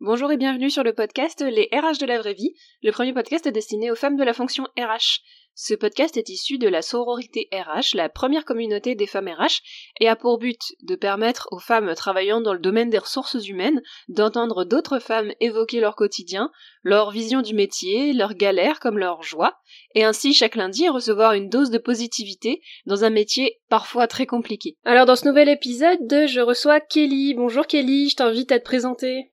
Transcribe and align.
Bonjour 0.00 0.30
et 0.30 0.36
bienvenue 0.36 0.70
sur 0.70 0.84
le 0.84 0.92
podcast 0.92 1.42
Les 1.42 1.68
RH 1.72 1.98
de 1.98 2.06
la 2.06 2.20
vraie 2.20 2.32
vie, 2.32 2.54
le 2.84 2.92
premier 2.92 3.12
podcast 3.12 3.48
destiné 3.48 3.90
aux 3.90 3.96
femmes 3.96 4.16
de 4.16 4.22
la 4.22 4.32
fonction 4.32 4.62
RH. 4.78 5.22
Ce 5.54 5.74
podcast 5.74 6.16
est 6.16 6.28
issu 6.28 6.56
de 6.56 6.68
la 6.68 6.82
sororité 6.82 7.48
RH, 7.52 7.96
la 7.96 8.08
première 8.08 8.44
communauté 8.44 8.94
des 8.94 9.08
femmes 9.08 9.28
RH, 9.28 9.60
et 9.98 10.06
a 10.06 10.14
pour 10.14 10.38
but 10.38 10.60
de 10.84 10.94
permettre 10.94 11.48
aux 11.50 11.58
femmes 11.58 11.92
travaillant 11.96 12.40
dans 12.40 12.52
le 12.52 12.60
domaine 12.60 12.90
des 12.90 12.98
ressources 12.98 13.48
humaines 13.48 13.82
d'entendre 14.06 14.64
d'autres 14.64 15.00
femmes 15.00 15.32
évoquer 15.40 15.80
leur 15.80 15.96
quotidien, 15.96 16.52
leur 16.84 17.10
vision 17.10 17.42
du 17.42 17.54
métier, 17.54 18.12
leurs 18.12 18.34
galères 18.34 18.78
comme 18.78 18.98
leurs 18.98 19.24
joies, 19.24 19.58
et 19.96 20.04
ainsi 20.04 20.32
chaque 20.32 20.54
lundi 20.54 20.88
recevoir 20.88 21.32
une 21.32 21.48
dose 21.48 21.72
de 21.72 21.78
positivité 21.78 22.62
dans 22.86 23.02
un 23.02 23.10
métier 23.10 23.58
parfois 23.68 24.06
très 24.06 24.26
compliqué. 24.26 24.76
Alors 24.84 25.06
dans 25.06 25.16
ce 25.16 25.26
nouvel 25.26 25.48
épisode, 25.48 25.98
je 26.08 26.40
reçois 26.40 26.78
Kelly. 26.78 27.34
Bonjour 27.34 27.66
Kelly, 27.66 28.10
je 28.10 28.14
t'invite 28.14 28.52
à 28.52 28.60
te 28.60 28.64
présenter. 28.64 29.32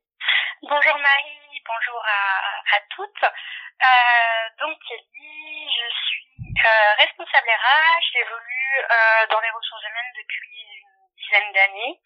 Bonjour 0.68 0.98
Marie, 0.98 1.62
bonjour 1.64 2.02
à, 2.04 2.80
toutes. 2.90 3.24
Euh, 3.24 4.50
donc 4.60 4.80
Kelly, 4.88 5.70
je 5.70 5.96
suis 6.08 6.26
euh, 6.42 6.94
responsable 6.98 7.48
RH, 7.48 8.02
j'évolue 8.12 8.78
euh, 8.82 9.28
dans 9.30 9.40
les 9.42 9.50
ressources 9.52 9.84
humaines 9.84 10.14
depuis 10.18 10.66
une 10.82 11.22
dizaine 11.22 11.54
d'années, 11.54 12.02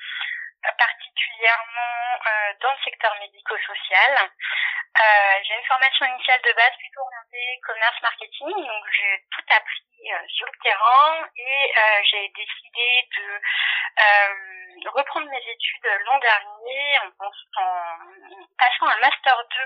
particulièrement 0.77 2.20
dans 2.62 2.72
le 2.72 2.84
secteur 2.84 3.16
médico-social. 3.20 4.30
j'ai 5.44 5.55
une 5.55 5.67
formation 5.67 6.05
initiale 6.05 6.41
de 6.41 6.54
base 6.54 6.76
plutôt 6.77 7.02
orientée 7.02 7.59
commerce 7.66 8.02
marketing, 8.02 8.55
donc 8.55 8.86
j'ai 8.91 9.23
tout 9.31 9.45
appris 9.55 9.84
sur 10.27 10.48
le 10.48 10.59
terrain 10.64 11.27
et 11.36 11.73
j'ai 12.12 12.31
décidé 12.36 13.08
de 13.17 14.90
reprendre 14.90 15.30
mes 15.30 15.44
études 15.52 15.90
l'an 16.05 16.20
dernier 16.20 17.00
en, 17.00 17.26
en, 17.26 17.98
passant 18.58 18.88
un 18.88 19.00
master 19.00 19.36
2 19.50 19.59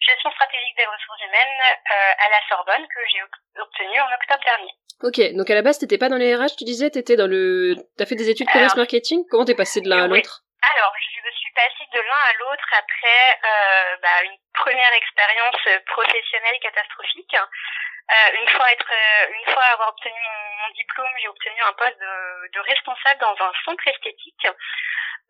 gestion 0.00 0.30
stratégique 0.32 0.76
des 0.76 0.86
ressources 0.86 1.20
humaines 1.20 1.60
euh, 1.60 2.24
à 2.24 2.28
la 2.30 2.40
Sorbonne 2.48 2.86
que 2.88 3.00
j'ai 3.12 3.22
obtenu 3.60 4.00
en 4.00 4.08
octobre 4.14 4.44
dernier. 4.44 4.72
Ok, 5.02 5.36
donc 5.36 5.48
à 5.50 5.54
la 5.54 5.62
base 5.62 5.78
t'étais 5.78 5.98
pas 5.98 6.08
dans 6.08 6.16
les 6.16 6.34
RH, 6.34 6.56
tu 6.58 6.64
disais 6.64 6.90
t'étais 6.90 7.16
dans 7.16 7.26
le, 7.26 7.76
t'as 7.96 8.04
fait 8.06 8.16
des 8.16 8.28
études 8.28 8.46
de 8.46 8.52
commerce 8.52 8.76
marketing? 8.76 9.24
Comment 9.30 9.44
t'es 9.44 9.54
passé 9.54 9.80
de 9.80 9.88
l'un 9.88 10.04
à 10.04 10.08
l'autre 10.08 10.19
Alors 10.62 10.92
je 10.98 11.26
me 11.26 11.32
suis 11.32 11.50
passée 11.52 11.86
de 11.92 12.00
l'un 12.00 12.16
à 12.16 12.32
l'autre 12.34 12.68
après 12.76 13.40
euh, 13.44 13.96
bah, 14.02 14.22
une 14.24 14.36
première 14.52 14.92
expérience 14.92 15.56
professionnelle 15.86 16.58
catastrophique. 16.60 17.34
Euh, 17.34 18.40
une 18.40 18.48
fois 18.48 18.72
être, 18.72 18.92
euh, 18.92 19.32
une 19.32 19.52
fois 19.52 19.62
avoir 19.72 19.88
obtenu 19.90 20.12
mon, 20.12 20.68
diplôme, 20.74 21.10
j'ai 21.20 21.28
obtenu 21.28 21.60
un 21.62 21.72
poste 21.72 21.98
de, 21.98 22.50
de, 22.52 22.60
responsable 22.60 23.20
dans 23.20 23.36
un 23.40 23.52
centre 23.64 23.86
esthétique, 23.86 24.46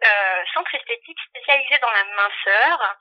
euh, 0.05 0.45
centre 0.55 0.75
esthétique 0.75 1.19
spécialisé 1.29 1.79
dans 1.79 1.91
la 1.91 2.05
minceur. 2.05 2.97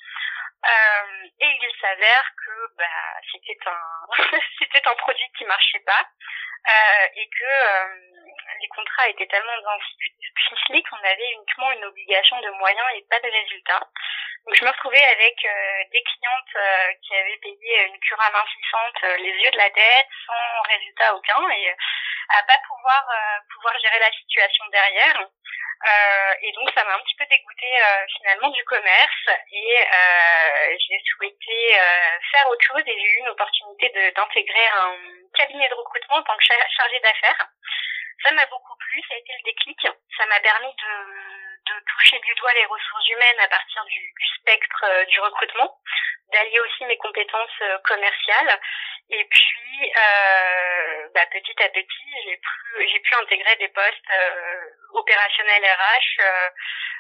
Euh, 0.66 1.28
et 1.40 1.48
il 1.62 1.72
s'avère 1.80 2.32
que 2.46 2.76
bah, 2.78 3.22
c'était 3.32 3.58
un 3.66 3.80
c'était 4.60 4.88
un 4.88 4.96
produit 4.96 5.32
qui 5.38 5.46
marchait 5.46 5.84
pas 5.86 6.06
euh, 6.68 7.08
et 7.16 7.30
que 7.30 7.46
euh, 7.46 7.88
les 8.62 8.68
contrats 8.68 9.08
étaient 9.10 9.28
tellement 9.28 9.54
ficelés 10.50 10.84
qu'on 10.84 10.98
avait 10.98 11.32
uniquement 11.34 11.72
une 11.72 11.86
obligation 11.86 12.40
de 12.42 12.50
moyens 12.52 12.88
et 12.96 13.06
pas 13.10 13.20
de 13.20 13.30
résultats. 13.30 13.88
Donc 14.46 14.56
je 14.56 14.66
me 14.66 14.70
retrouvais 14.70 15.04
avec 15.04 15.46
euh, 15.46 15.84
des 15.92 16.04
clientes 16.04 16.56
euh, 16.56 16.94
qui 17.02 17.16
avaient 17.16 17.38
payé 17.38 17.88
une 17.88 18.00
cure 18.00 18.22
amincissante 18.22 19.02
les 19.20 19.32
yeux 19.44 19.52
de 19.52 19.58
la 19.58 19.70
tête 19.70 20.08
sans 20.26 20.62
résultat 20.68 21.16
aucun 21.16 21.50
et 21.50 21.70
à 22.30 22.44
pas 22.44 22.60
pouvoir 22.68 23.06
pouvoir 23.54 23.74
gérer 23.80 24.00
la 24.00 24.12
situation 24.12 24.66
derrière. 24.72 25.28
Euh, 25.80 26.34
et 26.42 26.52
donc 26.52 26.70
ça 26.76 26.84
m'a 26.84 26.96
un 26.96 27.00
petit 27.00 27.16
peu 27.16 27.26
dégoûté 27.26 27.66
euh, 27.66 28.06
finalement 28.18 28.50
du 28.50 28.64
commerce 28.66 29.30
et 29.50 29.78
euh, 29.80 30.78
j'ai 30.78 31.00
souhaité 31.06 31.80
faire 32.32 32.50
autre 32.50 32.66
chose 32.66 32.84
et 32.86 33.00
j'ai 33.00 33.08
eu 33.08 33.20
une 33.20 33.30
opportunité 33.30 34.12
d'intégrer 34.12 34.68
un 34.74 34.98
cabinet 35.38 35.70
de 35.70 35.74
recrutement 35.76 36.18
en 36.18 36.24
tant 36.24 36.36
que 36.36 36.44
chargé 36.44 37.00
d'affaires. 37.00 37.48
Ça 38.24 38.34
m'a 38.34 38.46
beaucoup 38.48 38.76
plu, 38.78 39.02
ça 39.08 39.16
a 39.16 39.18
été 39.18 39.32
le 39.38 39.44
déclic. 39.44 39.88
Ça 40.18 40.26
m'a 40.26 40.40
permis 40.42 40.76
de, 40.76 41.74
de, 41.74 41.80
toucher 41.88 42.20
du 42.20 42.36
doigt 42.36 42.54
les 42.54 42.66
ressources 42.66 43.08
humaines 43.08 43.40
à 43.40 43.48
partir 43.48 43.86
du, 43.86 44.00
du 44.20 44.28
spectre 44.36 45.06
du 45.08 45.20
recrutement, 45.22 45.80
d'allier 46.34 46.60
aussi 46.60 46.84
mes 46.86 46.98
compétences 46.98 47.64
commerciales 47.86 48.60
et 49.12 49.26
puis, 49.26 49.92
euh, 49.98 51.10
bah, 51.16 51.26
petit 51.32 51.64
à 51.64 51.70
petit, 51.70 52.14
j'ai 52.26 52.38
pu, 52.38 53.00
pu 53.02 53.16
intégrer 53.16 53.56
des 53.56 53.70
postes 53.70 54.12
opérationnels 54.94 55.64
RH, 55.64 56.22
euh, 56.22 56.50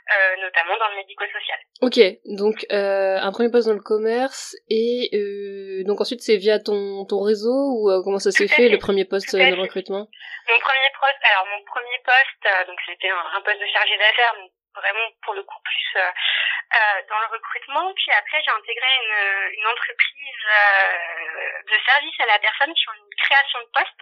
euh, 0.09 0.35
notamment 0.41 0.77
dans 0.77 0.89
le 0.89 0.97
médico-social. 0.97 1.59
Ok, 1.81 1.99
donc 2.37 2.65
euh, 2.71 3.17
un 3.19 3.31
premier 3.31 3.49
poste 3.49 3.67
dans 3.67 3.73
le 3.73 3.81
commerce 3.81 4.55
et 4.69 5.09
euh, 5.13 5.83
donc 5.85 6.01
ensuite 6.01 6.21
c'est 6.21 6.37
via 6.37 6.59
ton 6.59 7.05
ton 7.05 7.21
réseau 7.21 7.53
ou 7.53 8.01
comment 8.03 8.19
ça 8.19 8.31
s'est 8.31 8.47
fait, 8.47 8.69
le 8.69 8.77
premier 8.77 9.05
poste 9.05 9.35
de 9.35 9.61
recrutement? 9.61 10.07
Mon 10.49 10.59
premier 10.59 10.89
poste, 10.99 11.21
alors 11.29 11.45
mon 11.45 11.63
premier 11.65 11.99
poste, 12.03 12.67
donc 12.67 12.77
c'était 12.87 13.09
un, 13.09 13.37
un, 13.37 13.41
poste 13.41 13.59
de 13.61 13.67
chargé 13.71 13.97
d'affaires, 13.97 14.35
vraiment 14.79 15.09
pour 15.23 15.33
le 15.33 15.43
coup 15.43 15.59
plus 15.63 15.99
euh, 15.99 16.11
euh, 16.75 17.01
dans 17.09 17.19
le 17.19 17.27
recrutement. 17.27 17.93
Puis 17.95 18.11
après, 18.11 18.41
j'ai 18.43 18.51
intégré 18.51 18.87
une, 19.53 19.67
entreprise 19.67 20.45
euh, 20.47 21.61
de 21.67 21.77
service 21.85 22.19
à 22.19 22.25
la 22.25 22.39
personne 22.39 22.75
sur 22.75 22.93
une 22.93 23.15
création 23.17 23.59
de 23.59 23.69
poste, 23.73 24.01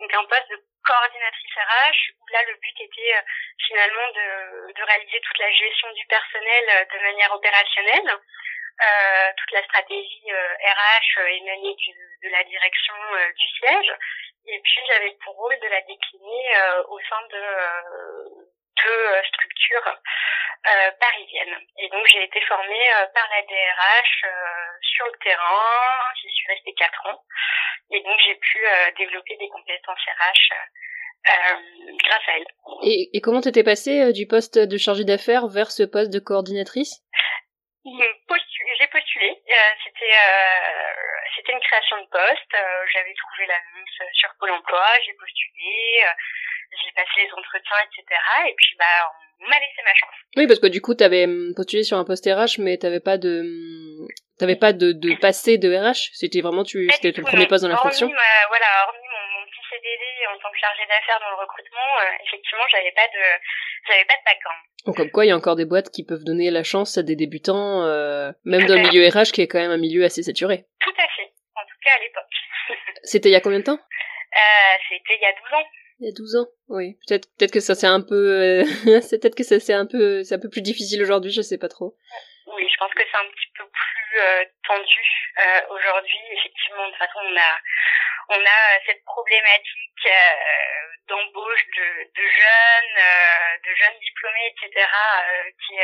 donc 0.00 0.14
un 0.14 0.24
poste 0.24 0.50
de 0.50 0.60
coordinatrice 0.84 1.54
RH, 1.56 2.12
où 2.20 2.26
là 2.32 2.42
le 2.44 2.54
but 2.54 2.80
était 2.80 3.22
finalement 3.66 4.08
de, 4.14 4.72
de 4.72 4.82
réaliser 4.84 5.20
toute 5.20 5.38
la 5.38 5.50
gestion 5.52 5.92
du 5.92 6.06
personnel 6.06 6.88
de 6.92 6.98
manière 7.00 7.32
opérationnelle. 7.34 8.18
Toute 9.36 9.50
la 9.50 9.64
stratégie 9.64 10.30
RH 10.30 11.20
émanée 11.30 11.74
du, 11.74 11.92
de 12.22 12.28
la 12.30 12.44
direction 12.44 12.94
du 13.36 13.46
siège. 13.58 13.92
Et 14.46 14.60
puis 14.60 14.80
j'avais 14.86 15.10
pour 15.24 15.34
rôle 15.34 15.58
de 15.58 15.66
la 15.66 15.80
décliner 15.82 16.44
au 16.88 17.00
sein 17.00 17.20
de 17.28 18.48
deux 18.84 18.90
euh, 18.90 19.22
structures 19.24 19.88
euh, 20.66 20.90
parisiennes. 21.00 21.58
Et 21.78 21.88
donc 21.88 22.06
j'ai 22.06 22.24
été 22.24 22.40
formée 22.42 22.92
euh, 22.94 23.06
par 23.14 23.28
la 23.30 23.42
DRH 23.42 24.24
sur 24.82 25.06
le 25.06 25.18
terrain, 25.22 26.12
j'y 26.20 26.30
suis 26.30 26.48
restée 26.48 26.74
quatre 26.74 27.06
ans, 27.06 27.22
et 27.90 28.00
donc 28.02 28.18
j'ai 28.24 28.34
pu 28.34 28.58
développer 28.98 29.36
des 29.36 29.48
compétences 29.48 30.00
RH 30.06 30.54
grâce 32.04 32.28
à 32.28 32.36
elle. 32.36 32.46
Et, 32.84 33.16
et 33.16 33.20
comment 33.20 33.40
t'étais 33.40 33.64
passée 33.64 34.12
du 34.12 34.26
poste 34.26 34.58
de 34.58 34.78
chargée 34.78 35.04
d'affaires 35.04 35.46
vers 35.46 35.70
ce 35.70 35.82
poste 35.82 36.12
de 36.12 36.18
coordinatrice? 36.18 37.02
J'ai 37.84 38.86
postulé. 38.88 39.42
c'était 39.84 40.16
c'était 41.36 41.52
une 41.52 41.60
création 41.60 41.96
de 42.02 42.08
poste. 42.10 42.56
J'avais 42.92 43.14
trouvé 43.14 43.46
l'annonce 43.46 44.12
sur 44.14 44.30
Pôle 44.38 44.50
Emploi. 44.50 44.86
J'ai 45.04 45.14
postulé 45.14 46.04
j'ai 46.70 46.92
passé 46.92 47.24
les 47.24 47.32
entretiens, 47.32 47.80
etc. 47.86 48.04
Et 48.48 48.54
puis 48.56 48.76
bah 48.78 49.10
on 49.40 49.48
m'a 49.48 49.56
laissé 49.56 49.82
ma 49.84 49.94
chance. 49.94 50.14
Oui, 50.36 50.46
parce 50.46 50.60
que 50.60 50.66
du 50.66 50.80
coup, 50.80 50.94
t'avais 50.94 51.24
hum, 51.24 51.52
postulé 51.54 51.82
sur 51.82 51.96
un 51.96 52.04
poste 52.04 52.26
RH, 52.26 52.58
mais 52.58 52.76
t'avais 52.76 53.00
pas 53.00 53.18
de 53.18 53.40
hum, 53.40 54.08
t'avais 54.38 54.56
pas 54.56 54.72
de, 54.72 54.92
de 54.92 55.14
passé 55.20 55.58
de 55.58 55.68
RH. 55.70 56.10
C'était 56.12 56.40
vraiment 56.40 56.64
tu 56.64 56.88
c'était 56.90 57.12
ton 57.12 57.22
premier 57.22 57.46
poste 57.46 57.62
dans 57.62 57.70
la 57.70 57.76
fonction. 57.76 58.08
voilà, 58.08 58.66
hormis 58.86 58.98
mon, 58.98 59.40
mon, 59.40 59.46
petit 59.46 59.62
CDD 59.70 60.04
en 60.34 60.38
tant 60.38 60.50
que 60.50 60.58
chargé 60.58 60.82
d'affaires 60.86 61.20
dans 61.20 61.30
le 61.30 61.40
recrutement, 61.40 61.90
euh, 62.02 62.24
effectivement, 62.26 62.64
j'avais 62.70 62.92
pas 62.92 63.06
de 63.08 63.22
j'avais 63.86 64.04
pas 64.04 64.14
de 64.14 64.24
background. 64.24 64.58
Donc 64.86 64.96
comme 64.96 65.10
quoi, 65.10 65.24
il 65.24 65.28
y 65.28 65.32
a 65.32 65.36
encore 65.36 65.56
des 65.56 65.66
boîtes 65.66 65.90
qui 65.90 66.04
peuvent 66.04 66.24
donner 66.24 66.50
la 66.50 66.62
chance 66.62 66.98
à 66.98 67.02
des 67.02 67.16
débutants, 67.16 67.84
euh, 67.84 68.32
même 68.44 68.66
dans 68.66 68.74
le 68.74 68.82
milieu 68.82 69.06
RH 69.08 69.32
qui 69.32 69.42
est 69.42 69.48
quand 69.48 69.58
même 69.58 69.70
un 69.70 69.78
milieu 69.78 70.04
assez 70.04 70.22
saturé. 70.22 70.64
Tout 70.80 70.94
à 70.98 71.08
fait. 71.16 71.30
En 71.54 71.62
tout 71.62 71.78
cas 71.84 71.90
à 71.96 72.00
l'époque. 72.00 72.34
c'était 73.02 73.28
il 73.28 73.32
y 73.32 73.36
a 73.36 73.40
combien 73.40 73.60
de 73.60 73.64
temps? 73.64 73.78
Euh, 74.38 74.76
C'était 74.88 75.16
il 75.16 75.22
y 75.22 75.24
a 75.24 75.32
12 75.32 75.40
ans. 75.54 75.66
Il 76.00 76.06
y 76.06 76.10
a 76.10 76.14
12 76.14 76.36
ans, 76.36 76.46
oui. 76.68 76.94
Peut-être 77.06 77.26
peut-être 77.34 77.50
que 77.50 77.58
ça 77.58 77.74
c'est 77.74 77.90
un 77.90 78.00
peu 78.00 78.14
euh, 78.14 78.62
c'est 79.02 79.18
peut-être 79.18 79.34
que 79.34 79.42
ça 79.42 79.58
c'est 79.58 79.74
un 79.74 79.86
peu 79.86 80.22
c'est 80.22 80.36
un 80.36 80.38
peu 80.38 80.48
plus 80.48 80.62
difficile 80.62 81.02
aujourd'hui, 81.02 81.32
je 81.32 81.42
sais 81.42 81.58
pas 81.58 81.68
trop. 81.68 81.98
Oui, 82.46 82.62
je 82.70 82.76
pense 82.78 82.94
que 82.94 83.02
c'est 83.02 83.18
un 83.18 83.26
petit 83.26 83.50
peu 83.58 83.66
plus 83.66 84.20
euh, 84.22 84.44
tendu 84.62 85.06
euh, 85.42 85.60
aujourd'hui. 85.74 86.22
Effectivement, 86.38 86.86
de 86.86 86.90
toute 86.90 87.02
façon, 87.02 87.18
on 87.18 87.36
a 87.36 87.52
on 88.30 88.38
a 88.38 88.60
cette 88.86 89.02
problématique 89.04 90.06
d'embauche 91.08 91.66
de, 91.74 91.88
de 92.14 92.24
jeunes, 92.28 92.98
de 93.64 93.72
jeunes 93.74 93.98
diplômés, 93.98 94.52
etc., 94.52 94.86
qui, 95.66 95.74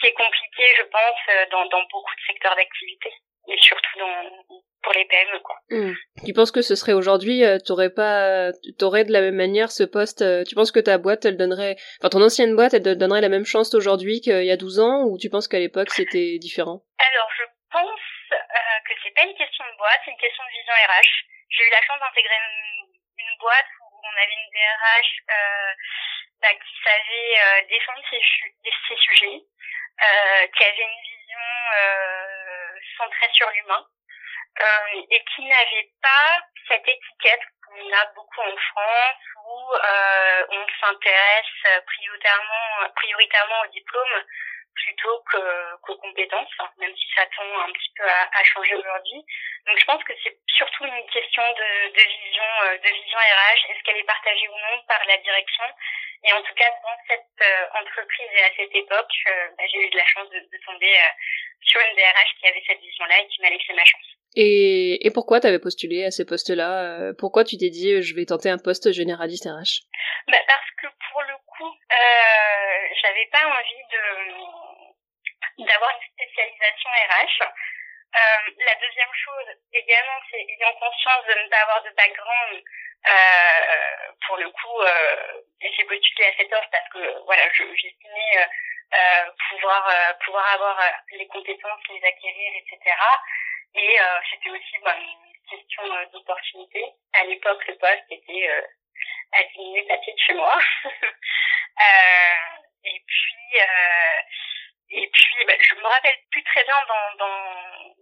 qui 0.00 0.06
est 0.06 0.12
compliquée, 0.14 0.70
je 0.78 0.84
pense, 0.84 1.50
dans, 1.50 1.66
dans 1.66 1.82
beaucoup 1.90 2.14
de 2.14 2.20
secteurs 2.26 2.54
d'activité 2.54 3.10
et 3.48 3.58
surtout 3.60 3.98
dans, 3.98 4.62
pour 4.84 4.92
les 4.92 5.04
PME 5.06 5.40
quoi. 5.40 5.56
Hmm. 5.70 5.94
Tu 6.24 6.32
penses 6.32 6.52
que 6.52 6.62
ce 6.62 6.76
serait 6.76 6.92
aujourd'hui, 6.92 7.44
euh, 7.44 7.58
t'aurais 7.58 7.90
pas, 7.90 8.52
t'aurais 8.78 9.04
de 9.04 9.12
la 9.12 9.20
même 9.20 9.34
manière 9.34 9.72
ce 9.72 9.82
poste. 9.82 10.22
Euh, 10.22 10.44
tu 10.44 10.54
penses 10.54 10.70
que 10.70 10.80
ta 10.80 10.98
boîte, 10.98 11.24
elle 11.24 11.36
donnerait, 11.36 11.76
enfin 12.00 12.10
ton 12.10 12.22
ancienne 12.22 12.54
boîte, 12.54 12.74
elle 12.74 12.84
te 12.84 12.94
donnerait 12.94 13.24
la 13.24 13.32
même 13.32 13.44
chance 13.44 13.74
aujourd'hui 13.74 14.20
qu'il 14.20 14.44
y 14.44 14.52
a 14.52 14.56
12 14.56 14.80
ans, 14.80 15.04
ou 15.08 15.18
tu 15.18 15.28
penses 15.30 15.48
qu'à 15.48 15.58
l'époque 15.58 15.90
c'était 15.90 16.38
différent? 16.38 16.84
Alors 17.00 17.30
je 17.36 17.44
pense 17.72 18.04
euh, 18.32 18.78
que 18.86 18.94
c'est 19.02 19.14
pas 19.16 19.24
une 19.24 19.36
question 19.36 19.64
de 19.64 19.76
boîte, 19.76 20.00
c'est 20.04 20.12
une 20.12 20.22
question 20.22 20.44
de 20.44 20.52
vision 20.52 20.72
RH. 20.72 21.12
J'ai 21.50 21.64
eu 21.64 21.70
la 21.70 21.82
chance 21.82 22.00
d'intégrer 22.00 22.36
une, 22.36 23.24
une, 23.24 23.34
boîte 23.40 23.70
où 23.80 23.84
on 24.02 24.14
avait 24.16 24.36
une 24.36 24.50
DRH 24.52 25.12
euh, 25.30 25.72
bah, 26.42 26.54
qui 26.54 26.74
savait 26.84 27.66
défendre 27.68 28.02
ses, 28.10 28.20
ses 28.20 28.98
sujets, 29.00 29.38
qui 29.38 30.64
avait 30.64 30.82
une 30.82 31.02
vision 31.02 31.44
centrée 32.96 33.30
sur 33.32 33.50
l'humain 33.50 33.86
et 35.10 35.24
qui 35.24 35.44
n'avait 35.44 35.90
pas 36.00 36.40
cette 36.68 36.86
étiquette 36.86 37.40
qu'on 37.66 37.92
a 37.92 38.06
beaucoup 38.14 38.40
en 38.40 38.56
France 38.56 39.24
où 39.46 39.72
on 40.50 40.66
s'intéresse 40.80 41.82
prioritairement, 41.86 42.88
prioritairement 42.94 43.60
au 43.62 43.66
diplôme 43.68 44.24
plutôt 44.74 45.22
qu'aux 45.30 45.96
compétences, 45.96 46.52
hein, 46.58 46.70
même 46.78 46.94
si 46.96 47.06
ça 47.14 47.26
tend 47.36 47.58
un 47.60 47.72
petit 47.72 47.92
peu 47.96 48.04
à, 48.04 48.28
à 48.32 48.44
changer 48.44 48.74
aujourd'hui. 48.74 49.24
Donc 49.66 49.78
je 49.78 49.84
pense 49.84 50.02
que 50.04 50.12
c'est 50.22 50.36
surtout 50.56 50.84
une 50.84 51.06
question 51.10 51.42
de, 51.42 51.92
de 51.92 52.04
vision, 52.04 52.50
euh, 52.64 52.78
de 52.78 52.88
vision 52.88 53.18
RH. 53.18 53.70
Est-ce 53.70 53.82
qu'elle 53.84 53.96
est 53.96 54.06
partagée 54.06 54.48
ou 54.48 54.58
non 54.58 54.82
par 54.88 55.00
la 55.06 55.16
direction 55.18 55.64
Et 56.24 56.32
en 56.32 56.42
tout 56.42 56.54
cas, 56.54 56.70
dans 56.82 56.98
cette 57.08 57.42
euh, 57.42 57.80
entreprise 57.80 58.30
et 58.32 58.44
à 58.44 58.50
cette 58.56 58.74
époque, 58.74 59.14
euh, 59.26 59.48
bah, 59.56 59.64
j'ai 59.72 59.86
eu 59.86 59.90
de 59.90 59.96
la 59.96 60.06
chance 60.06 60.28
de, 60.30 60.40
de 60.40 60.58
tomber 60.66 60.92
sur 61.62 61.80
une 61.80 61.96
DRH 61.96 62.34
qui 62.40 62.46
avait 62.46 62.62
cette 62.66 62.80
vision-là 62.80 63.20
et 63.20 63.26
qui 63.28 63.40
m'a 63.42 63.50
laissé 63.50 63.72
ma 63.72 63.84
chance. 63.84 64.06
Et, 64.36 65.06
et 65.06 65.10
pourquoi 65.12 65.40
tu 65.40 65.46
avais 65.46 65.60
postulé 65.60 66.04
à 66.04 66.10
ces 66.10 66.26
postes-là 66.26 67.12
Pourquoi 67.18 67.44
tu 67.44 67.56
t'es 67.56 67.70
dit 67.70 68.02
je 68.02 68.14
vais 68.14 68.26
tenter 68.26 68.50
un 68.50 68.58
poste 68.58 68.92
généraliste 68.92 69.46
RH 69.46 69.86
bah 70.28 70.38
Parce 70.46 70.70
que 70.82 70.88
pour 71.10 71.22
le 71.22 71.34
coup, 71.46 71.70
euh, 71.70 72.94
j'avais 73.00 73.28
pas 73.30 73.46
envie 73.46 73.84
de 73.92 74.02
d'avoir 75.58 75.90
une 75.90 76.08
spécialisation 76.12 76.90
RH. 76.90 77.42
Euh, 78.14 78.50
la 78.64 78.74
deuxième 78.76 79.12
chose 79.12 79.46
également, 79.72 80.20
c'est 80.30 80.40
ayant 80.40 80.74
conscience 80.74 81.26
de 81.26 81.34
ne 81.34 81.48
pas 81.48 81.62
avoir 81.62 81.82
de 81.82 81.90
background. 81.90 82.62
Euh, 83.06 84.12
pour 84.26 84.36
le 84.36 84.48
coup, 84.50 84.80
euh, 84.80 85.42
j'ai 85.60 85.84
postulé 85.84 86.24
à 86.26 86.36
cette 86.36 86.52
offre 86.52 86.68
parce 86.70 86.88
que 86.90 87.24
voilà, 87.24 87.42
j'estimais 87.52 88.38
euh, 88.38 88.46
euh, 88.94 89.30
pouvoir 89.50 89.88
euh, 89.88 90.14
pouvoir 90.24 90.46
avoir 90.54 90.80
les 91.12 91.26
compétences, 91.26 91.80
les 91.90 92.04
acquérir, 92.06 92.52
etc. 92.56 92.96
Et 93.74 93.98
c'était 94.30 94.50
aussi 94.50 94.78
bah, 94.84 94.96
une 94.96 95.50
question 95.50 95.82
d'opportunité. 96.12 96.84
À 97.14 97.24
l'époque, 97.24 97.66
le 97.66 97.76
poste 97.76 98.04
était 98.10 98.48
à 99.32 99.42
10 99.42 99.58
minutes 99.58 99.90
à 99.90 99.96
de 99.96 100.18
chez 100.24 100.34
moi. 100.34 100.56
Et 102.84 103.02
puis, 103.04 103.58
et 104.94 105.10
puis, 105.10 105.44
bah, 105.46 105.54
je 105.58 105.74
me 105.74 105.82
rappelle 105.82 106.16
plus 106.30 106.44
très 106.44 106.62
bien 106.64 106.78
dans, 106.86 107.26
dans, 107.26 107.38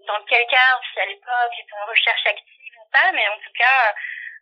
dans 0.07 0.25
quel 0.29 0.45
cas, 0.47 0.77
si 0.93 1.01
à 1.01 1.07
l'époque 1.07 1.53
j'étais 1.57 1.73
en 1.81 1.89
recherche 1.89 2.27
active 2.27 2.77
ou 2.77 2.87
pas, 2.93 3.13
mais 3.13 3.27
en 3.29 3.39
tout 3.41 3.53
cas, 3.57 3.95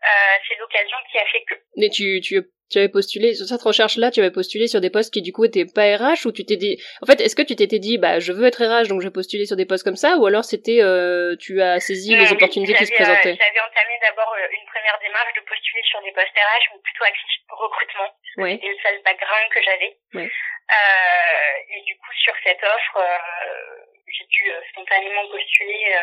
euh, 0.03 0.37
c'est 0.49 0.59
l'occasion 0.59 0.97
qui 1.11 1.19
a 1.19 1.27
fait 1.27 1.45
que. 1.45 1.55
Mais 1.77 1.89
tu, 1.91 2.21
tu, 2.21 2.43
tu 2.71 2.79
avais 2.79 2.89
postulé 2.89 3.35
sur 3.35 3.47
cette 3.47 3.63
recherche-là, 3.63 4.11
tu 4.11 4.19
avais 4.19 4.33
postulé 4.33 4.67
sur 4.67 4.81
des 4.81 4.91
postes 4.91 5.13
qui 5.13 5.23
du 5.23 5.33
coup 5.33 5.45
étaient 5.45 5.67
pas 5.67 5.95
RH 5.95 6.27
ou 6.27 6.33
tu 6.33 6.45
t'es 6.45 6.57
dit, 6.57 6.83
en 7.03 7.07
fait, 7.07 7.21
est-ce 7.21 7.37
que 7.37 7.43
tu 7.43 7.55
t'étais 7.55 7.79
dit, 7.79 7.99
bah, 7.99 8.19
je 8.19 8.33
veux 8.33 8.47
être 8.47 8.59
RH 8.59 8.89
donc 8.89 9.01
je 9.01 9.07
vais 9.07 9.15
postuler 9.15 9.47
sur 9.47 9.57
des 9.57 9.67
postes 9.67 9.85
comme 9.85 9.97
ça, 9.99 10.17
ou 10.19 10.27
alors 10.27 10.45
c'était, 10.45 10.83
euh, 10.83 11.37
tu 11.39 11.63
as 11.63 11.79
saisi 11.79 12.17
les 12.17 12.33
opportunités 12.33 12.75
qui 12.75 12.87
se 12.87 12.95
présentaient. 12.95 13.35
Euh, 13.35 13.45
j'avais 13.47 13.63
entamé 13.63 13.95
d'abord 14.03 14.35
euh, 14.35 14.47
une 14.51 14.67
première 14.67 14.99
démarche 14.99 15.35
de 15.37 15.43
postuler 15.47 15.83
sur 15.85 16.03
des 16.03 16.11
postes 16.11 16.35
RH, 16.35 16.75
mais 16.75 16.81
plutôt 16.83 17.05
axé 17.05 17.23
recrutement. 17.55 18.11
Ouais. 18.37 18.53
C'était 18.53 18.69
le 18.69 18.79
seul 18.83 19.03
background 19.03 19.53
que 19.53 19.63
j'avais. 19.63 19.97
Ouais. 20.15 20.31
Euh, 20.71 21.77
et 21.77 21.81
du 21.83 21.97
coup, 21.99 22.13
sur 22.13 22.35
cette 22.45 22.63
offre, 22.63 22.97
euh, 22.97 23.85
j'ai 24.07 24.25
dû 24.27 24.51
spontanément 24.71 25.27
postuler 25.29 25.97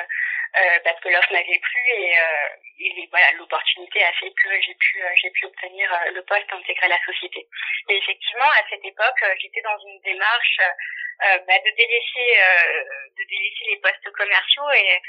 euh, 0.55 0.79
parce 0.83 0.99
que 1.01 1.09
l'offre 1.09 1.31
m'avait 1.33 1.59
plu 1.59 1.81
et, 1.89 2.17
euh, 2.17 2.47
et 2.79 3.07
voilà 3.11 3.31
l'opportunité 3.33 4.03
a 4.03 4.13
fait 4.13 4.31
que 4.31 4.61
j'ai 4.61 4.73
pu 4.75 5.03
euh, 5.03 5.09
j'ai 5.15 5.29
pu 5.31 5.45
obtenir 5.45 5.89
le 6.13 6.23
poste 6.23 6.51
intégré 6.51 6.85
à 6.85 6.89
la 6.89 7.03
société. 7.05 7.47
Et 7.89 7.97
effectivement 7.97 8.49
à 8.51 8.63
cette 8.69 8.83
époque 8.83 9.23
j'étais 9.39 9.61
dans 9.61 9.77
une 9.77 9.99
démarche 10.01 10.59
bah, 11.19 11.59
de 11.65 11.75
délaisser 11.75 12.39
de 13.17 13.23
délaisser 13.23 13.65
les 13.71 13.77
postes 13.77 14.11
commerciaux 14.11 14.69
et 14.71 15.01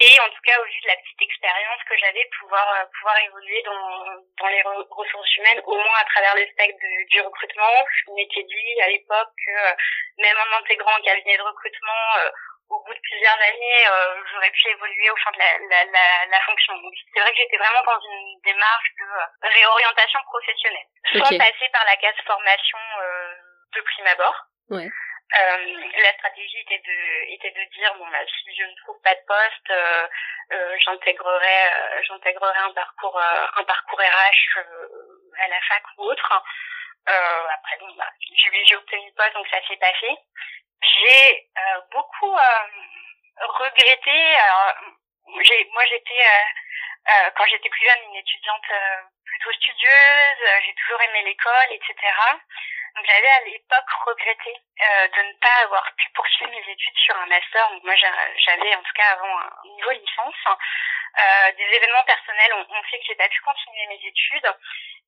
et 0.00 0.20
en 0.20 0.28
tout 0.30 0.42
cas 0.44 0.60
au 0.60 0.64
vu 0.64 0.80
de 0.82 0.88
la 0.88 0.96
petite 0.96 1.22
expérience 1.22 1.82
que 1.88 1.96
j'avais 1.98 2.28
pouvoir 2.38 2.66
pouvoir 2.98 3.18
évoluer 3.18 3.62
dans 3.62 4.22
dans 4.38 4.48
les 4.48 4.62
ressources 4.62 5.36
humaines 5.36 5.62
au 5.64 5.74
moins 5.74 5.98
à 6.00 6.04
travers 6.04 6.36
le 6.36 6.46
spectre 6.46 6.78
du 7.10 7.20
recrutement 7.20 7.74
je 7.90 8.12
m'étais 8.14 8.42
dit 8.44 8.80
à 8.82 8.88
l'époque 8.88 9.30
que 9.46 10.22
même 10.22 10.36
en 10.36 10.58
intégrant 10.58 10.94
un 10.96 11.02
cabinet 11.02 11.36
de 11.36 11.42
recrutement 11.42 12.30
au 12.70 12.84
bout 12.84 12.94
de 12.94 13.00
plusieurs 13.00 13.40
années, 13.40 13.80
euh, 13.90 14.22
j'aurais 14.30 14.50
pu 14.50 14.68
évoluer 14.68 15.10
au 15.10 15.16
sein 15.24 15.30
de 15.32 15.38
la, 15.38 15.58
la, 15.70 15.84
la, 15.90 16.26
la 16.26 16.40
fonction. 16.42 16.74
Donc 16.76 16.92
c'est 17.12 17.20
vrai 17.20 17.30
que 17.30 17.36
j'étais 17.38 17.56
vraiment 17.56 17.82
dans 17.84 18.00
une 18.00 18.40
démarche 18.44 18.90
de 18.98 19.04
euh, 19.04 19.48
réorientation 19.48 20.20
professionnelle. 20.24 20.88
Soit 21.12 21.38
passer 21.38 21.68
par 21.72 21.84
la 21.84 21.96
case 21.96 22.20
formation 22.26 22.78
euh, 23.00 23.34
de 23.74 23.80
prime 23.80 24.06
abord. 24.06 24.36
Ouais. 24.70 24.88
Euh, 25.28 25.56
la 26.02 26.12
stratégie 26.14 26.58
était 26.60 26.78
de 26.78 27.34
était 27.34 27.50
de 27.50 27.64
dire 27.74 27.94
bon 27.98 28.06
bah, 28.08 28.24
si 28.26 28.56
je 28.56 28.64
ne 28.64 28.74
trouve 28.76 28.96
pas 29.02 29.14
de 29.14 29.20
poste 29.26 29.70
euh, 29.70 30.08
euh, 30.52 30.76
j'intégrerai 30.80 31.66
euh, 31.66 32.02
j'intégrerai 32.02 32.58
un 32.58 32.72
parcours 32.72 33.20
un 33.20 33.64
parcours 33.64 34.00
RH 34.00 34.58
à 35.38 35.48
la 35.48 35.60
fac 35.68 35.82
ou 35.98 36.04
autre 36.04 36.42
après 37.04 37.76
bon 37.80 37.92
bah 37.98 38.08
j'ai 38.32 38.76
obtenu 38.76 39.06
le 39.06 39.14
poste 39.14 39.34
donc 39.34 39.46
ça 39.48 39.60
s'est 39.68 39.76
passé 39.76 40.16
j'ai 40.82 41.48
euh, 41.58 41.80
beaucoup 41.92 42.34
euh, 42.34 43.46
regretté. 43.58 44.34
Alors, 44.34 44.74
moi, 45.26 45.84
j'étais 45.88 46.24
euh, 47.08 47.30
quand 47.36 47.44
j'étais 47.46 47.68
plus 47.68 47.84
jeune 47.84 48.10
une 48.10 48.16
étudiante 48.16 48.70
plutôt 49.24 49.52
studieuse. 49.52 50.62
J'ai 50.64 50.74
toujours 50.74 51.00
aimé 51.02 51.22
l'école, 51.24 51.72
etc. 51.72 51.94
J'avais 53.06 53.28
à 53.28 53.44
l'époque 53.46 53.90
regretté 54.06 54.54
de 54.80 55.22
ne 55.22 55.32
pas 55.40 55.64
avoir 55.64 55.84
pu 55.96 56.08
poursuivre 56.14 56.50
mes 56.50 56.72
études 56.72 56.96
sur 56.96 57.16
un 57.16 57.26
master. 57.26 57.70
Donc 57.70 57.84
moi 57.84 57.94
j'avais 57.94 58.74
en 58.74 58.82
tout 58.82 58.92
cas 58.94 59.12
avant 59.12 59.38
un 59.38 59.68
niveau 59.76 59.90
licence. 59.90 60.58
Euh, 61.18 61.52
des 61.56 61.64
événements 61.64 62.04
personnels 62.04 62.54
ont, 62.54 62.66
ont 62.74 62.82
fait 62.90 62.98
que 62.98 63.06
j'ai 63.08 63.16
pas 63.16 63.28
pu 63.28 63.40
continuer 63.40 63.86
mes 63.88 64.06
études 64.06 64.54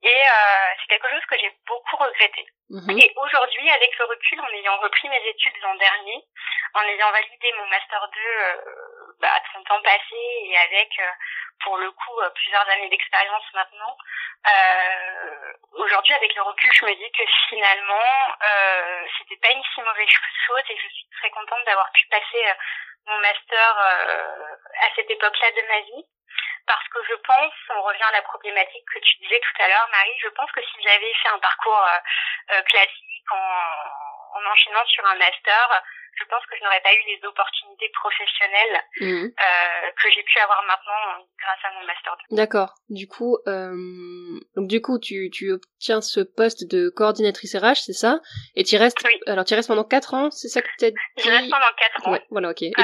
et 0.02 0.08
euh, 0.08 0.74
c'est 0.80 0.88
quelque 0.88 1.10
chose 1.10 1.26
que 1.28 1.38
j'ai 1.38 1.52
beaucoup 1.66 1.96
regretté. 1.96 2.46
Mhm. 2.70 2.98
Et 2.98 3.12
aujourd'hui, 3.16 3.70
avec 3.70 3.98
le 3.98 4.04
recul, 4.06 4.40
en 4.40 4.48
ayant 4.48 4.78
repris 4.78 5.08
mes 5.08 5.28
études 5.28 5.56
l'an 5.62 5.74
dernier, 5.74 6.24
en 6.74 6.82
ayant 6.82 7.10
validé 7.10 7.52
mon 7.58 7.66
master 7.66 8.08
2 8.08 8.20
euh, 8.20 8.56
bah, 9.20 9.28
à 9.34 9.40
30 9.40 9.70
ans 9.72 9.82
passés 9.82 10.40
et 10.46 10.56
avec, 10.56 10.88
euh, 11.00 11.10
pour 11.64 11.76
le 11.76 11.90
coup, 11.90 12.20
euh, 12.20 12.30
plusieurs 12.30 12.66
années 12.70 12.88
d'expérience 12.88 13.44
maintenant, 13.52 13.96
euh, 14.46 15.52
aujourd'hui, 15.72 16.14
avec 16.14 16.34
le 16.34 16.42
recul, 16.42 16.72
je 16.72 16.86
me 16.86 16.94
dis 16.94 17.12
que 17.12 17.24
finalement, 17.50 18.36
euh, 18.42 19.06
c'était 19.18 19.36
pas 19.36 19.52
une 19.52 19.62
si 19.74 19.82
mauvaise 19.82 20.08
chose 20.46 20.62
et 20.70 20.76
je 20.76 20.88
suis 20.88 21.06
très 21.18 21.30
contente 21.30 21.64
d'avoir 21.66 21.92
pu 21.92 22.06
passer 22.06 22.42
mon 23.06 23.18
master 23.18 23.76
à 23.78 24.94
cette 24.94 25.10
époque-là 25.10 25.50
de 25.50 25.68
ma 25.68 25.80
vie 25.80 25.99
parce 26.66 26.86
que 26.88 26.98
je 27.08 27.14
pense, 27.26 27.54
on 27.74 27.82
revient 27.82 28.08
à 28.08 28.12
la 28.12 28.22
problématique 28.22 28.86
que 28.94 29.00
tu 29.00 29.18
disais 29.22 29.40
tout 29.40 29.62
à 29.62 29.68
l'heure, 29.68 29.88
Marie, 29.90 30.18
je 30.22 30.28
pense 30.28 30.50
que 30.52 30.62
si 30.62 30.82
j'avais 30.82 31.12
fait 31.22 31.28
un 31.34 31.38
parcours 31.38 31.82
euh, 31.82 32.54
euh, 32.54 32.62
classique 32.62 33.30
en, 33.32 34.38
en 34.38 34.52
enchaînant 34.52 34.86
sur 34.86 35.04
un 35.06 35.16
master, 35.16 35.82
je 36.20 36.24
pense 36.28 36.44
que 36.46 36.56
je 36.58 36.64
n'aurais 36.64 36.80
pas 36.80 36.92
eu 36.92 37.02
les 37.06 37.20
opportunités 37.26 37.90
professionnelles 37.94 38.80
mmh. 39.00 39.24
euh, 39.24 39.90
que 40.02 40.10
j'ai 40.14 40.22
pu 40.22 40.38
avoir 40.38 40.62
maintenant 40.66 41.24
grâce 41.38 41.64
à 41.64 41.72
mon 41.78 41.86
master. 41.86 42.16
D'accord. 42.30 42.74
Du 42.88 43.06
coup, 43.06 43.38
euh, 43.46 43.74
donc 44.56 44.68
du 44.68 44.80
coup, 44.82 44.98
tu, 44.98 45.30
tu 45.30 45.52
obtiens 45.52 46.00
ce 46.00 46.20
poste 46.20 46.70
de 46.70 46.90
coordinatrice 46.90 47.56
RH, 47.56 47.86
c'est 47.86 47.92
ça? 47.92 48.20
Et 48.54 48.64
tu 48.64 48.76
restes. 48.76 48.98
Oui. 49.04 49.18
Alors, 49.26 49.44
tu 49.44 49.54
restes 49.54 49.68
pendant 49.68 49.84
4 49.84 50.14
ans, 50.14 50.30
c'est 50.30 50.48
ça 50.48 50.62
que 50.62 50.68
tu 50.78 50.86
as 50.86 50.90
dit 50.90 50.96
Je 51.18 51.30
reste 51.30 51.50
pendant 51.50 51.72
4 51.78 52.06
ans. 52.06 52.12
Ouais, 52.12 52.22
voilà, 52.30 52.50
ok. 52.50 52.62
Et 52.62 52.70
du... 52.70 52.82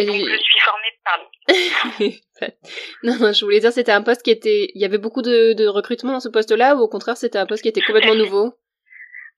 Et 0.00 0.06
donc, 0.06 0.16
je 0.16 0.42
suis 0.42 0.60
formée, 0.60 0.92
pardon. 1.04 1.28
non, 3.02 3.16
non, 3.20 3.32
je 3.32 3.44
voulais 3.44 3.60
dire, 3.60 3.72
c'était 3.72 3.92
un 3.92 4.02
poste 4.02 4.22
qui 4.22 4.30
était, 4.30 4.70
il 4.74 4.80
y 4.80 4.84
avait 4.84 4.98
beaucoup 4.98 5.20
de, 5.20 5.52
de 5.52 5.66
recrutement 5.66 6.12
dans 6.12 6.20
ce 6.20 6.28
poste-là, 6.28 6.74
ou 6.74 6.80
au 6.80 6.88
contraire, 6.88 7.16
c'était 7.16 7.38
un 7.38 7.46
poste 7.46 7.62
qui 7.62 7.68
était 7.68 7.82
complètement 7.82 8.14
nouveau? 8.14 8.56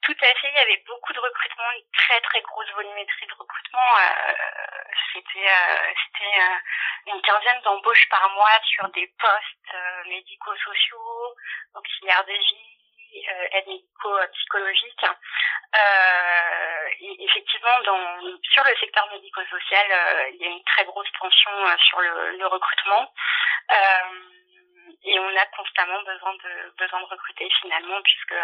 Tout 0.03 0.19
à 0.19 0.35
fait, 0.35 0.51
il 0.51 0.59
y 0.59 0.63
avait 0.63 0.83
beaucoup 0.87 1.13
de 1.13 1.19
recrutement, 1.19 1.71
une 1.79 1.91
très 1.95 2.21
très 2.21 2.43
grosse 2.43 2.71
volumétrie 2.75 3.27
de 3.27 3.35
recrutement. 3.39 3.91
Euh, 4.03 4.33
c'était 5.13 5.47
euh, 5.47 5.93
c'était 6.07 6.35
euh, 6.43 7.15
une 7.15 7.23
quinzaine 7.23 7.63
d'embauches 7.63 8.09
par 8.11 8.31
mois 8.35 8.59
sur 8.65 8.89
des 8.91 9.07
postes 9.19 9.75
euh, 9.75 10.09
médico-sociaux, 10.09 11.37
auxiliaires 11.75 12.25
de 12.25 12.33
vie, 12.33 12.82
aide 13.15 13.67
médico-psychologique. 13.67 15.05
Euh, 15.05 16.89
effectivement, 17.01 17.81
dans, 17.85 18.39
sur 18.43 18.65
le 18.65 18.77
secteur 18.77 19.09
médico-social, 19.11 19.87
euh, 19.91 20.31
il 20.35 20.41
y 20.41 20.45
a 20.45 20.51
une 20.51 20.65
très 20.65 20.85
grosse 20.85 21.11
tension 21.19 21.51
euh, 21.51 21.77
sur 21.89 22.01
le, 22.01 22.37
le 22.37 22.47
recrutement. 22.47 23.13
et 25.05 25.19
on 25.19 25.37
a 25.37 25.47
constamment 25.47 26.03
besoin 26.03 26.35
de, 26.35 26.75
besoin 26.79 27.01
de 27.01 27.07
recruter 27.07 27.49
finalement, 27.61 28.01
puisque 28.03 28.35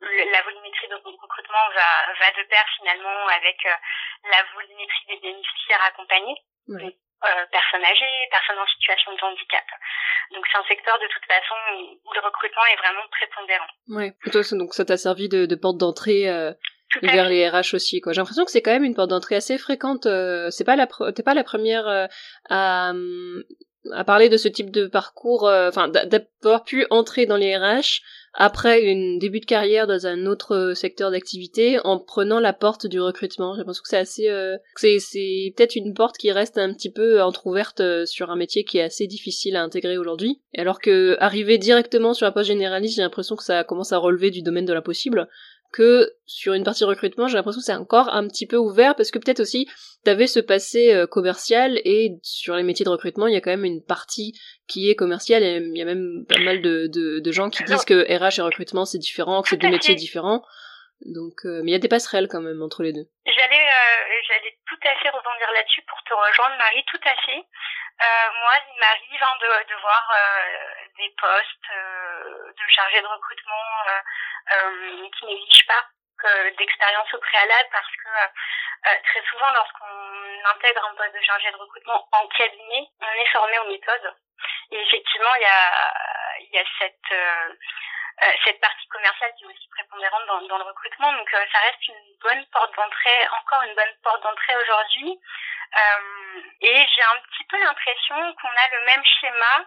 la 0.00 0.42
volumétrie 0.42 0.88
de 0.88 0.94
recrutement 0.96 1.68
va, 1.74 2.12
va 2.18 2.30
de 2.32 2.42
pair 2.48 2.64
finalement 2.78 3.28
avec 3.28 3.62
la 4.24 4.42
volumétrie 4.54 5.06
des 5.08 5.18
bénéficiaires 5.18 5.82
accompagnés. 5.84 6.36
Euh, 7.24 7.46
personnes 7.50 7.84
âgées, 7.84 8.28
personnes 8.30 8.58
en 8.58 8.66
situation 8.66 9.12
de 9.12 9.24
handicap. 9.24 9.64
Donc 10.34 10.44
c'est 10.50 10.58
un 10.58 10.64
secteur 10.68 10.98
de 10.98 11.06
toute 11.06 11.24
façon 11.24 11.54
où 12.04 12.12
le 12.12 12.20
recrutement 12.20 12.62
est 12.70 12.76
vraiment 12.76 13.06
prépondérant. 13.10 14.12
Et 14.26 14.30
toi, 14.30 14.42
donc 14.58 14.74
ça 14.74 14.84
t'a 14.84 14.98
servi 14.98 15.30
de, 15.30 15.46
de 15.46 15.54
porte 15.54 15.78
d'entrée 15.78 16.28
euh, 16.28 16.52
vers 17.00 17.28
les 17.30 17.48
RH 17.48 17.72
aussi. 17.72 18.02
J'ai 18.04 18.20
l'impression 18.20 18.44
que 18.44 18.50
c'est 18.50 18.60
quand 18.60 18.72
même 18.72 18.84
une 18.84 18.94
porte 18.94 19.08
d'entrée 19.08 19.36
assez 19.36 19.56
fréquente. 19.56 20.04
Euh, 20.04 20.50
c'est 20.50 20.64
pas 20.64 20.76
la 20.76 20.86
t'es 21.12 21.22
pas 21.22 21.32
la 21.32 21.44
première 21.44 22.08
à 22.50 22.92
à 23.92 24.04
parler 24.04 24.28
de 24.28 24.36
ce 24.36 24.48
type 24.48 24.70
de 24.70 24.86
parcours, 24.86 25.44
enfin 25.44 25.88
d'avoir 25.88 26.64
pu 26.64 26.86
entrer 26.90 27.24
dans 27.24 27.36
les 27.36 27.56
RH 27.56 28.02
après 28.34 28.90
un 28.90 29.18
début 29.18 29.40
de 29.40 29.46
carrière 29.46 29.86
dans 29.86 30.06
un 30.06 30.26
autre 30.26 30.72
secteur 30.74 31.10
d'activité 31.10 31.78
en 31.84 31.98
prenant 31.98 32.40
la 32.40 32.52
porte 32.52 32.86
du 32.86 33.00
recrutement. 33.00 33.54
J'ai 33.54 33.58
l'impression 33.58 33.82
que 33.82 33.88
c'est 33.88 33.96
assez, 33.96 34.28
euh, 34.28 34.56
c'est 34.76 34.98
c'est 34.98 35.52
peut-être 35.56 35.76
une 35.76 35.94
porte 35.94 36.18
qui 36.18 36.32
reste 36.32 36.58
un 36.58 36.72
petit 36.72 36.90
peu 36.90 37.22
entrouverte 37.22 37.82
sur 38.06 38.30
un 38.30 38.36
métier 38.36 38.64
qui 38.64 38.78
est 38.78 38.82
assez 38.82 39.06
difficile 39.06 39.56
à 39.56 39.62
intégrer 39.62 39.98
aujourd'hui. 39.98 40.40
Alors 40.56 40.80
que 40.80 41.16
arriver 41.20 41.58
directement 41.58 42.14
sur 42.14 42.26
un 42.26 42.32
poste 42.32 42.48
généraliste, 42.48 42.96
j'ai 42.96 43.02
l'impression 43.02 43.36
que 43.36 43.44
ça 43.44 43.64
commence 43.64 43.92
à 43.92 43.98
relever 43.98 44.30
du 44.30 44.42
domaine 44.42 44.64
de 44.64 44.72
l'impossible 44.72 45.28
que 45.74 46.12
sur 46.24 46.52
une 46.52 46.62
partie 46.62 46.84
recrutement, 46.84 47.26
j'ai 47.26 47.36
l'impression 47.36 47.58
que 47.58 47.64
c'est 47.64 47.74
encore 47.74 48.08
un 48.14 48.28
petit 48.28 48.46
peu 48.46 48.56
ouvert 48.56 48.94
parce 48.94 49.10
que 49.10 49.18
peut-être 49.18 49.40
aussi 49.40 49.68
t'avais 50.04 50.28
ce 50.28 50.38
passé 50.38 50.94
euh, 50.94 51.08
commercial 51.08 51.80
et 51.84 52.12
sur 52.22 52.54
les 52.54 52.62
métiers 52.62 52.84
de 52.84 52.90
recrutement, 52.90 53.26
il 53.26 53.34
y 53.34 53.36
a 53.36 53.40
quand 53.40 53.50
même 53.50 53.64
une 53.64 53.82
partie 53.82 54.38
qui 54.68 54.88
est 54.88 54.94
commerciale 54.94 55.42
et 55.42 55.56
il 55.56 55.76
y 55.76 55.82
a 55.82 55.84
même 55.84 56.24
pas 56.28 56.38
mal 56.38 56.62
de, 56.62 56.86
de, 56.86 57.18
de 57.18 57.32
gens 57.32 57.50
qui 57.50 57.64
disent 57.64 57.84
que 57.84 58.06
RH 58.06 58.38
et 58.38 58.42
recrutement 58.42 58.84
c'est 58.84 58.98
différent, 58.98 59.42
que 59.42 59.48
c'est 59.48 59.56
deux 59.56 59.68
métiers 59.68 59.96
différents. 59.96 60.44
Donc, 61.04 61.44
euh, 61.44 61.60
mais 61.64 61.72
il 61.72 61.74
y 61.74 61.76
a 61.76 61.82
des 61.82 61.88
passerelles 61.88 62.28
quand 62.28 62.40
même 62.40 62.62
entre 62.62 62.84
les 62.84 62.92
deux. 62.92 63.06
J'allais, 63.26 63.66
euh, 63.66 64.14
j'allais 64.28 64.54
tout 64.66 64.80
à 64.86 64.94
fait 65.02 65.10
rebondir 65.10 65.50
là-dessus 65.52 65.82
pour 65.88 65.98
te 66.06 66.14
rejoindre, 66.14 66.56
Marie, 66.56 66.84
tout 66.86 67.02
à 67.02 67.14
fait. 67.26 67.42
Euh, 68.02 68.30
moi, 68.40 68.52
il 68.68 68.80
m'arrive 68.80 69.22
hein, 69.22 69.36
de, 69.40 69.68
de 69.68 69.80
voir 69.80 70.12
des 70.98 71.14
postes 71.20 71.70
de 71.70 72.72
chargé 72.74 73.00
de 73.00 73.06
recrutement 73.06 73.84
euh, 74.52 75.08
qui 75.18 75.26
n'exige 75.26 75.66
pas 75.66 75.84
d'expérience 76.56 77.12
au 77.12 77.18
préalable 77.18 77.68
parce 77.72 77.90
que 77.96 78.08
euh, 78.86 78.90
très 79.02 79.22
souvent 79.30 79.50
lorsqu'on 79.52 80.44
intègre 80.44 80.84
un 80.84 80.94
poste 80.94 81.14
de 81.14 81.22
chargé 81.22 81.50
de 81.50 81.56
recrutement 81.56 82.06
en 82.12 82.26
cabinet, 82.28 82.86
on 83.00 83.20
est 83.20 83.32
formé 83.32 83.58
aux 83.60 83.68
méthodes. 83.68 84.14
Et 84.70 84.80
effectivement, 84.80 85.34
il 85.36 85.42
y 85.42 85.46
a, 85.46 85.94
il 86.40 86.50
y 86.52 86.58
a 86.58 86.64
cette 86.78 87.12
euh, 87.12 87.48
euh, 87.48 87.54
cette 88.44 88.60
partie 88.60 88.86
commerciale 88.88 89.32
qui 89.36 89.44
est 89.44 89.48
aussi 89.48 89.68
prépondérante 89.70 90.26
dans, 90.48 90.58
le 90.58 90.64
recrutement. 90.64 91.12
Donc 91.12 91.28
ça 91.30 91.58
reste 91.60 91.88
une 91.88 92.16
bonne 92.22 92.46
porte 92.46 92.74
d'entrée, 92.76 93.28
encore 93.42 93.62
une 93.62 93.74
bonne 93.74 93.96
porte 94.02 94.22
d'entrée 94.22 94.56
aujourd'hui. 94.56 95.18
et 96.60 96.86
j'ai 96.94 97.02
un 97.02 97.20
petit 97.28 97.44
peu 97.48 97.58
l'impression 97.58 98.16
qu'on 98.34 98.48
a 98.48 98.68
le 98.72 98.84
même 98.86 99.04
schéma. 99.20 99.66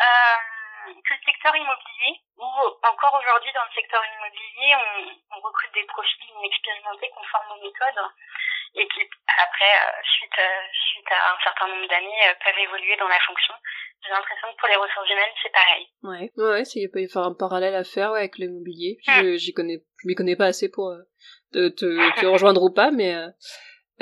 Euh, 0.00 0.54
que 0.84 1.14
le 1.14 1.20
secteur 1.24 1.56
immobilier, 1.56 2.20
où 2.36 2.44
encore 2.44 3.14
aujourd'hui 3.14 3.52
dans 3.52 3.64
le 3.64 3.74
secteur 3.74 4.02
immobilier, 4.04 4.74
on, 4.76 5.36
on 5.36 5.40
recrute 5.40 5.72
des 5.72 5.84
profils 5.84 6.30
inexpérimentés 6.30 7.10
conformes 7.10 7.52
aux 7.52 7.62
méthodes 7.62 8.10
et 8.74 8.86
qui 8.88 9.00
après, 9.26 9.72
euh, 9.72 10.02
suite, 10.02 10.38
euh, 10.38 10.64
suite 10.72 11.10
à 11.10 11.32
un 11.32 11.38
certain 11.42 11.68
nombre 11.68 11.88
d'années, 11.88 12.22
euh, 12.28 12.34
peuvent 12.44 12.58
évoluer 12.58 12.96
dans 12.98 13.08
la 13.08 13.18
fonction. 13.26 13.54
J'ai 14.04 14.10
l'impression 14.10 14.48
que 14.52 14.58
pour 14.60 14.68
les 14.68 14.76
ressources 14.76 15.10
humaines, 15.10 15.36
c'est 15.42 15.52
pareil. 15.52 15.86
Ouais, 16.02 16.30
ouais, 16.36 16.62
il 16.74 16.90
peut 16.90 17.00
y 17.00 17.06
avoir 17.06 17.26
un 17.26 17.34
parallèle 17.34 17.74
à 17.74 17.84
faire 17.84 18.12
ouais, 18.12 18.20
avec 18.20 18.38
l'immobilier. 18.38 18.98
Je, 19.06 19.36
j'y 19.36 19.52
connais, 19.52 19.82
je 20.02 20.08
m'y 20.08 20.14
connais 20.14 20.36
pas 20.36 20.46
assez 20.46 20.70
pour 20.70 20.94
te, 21.52 21.68
te, 21.68 22.20
te 22.20 22.26
rejoindre 22.26 22.62
ou 22.62 22.72
pas, 22.72 22.90
mais 22.90 23.16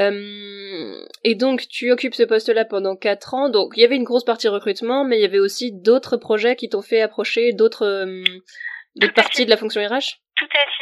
euh, 0.00 1.04
et 1.22 1.34
donc 1.34 1.68
tu 1.68 1.90
occupes 1.90 2.14
ce 2.14 2.22
poste-là 2.22 2.64
pendant 2.64 2.96
quatre 2.96 3.34
ans. 3.34 3.48
Donc 3.48 3.72
il 3.76 3.80
y 3.80 3.84
avait 3.84 3.96
une 3.96 4.04
grosse 4.04 4.24
partie 4.24 4.48
recrutement, 4.48 5.04
mais 5.04 5.18
il 5.18 5.22
y 5.22 5.26
avait 5.26 5.38
aussi 5.38 5.72
d'autres 5.72 6.16
projets 6.16 6.56
qui 6.56 6.68
t'ont 6.68 6.82
fait 6.82 7.02
approcher 7.02 7.52
d'autres 7.52 7.86
euh, 7.86 8.24
parties 9.14 9.44
de 9.44 9.50
la 9.50 9.56
fonction 9.56 9.80
RH. 9.80 10.20
Tout 10.36 10.48
à 10.52 10.64
fait. 10.64 10.81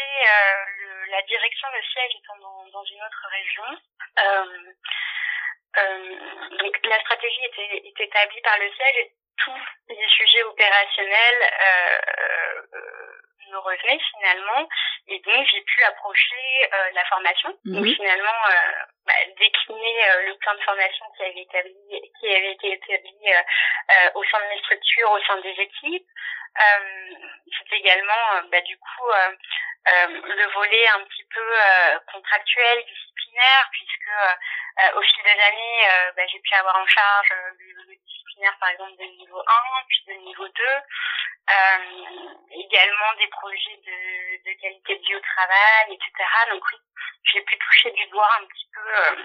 Euh, 1.41 1.47
la 1.47 1.49
direction, 1.49 1.69
le 1.75 1.83
siège 1.83 2.13
étant 2.23 2.37
dans, 2.39 2.67
dans 2.71 2.85
une 2.85 3.03
autre 3.03 3.27
région. 3.31 3.65
donc 6.59 6.81
la 6.85 7.01
stratégie 7.01 7.45
était, 7.45 7.89
était, 7.89 8.05
établie 8.05 8.41
par 8.43 8.59
le 8.59 8.71
siège 8.73 8.97
et 8.97 9.13
tous 9.39 9.63
les 9.89 10.09
sujets 10.09 10.43
opérationnels 10.45 11.51
me 13.51 13.59
revenaient 13.59 14.01
finalement. 14.13 14.69
Et 15.09 15.19
donc 15.21 15.47
j'ai 15.51 15.63
pu 15.63 15.83
approcher 15.85 16.71
la 16.93 17.05
formation. 17.05 17.51
Donc 17.65 17.85
mhm. 17.85 17.95
finalement 17.95 18.43
bah, 19.11 19.15
décliner 19.39 20.11
euh, 20.11 20.27
le 20.29 20.37
plan 20.37 20.55
de 20.55 20.63
formation 20.63 21.05
qui 21.17 21.23
avait, 21.25 21.43
établi, 21.43 22.13
qui 22.21 22.29
avait 22.29 22.53
été 22.53 22.73
établi 22.75 23.19
euh, 23.27 23.43
euh, 23.91 24.11
au 24.15 24.25
sein 24.25 24.39
de 24.39 24.55
mes 24.55 24.59
structures, 24.61 25.11
au 25.11 25.21
sein 25.25 25.41
des 25.41 25.57
équipes. 25.59 26.07
C'est 27.69 27.77
également 27.77 28.49
bah, 28.51 28.61
du 28.61 28.77
coup 28.77 29.11
le 29.87 30.53
volet 30.53 30.89
un 30.89 31.05
petit 31.05 31.25
peu 31.33 31.47
contractuel, 32.13 32.85
disciplinaire, 32.85 33.69
puisque 33.73 34.97
au 34.97 35.03
fil 35.03 35.23
des 35.25 35.41
années, 35.41 36.13
bah, 36.17 36.27
j'ai 36.31 36.41
pu 36.41 36.55
avoir 36.55 36.77
en 36.77 36.87
charge 36.87 37.33
le 37.59 37.97
disciplinaire 37.97 38.57
par 38.61 38.71
exemple 38.71 38.97
de 38.99 39.05
niveau 39.19 39.41
1, 39.41 39.45
puis 39.89 40.05
de 40.09 40.13
niveau 40.25 40.47
2, 40.49 40.53
également 42.53 43.13
des 43.19 43.29
projets 43.29 43.81
de, 43.87 44.51
de 44.51 44.61
qualité 44.61 44.97
de 44.97 45.03
vie 45.03 45.15
au 45.15 45.21
travail, 45.21 45.95
etc. 45.95 46.13
Donc 46.51 46.63
oui, 46.73 46.79
j'ai 47.33 47.41
pu 47.43 47.59
toucher 47.59 47.91
du 47.93 48.07
doigt 48.11 48.29
un 48.41 48.47
petit 48.47 48.67
peu 48.75 48.81
euh, 48.81 49.25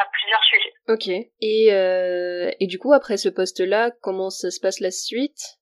à, 0.00 0.06
plusieurs 0.12 0.44
sujets. 0.44 0.74
Ok. 0.88 1.08
Et, 1.40 1.72
euh, 1.72 2.50
et 2.60 2.66
du 2.66 2.78
coup, 2.78 2.92
après 2.92 3.16
ce 3.16 3.28
poste-là, 3.28 3.90
comment 4.02 4.30
ça 4.30 4.50
se 4.50 4.60
passe 4.60 4.80
la 4.80 4.90
suite? 4.90 5.58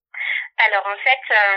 Alors 0.59 0.87
en 0.87 0.97
fait, 0.97 1.25
euh, 1.31 1.57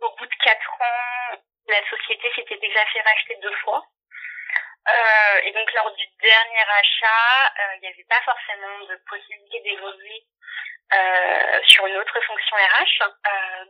au 0.00 0.10
bout 0.16 0.26
de 0.26 0.34
quatre 0.42 0.72
ans, 0.80 1.38
la 1.68 1.88
société 1.90 2.30
s'était 2.34 2.58
déjà 2.58 2.84
fait 2.86 3.00
racheter 3.02 3.36
deux 3.42 3.54
fois. 3.56 3.84
Euh, 4.88 5.40
et 5.42 5.52
donc 5.52 5.72
lors 5.74 5.90
du 5.92 6.06
dernier 6.22 6.64
achat, 6.78 7.52
euh, 7.60 7.74
il 7.76 7.80
n'y 7.80 7.88
avait 7.88 8.06
pas 8.08 8.22
forcément 8.24 8.78
de 8.86 8.96
possibilité 9.08 9.60
d'évoluer 9.60 10.22
euh, 10.94 11.60
sur 11.64 11.86
une 11.86 11.96
autre 11.96 12.20
fonction 12.20 12.56
RH. 12.56 13.04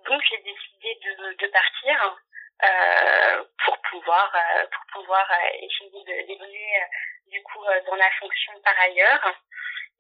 donc 0.07 0.23
j'ai 0.31 0.39
décidé 0.39 0.95
de, 1.03 1.33
de 1.35 1.47
partir 1.49 2.17
euh, 2.65 3.45
pour 3.65 3.79
pouvoir 3.91 4.33
euh, 4.35 4.67
pour 4.67 5.01
pouvoir 5.01 5.29
euh, 5.31 5.49
essayer 5.63 6.25
d'évoluer 6.25 6.83
du 7.27 7.43
coup 7.43 7.65
dans 7.87 7.97
la 7.97 8.11
fonction 8.21 8.53
par 8.65 8.79
ailleurs. 8.81 9.35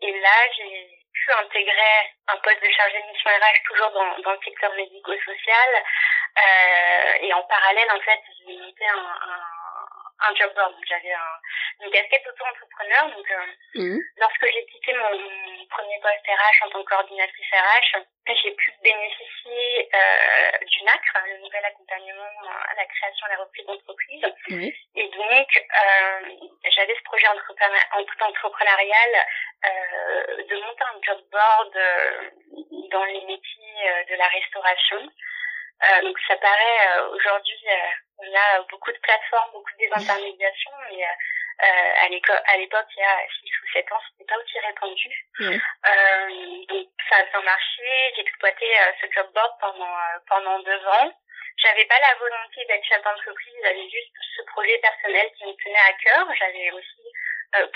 Et 0.00 0.20
là, 0.20 0.52
j'ai 0.56 0.88
pu 1.12 1.32
intégrer 1.32 2.12
un 2.28 2.36
poste 2.38 2.62
de 2.62 2.70
chargé 2.70 3.02
de 3.02 3.08
mission 3.08 3.30
RH 3.30 3.62
toujours 3.66 3.90
dans, 3.90 4.18
dans 4.18 4.32
le 4.32 4.38
secteur 4.44 4.72
médico-social. 4.74 5.84
Euh, 6.36 7.12
et 7.20 7.32
en 7.32 7.42
parallèle, 7.44 7.90
en 7.90 8.00
fait, 8.00 8.20
j'ai 8.46 8.56
monté 8.56 8.86
un, 8.86 8.98
un, 8.98 10.28
un 10.28 10.34
job 10.34 10.52
board. 10.54 10.74
J'avais 10.88 11.12
un, 11.12 11.84
une 11.84 11.90
casquette 11.90 12.26
auto-entrepreneur. 12.26 13.08
Donc, 13.16 13.30
euh, 13.30 13.80
mmh. 13.80 13.98
lorsque 14.18 14.46
j'ai 14.46 14.66
quitté 14.66 14.94
mon, 14.94 15.66
premier 15.68 16.00
poste 16.00 16.26
RH 16.26 16.66
en 16.66 16.70
tant 16.70 16.82
que 16.82 16.88
coordinatrice 16.88 17.52
RH, 17.52 18.00
j'ai 18.42 18.50
pu 18.52 18.72
bénéficier 18.82 19.88
euh, 19.94 20.58
du 20.64 20.82
NACRE, 20.84 21.26
le 21.26 21.38
nouvel 21.38 21.64
accompagnement 21.64 22.24
à 22.70 22.74
la 22.74 22.84
création 22.86 23.26
et 23.26 23.30
la 23.30 23.42
reprise 23.44 23.66
d'entreprise. 23.66 24.24
Mmh. 24.48 24.68
Et 24.96 25.08
donc, 25.08 25.48
euh, 25.56 26.20
j'avais 26.70 26.94
ce 26.94 27.02
projet 27.04 27.26
entrepreneurial 27.28 29.10
euh, 29.66 30.42
de 30.48 30.56
monter 30.56 30.84
un 30.84 31.00
job 31.02 31.20
board 31.30 31.76
euh, 31.76 32.30
dans 32.90 33.04
les 33.04 33.20
métiers 33.26 33.88
euh, 33.88 34.04
de 34.10 34.14
la 34.16 34.28
restauration. 34.28 35.10
Euh, 35.82 36.02
donc 36.02 36.16
ça 36.26 36.36
paraît 36.36 37.00
aujourd'hui 37.14 37.66
on 38.18 38.34
a 38.34 38.62
beaucoup 38.68 38.90
de 38.90 38.98
plateformes, 38.98 39.52
beaucoup 39.52 39.70
de 39.74 39.78
désintermédiation, 39.78 40.70
mais 40.90 41.04
euh, 41.04 41.92
à 42.04 42.56
l'époque, 42.56 42.86
il 42.96 43.00
y 43.00 43.02
a 43.02 43.18
6 43.42 43.50
ou 43.62 43.72
7 43.72 43.92
ans, 43.92 44.00
c'était 44.10 44.32
pas 44.32 44.38
aussi 44.38 44.58
répandu. 44.60 45.10
Euh, 45.40 46.64
donc 46.68 46.86
ça 47.08 47.16
a 47.16 47.22
bien 47.24 47.42
marché. 47.42 47.82
J'ai 48.14 48.22
exploité 48.22 48.66
euh, 48.78 48.92
ce 49.00 49.06
job 49.12 49.26
board 49.34 49.52
pendant 49.60 49.90
euh, 49.90 50.18
pendant 50.28 50.58
deux 50.60 50.86
ans. 50.86 51.12
J'avais 51.56 51.84
pas 51.86 51.98
la 51.98 52.14
volonté 52.14 52.64
d'être 52.66 52.84
chef 52.84 53.02
d'entreprise, 53.02 53.54
j'avais 53.64 53.90
juste 53.90 54.14
ce 54.36 54.42
projet 54.52 54.78
personnel 54.78 55.28
qui 55.36 55.46
me 55.46 55.52
tenait 55.64 55.88
à 55.88 55.92
cœur. 55.94 56.28
J'avais 56.38 56.70
aussi 56.70 57.02
euh, 57.02 57.10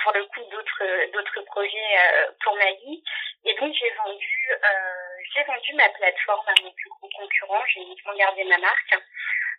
pour 0.03 0.13
le 0.13 0.25
coup 0.27 0.43
d'autres 0.51 1.13
d'autres 1.13 1.41
projets 1.43 1.99
pour 2.45 2.55
ma 2.57 2.73
vie. 2.73 3.03
Et 3.45 3.55
donc 3.55 3.75
j'ai 3.75 3.91
vendu 3.91 4.51
j'ai 5.35 5.45
vendu 5.45 5.75
ma 5.75 5.89
plateforme 5.91 6.49
à 6.49 6.63
mon 6.63 6.73
plus 6.73 6.91
gros 6.91 7.09
concurrent. 7.17 7.65
J'ai 7.67 7.81
uniquement 7.81 8.15
gardé 8.15 8.45
ma 8.45 8.59
marque. 8.59 8.95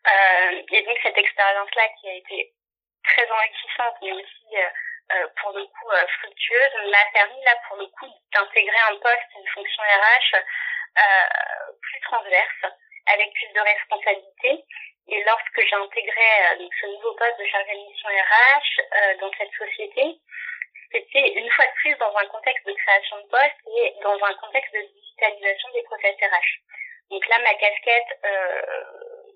Euh, 0.06 0.62
et 0.72 0.82
donc 0.84 0.98
cette 1.02 1.18
expérience-là 1.18 1.84
qui 2.00 2.10
a 2.10 2.14
été 2.14 2.54
très 3.04 3.30
enrichissante, 3.30 3.96
mais 4.02 4.12
aussi 4.12 4.48
euh, 4.56 4.70
euh 5.14 5.28
pour 5.42 5.52
le 5.52 5.66
coup 5.66 5.90
euh, 5.92 6.08
fructueuse, 6.20 6.92
m'a 6.92 7.06
permis 7.14 7.44
là 7.44 7.56
pour 7.68 7.78
le 7.78 7.88
coup 7.88 8.08
d'intégrer 8.34 8.82
un 8.90 8.96
poste, 8.98 9.32
une 9.38 9.48
fonction 9.48 9.84
RH 9.84 10.36
euh, 10.36 11.72
plus 11.82 12.00
transverse, 12.02 12.66
avec 13.08 13.34
plus 13.34 13.54
de 13.54 13.60
responsabilités. 13.60 14.66
Et 15.08 15.24
lorsque 15.24 15.60
j'ai 15.60 15.76
intégré 15.76 16.58
donc 16.60 16.72
ce 16.80 16.86
nouveau 16.88 17.14
poste 17.16 17.40
de 17.40 17.46
chargé 17.46 17.74
de 17.74 17.92
mission 17.92 18.10
RH 18.10 19.20
dans 19.20 19.32
cette 19.38 19.52
société, 19.52 20.18
c'était 20.92 21.34
une 21.34 21.50
fois 21.52 21.66
de 21.66 21.74
plus 21.74 21.96
dans 21.98 22.16
un 22.16 22.26
contexte 22.28 22.66
de 22.66 22.74
création 22.74 23.18
de 23.18 23.28
poste 23.28 23.60
et 23.78 23.94
dans 24.02 24.18
un 24.24 24.34
contexte 24.36 24.74
de 24.74 24.82
digitalisation 24.82 25.70
des 25.74 25.84
process 25.84 26.16
RH. 26.16 26.62
Donc 27.10 27.28
là, 27.28 27.38
ma 27.40 27.54
casquette 27.56 28.20
euh, 28.26 28.62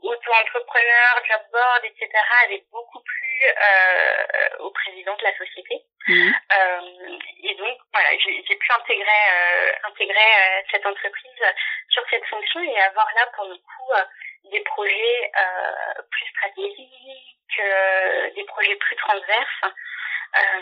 auto-entrepreneur, 0.01 1.21
job 1.27 1.41
board, 1.51 1.83
etc. 1.83 2.09
avait 2.43 2.63
beaucoup 2.71 2.99
plu 2.99 3.27
euh, 3.45 4.57
au 4.59 4.71
président 4.71 5.15
de 5.15 5.23
la 5.23 5.37
société. 5.37 5.81
Mhm. 6.07 6.33
Euh, 6.57 7.17
et 7.43 7.55
donc 7.55 7.77
voilà, 7.91 8.09
j'ai 8.17 8.43
j'ai 8.47 8.55
pu 8.55 8.71
intégrer 8.71 9.23
euh, 9.31 9.71
intégrer 9.83 10.31
euh, 10.39 10.61
cette 10.71 10.85
entreprise 10.85 11.43
sur 11.89 12.03
cette 12.09 12.25
fonction 12.25 12.61
et 12.61 12.79
avoir 12.79 13.07
là 13.15 13.27
pour 13.35 13.45
le 13.45 13.55
coup 13.55 13.91
euh, 13.95 14.03
des 14.51 14.61
projets 14.61 15.31
euh, 15.39 16.01
plus 16.11 16.25
stratégiques, 16.31 17.59
euh, 17.59 18.29
des 18.35 18.43
projets 18.45 18.75
plus 18.75 18.95
transverses 18.95 19.63
euh, 19.63 20.61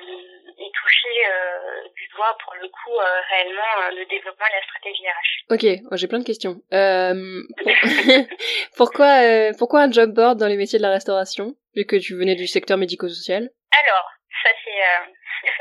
et 0.58 0.72
toucher 0.72 1.26
euh, 1.28 1.88
du 1.96 2.08
doigt 2.10 2.38
pour 2.44 2.54
le 2.56 2.68
coup 2.68 2.94
euh, 3.00 3.22
réellement 3.30 3.82
euh, 3.84 3.92
le 3.92 4.06
développement 4.06 4.46
et 4.48 4.56
la 4.56 4.64
stratégie 4.64 5.04
RH. 5.08 5.54
Ok, 5.54 5.66
oh, 5.92 5.96
j'ai 5.98 6.08
plein 6.08 6.20
de 6.20 6.24
questions. 6.26 6.56
Euh, 6.74 7.42
pour- 7.58 7.72
pourquoi, 8.78 9.22
euh, 9.24 9.52
pourquoi 9.58 9.82
un 9.82 9.92
job 9.92 10.12
board 10.14 10.38
dans 10.40 10.48
les 10.48 10.58
métiers 10.58 10.80
de 10.80 10.84
la 10.84 10.92
restauration, 10.92 11.56
vu 11.76 11.86
que 11.86 11.96
tu 11.98 12.16
venais 12.16 12.36
du 12.36 12.48
secteur 12.48 12.78
médico-social? 12.78 13.50
Alors, 13.84 14.10
ça 14.44 14.50
c'est 14.64 14.82
euh, 14.82 15.06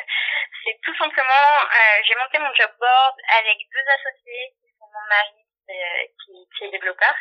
c'est 0.64 0.78
tout 0.84 0.94
simplement 0.96 1.48
euh, 1.64 1.96
j'ai 2.06 2.14
monté 2.14 2.38
mon 2.38 2.54
job 2.54 2.70
board 2.78 3.14
avec 3.40 3.56
deux 3.58 3.86
associés 3.98 4.46
qui 4.60 4.68
sont 4.78 4.86
mon 4.86 5.04
mari 5.08 5.42
euh, 5.70 6.04
qui, 6.24 6.32
qui 6.56 6.64
est 6.66 6.70
développeur 6.70 7.14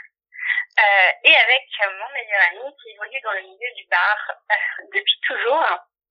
euh, 0.80 1.12
et 1.24 1.36
avec 1.36 1.65
euh, 1.82 1.92
mon 2.00 2.10
meilleur 2.13 2.42
ami 2.51 2.75
qui 2.82 2.92
évolue 2.92 3.22
dans 3.24 3.32
le 3.34 3.42
milieu 3.42 3.72
du 3.75 3.86
bar 3.89 4.18
euh, 4.51 4.56
depuis 4.94 5.20
toujours. 5.27 5.65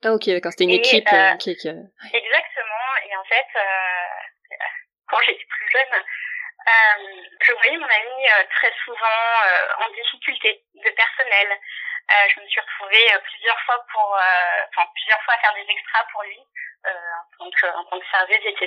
Ah 0.05 0.13
ok, 0.13 0.27
d'accord, 0.29 0.51
c'était 0.53 0.65
une 0.65 0.71
Et, 0.71 0.83
équipe 0.83 1.07
euh, 1.13 1.33
euh, 1.33 1.37
qui, 1.37 1.55
qui- 1.57 1.69
Exactement. 1.69 2.91
Et 3.07 3.17
en 3.17 3.25
fait, 3.25 3.47
euh, 3.57 4.57
quand 5.09 5.19
j'étais 5.25 5.45
plus 5.47 5.69
jeune, 5.71 5.95
euh, 5.95 7.23
je 7.41 7.53
voyais 7.53 7.77
mon 7.77 7.87
ami 7.89 8.27
euh, 8.31 8.45
très 8.51 8.73
souvent 8.85 9.25
euh, 9.47 9.85
en 9.85 9.91
difficulté 9.91 10.65
de 10.75 10.91
personnel. 10.91 11.49
Euh, 12.11 12.29
je 12.35 12.41
me 12.41 12.47
suis 12.49 12.61
retrouvée 12.61 13.15
euh, 13.15 13.19
plusieurs 13.21 13.59
fois 13.61 13.79
pour, 13.93 14.17
euh, 14.17 14.65
enfin 14.71 14.89
plusieurs 14.95 15.23
fois 15.23 15.35
à 15.35 15.39
faire 15.39 15.55
des 15.55 15.67
extras 15.71 16.05
pour 16.13 16.23
lui 16.25 16.41
euh, 16.87 16.91
en 16.91 17.45
tant 17.45 17.51
que 17.51 17.67
en 17.67 17.85
tant 17.85 18.01
que 18.01 18.07
serveuse, 18.11 18.43
etc. 18.47 18.67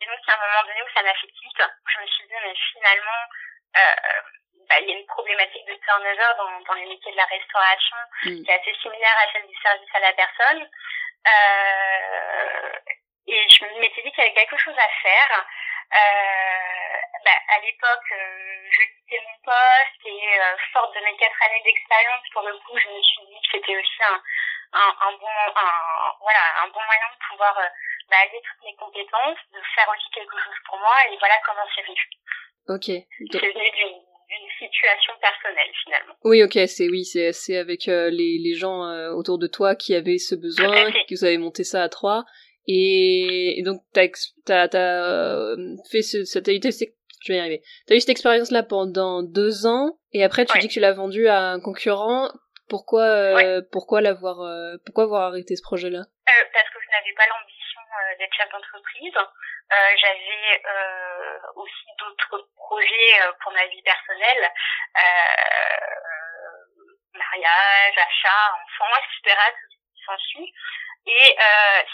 Et 0.00 0.06
donc, 0.06 0.18
il 0.22 0.28
y 0.28 0.30
a 0.30 0.34
un 0.38 0.46
moment 0.46 0.62
donné 0.68 0.82
où 0.82 0.90
ça 0.94 1.02
m'a 1.02 1.14
fait 1.14 1.26
tilt. 1.26 1.58
Je 1.92 2.00
me 2.00 2.06
suis 2.06 2.24
dit, 2.28 2.34
mais 2.44 2.54
finalement, 2.72 3.22
euh, 3.76 4.20
bah, 4.68 4.80
il 4.80 4.88
y 4.88 4.92
a 4.92 4.98
une 4.98 5.06
problématique 5.06 5.66
de 5.66 5.74
turnover 5.74 6.32
dans, 6.38 6.60
dans 6.66 6.74
les 6.74 6.86
métiers 6.86 7.12
de 7.12 7.16
la 7.16 7.24
restauration 7.26 7.96
Mm. 8.24 8.42
qui 8.42 8.50
est 8.50 8.54
assez 8.54 8.74
similaire 8.80 9.16
à 9.18 9.32
celle 9.32 9.46
du 9.46 9.56
service 9.62 9.94
à 9.94 10.00
la 10.00 10.12
personne. 10.14 10.68
Euh, 11.26 12.72
et 13.26 13.48
je 13.48 13.64
m'étais 13.80 14.02
dit 14.02 14.10
qu'il 14.12 14.24
y 14.24 14.26
avait 14.26 14.34
quelque 14.34 14.56
chose 14.58 14.76
à 14.78 14.88
faire. 15.02 15.46
Euh, 15.94 16.98
bah, 17.24 17.38
à 17.56 17.58
l'époque, 17.60 18.10
euh, 18.12 18.66
je 18.70 18.80
quittais 18.80 19.22
mon 19.24 19.38
poste 19.44 20.06
et 20.06 20.40
euh, 20.40 20.56
forte 20.72 20.94
de 20.94 21.00
mes 21.04 21.16
quatre 21.16 21.42
années 21.42 21.62
d'expérience, 21.64 22.22
pour 22.32 22.42
le 22.42 22.56
coup, 22.58 22.78
je 22.78 22.88
me 22.88 23.02
suis 23.02 23.26
dit 23.26 23.40
que 23.42 23.48
c'était 23.52 23.76
aussi 23.76 24.02
un, 24.02 24.22
un, 24.72 24.96
un 25.08 25.12
bon, 25.12 25.28
un, 25.56 26.14
voilà, 26.20 26.62
un 26.62 26.68
bon 26.68 26.80
moyen 26.80 27.08
de 27.12 27.26
pouvoir 27.28 27.54
bah, 28.08 28.16
allier 28.22 28.40
toutes 28.44 28.64
mes 28.64 28.76
compétences, 28.76 29.38
de 29.52 29.60
faire 29.74 29.88
aussi 29.88 30.10
quelque 30.10 30.38
chose 30.38 30.56
pour 30.66 30.78
moi. 30.78 30.96
Et 31.10 31.16
voilà 31.18 31.36
comment 31.44 31.66
c'est 31.74 31.82
venu. 31.82 32.00
Ok. 32.68 32.84
C'est 32.84 33.52
venu 33.52 33.70
d'une 33.70 34.02
d'une 34.28 34.68
situation 34.68 35.12
personnelle 35.20 35.70
finalement. 35.84 36.14
oui, 36.24 36.42
ok, 36.42 36.58
c'est 36.66 36.88
oui, 36.88 37.04
c'est 37.04 37.32
c'est 37.32 37.56
avec 37.56 37.88
euh, 37.88 38.10
les, 38.10 38.38
les 38.38 38.54
gens 38.54 38.84
euh, 38.88 39.10
autour 39.12 39.38
de 39.38 39.46
toi 39.46 39.74
qui 39.74 39.94
avaient 39.94 40.18
ce 40.18 40.34
besoin, 40.34 40.90
que 40.92 41.14
vous 41.14 41.24
avez 41.24 41.38
monté 41.38 41.64
ça 41.64 41.82
à 41.82 41.88
trois, 41.88 42.24
et, 42.66 43.58
et 43.58 43.62
donc 43.62 43.82
t'as 43.92 44.08
t'as 44.44 44.68
t'as 44.68 45.04
euh, 45.04 45.56
fait 45.90 46.02
ce, 46.02 46.24
cette- 46.24 46.46
je 46.48 47.32
vais 47.32 47.38
y 47.38 47.40
arriver. 47.40 47.62
T'as 47.86 47.94
eu 47.94 48.00
cette 48.00 48.10
expérience 48.10 48.50
là 48.50 48.62
pendant 48.62 49.22
deux 49.22 49.66
ans, 49.66 49.98
et 50.12 50.22
après 50.24 50.44
tu 50.44 50.52
Ouais. 50.54 50.60
dis 50.60 50.68
que 50.68 50.72
tu 50.74 50.80
l'as 50.80 50.92
vendu 50.92 51.26
à 51.28 51.40
un 51.52 51.60
concurrent. 51.60 52.30
Pourquoi 52.68 53.02
euh, 53.04 53.60
pourquoi 53.72 54.00
l'avoir 54.00 54.40
euh, 54.40 54.76
pourquoi 54.86 55.04
avoir 55.04 55.22
arrêté 55.28 55.54
ce 55.56 55.62
projet 55.62 55.90
là 55.90 56.00
Euh, 56.00 56.44
parce 56.52 56.68
que 56.72 56.78
je 56.80 56.88
n'avais 56.90 57.14
pas 57.16 57.24
l'ambition 57.28 57.80
euh, 57.80 58.18
d'être 58.18 58.32
chef 58.34 58.48
d'entreprise. 58.50 59.12
Euh, 59.72 59.96
J'avais 59.96 60.62
euh, 60.66 61.38
aussi 61.56 61.86
d'autres 61.98 62.48
projets 62.56 63.22
euh, 63.22 63.32
pour 63.42 63.52
ma 63.52 63.66
vie 63.66 63.82
personnelle, 63.82 64.52
mariage, 67.14 67.98
achat, 67.98 68.54
enfants, 68.62 68.96
etc. 68.98 69.40
Tout 69.50 69.68
ce 69.70 69.76
qui 69.76 70.04
s'ensuit. 70.04 70.54
Et 71.06 71.36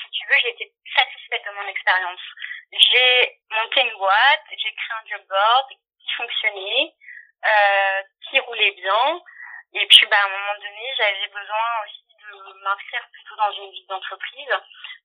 si 0.02 0.10
tu 0.10 0.26
veux, 0.28 0.48
été 0.50 0.72
satisfaite 0.94 1.44
de 1.44 1.50
mon 1.50 1.66
expérience. 1.68 2.20
J'ai 2.72 3.40
monté 3.50 3.80
une 3.80 3.96
boîte, 3.98 4.44
j'ai 4.50 4.72
créé 4.72 4.92
un 5.02 5.06
job 5.08 5.26
board 5.28 5.68
qui 5.70 6.12
fonctionnait, 6.16 6.94
euh, 7.44 8.02
qui 8.28 8.38
roulait 8.40 8.70
bien. 8.72 9.20
Et 9.72 9.86
puis, 9.86 10.06
bah, 10.06 10.16
à 10.20 10.26
un 10.26 10.28
moment 10.28 10.54
donné, 10.54 10.94
j'avais 10.96 11.28
besoin 11.28 11.82
aussi 11.84 12.09
de 12.38 12.64
m'inscrire 12.64 13.04
plutôt 13.12 13.36
dans 13.36 13.52
une 13.64 13.70
vie 13.72 13.86
d'entreprise, 13.88 14.52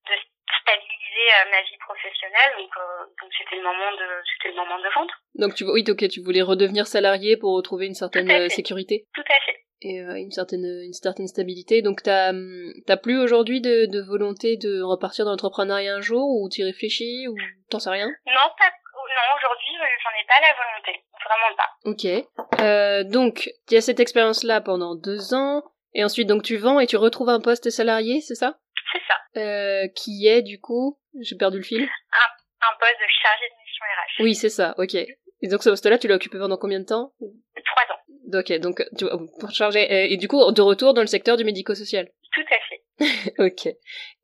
de 0.07 0.13
stabiliser 0.61 1.27
euh, 1.41 1.51
ma 1.51 1.61
vie 1.61 1.77
professionnelle. 1.79 2.51
Donc, 2.57 2.71
euh, 2.77 3.05
donc 3.21 3.29
c'était 3.37 3.55
le 3.57 3.63
moment 3.63 3.91
de, 3.91 4.07
c'était 4.33 4.49
le 4.49 4.57
moment 4.57 4.77
de 4.79 4.89
vendre. 4.93 5.13
Donc 5.35 5.55
tu 5.55 5.63
oui, 5.65 5.83
ok, 5.87 6.07
tu 6.09 6.21
voulais 6.21 6.41
redevenir 6.41 6.87
salarié 6.87 7.37
pour 7.37 7.55
retrouver 7.55 7.85
une 7.87 7.95
certaine 7.95 8.27
Tout 8.27 8.33
euh, 8.33 8.49
sécurité 8.49 9.05
Tout 9.13 9.21
à 9.27 9.39
fait. 9.45 9.57
et 9.81 10.01
euh, 10.01 10.15
une 10.17 10.31
certaine 10.31 10.65
une 10.65 10.93
certaine 10.93 11.27
stabilité. 11.27 11.81
Donc 11.81 12.01
t'as 12.03 12.29
hum, 12.29 12.71
t'as 12.87 12.97
plus 12.97 13.19
aujourd'hui 13.19 13.61
de, 13.61 13.85
de 13.85 14.01
volonté 14.01 14.57
de 14.57 14.81
repartir 14.81 15.25
dans 15.25 15.31
l'entrepreneuriat 15.31 15.95
un 15.95 16.01
jour 16.01 16.23
ou 16.41 16.49
t'y 16.49 16.63
réfléchis 16.63 17.27
ou 17.27 17.35
t'en 17.69 17.79
sais 17.79 17.89
rien? 17.89 18.07
Non, 18.27 18.47
pas, 18.57 18.69
non, 18.69 19.37
aujourd'hui, 19.37 19.73
je- 19.73 20.03
j'en 20.03 20.11
ai 20.19 20.25
pas 20.27 20.41
la 20.41 20.53
volonté. 20.53 21.03
Vraiment 21.25 21.55
pas. 21.57 21.69
Ok. 21.85 22.61
Euh, 22.61 23.03
donc 23.03 23.49
il 23.69 23.73
y 23.73 23.77
a 23.77 23.81
cette 23.81 23.99
expérience 23.99 24.43
là 24.43 24.61
pendant 24.61 24.93
deux 24.95 25.33
ans 25.33 25.63
et 25.95 26.03
ensuite 26.03 26.27
donc 26.27 26.43
tu 26.43 26.57
vends 26.57 26.79
et 26.79 26.85
tu 26.87 26.97
retrouves 26.97 27.29
un 27.29 27.39
poste 27.41 27.69
salarié, 27.71 28.21
c'est 28.21 28.35
ça? 28.35 28.59
C'est 28.93 29.01
ça. 29.07 29.41
euh, 29.41 29.87
Qui 29.95 30.27
est 30.27 30.41
du 30.43 30.59
coup 30.61 30.99
j'ai 31.21 31.35
perdu 31.35 31.57
le 31.57 31.63
fil. 31.63 31.81
Un 31.81 32.77
poste 32.79 32.99
de 32.99 33.07
chargé 33.21 33.45
de 33.49 33.55
mission 33.63 33.85
RH. 33.85 34.23
Oui 34.23 34.35
c'est 34.35 34.49
ça. 34.49 34.75
Ok. 34.77 34.95
Et 34.95 35.47
donc 35.49 35.63
ce 35.63 35.69
poste 35.69 35.85
là 35.85 35.97
tu 35.97 36.07
l'as 36.07 36.15
occupé 36.15 36.37
pendant 36.37 36.57
combien 36.57 36.79
de 36.79 36.85
temps? 36.85 37.13
Trois 37.19 37.95
ans. 37.95 38.39
Ok 38.39 38.51
donc 38.59 38.83
tu, 38.97 39.05
pour 39.39 39.51
charger 39.51 39.91
euh, 39.91 40.07
et 40.09 40.17
du 40.17 40.27
coup 40.27 40.39
de 40.51 40.61
retour 40.61 40.93
dans 40.93 41.01
le 41.01 41.07
secteur 41.07 41.37
du 41.37 41.43
médico-social. 41.43 42.07
Tout 42.33 42.41
à 42.41 42.59
fait. 42.69 42.81
Ok. 43.39 43.67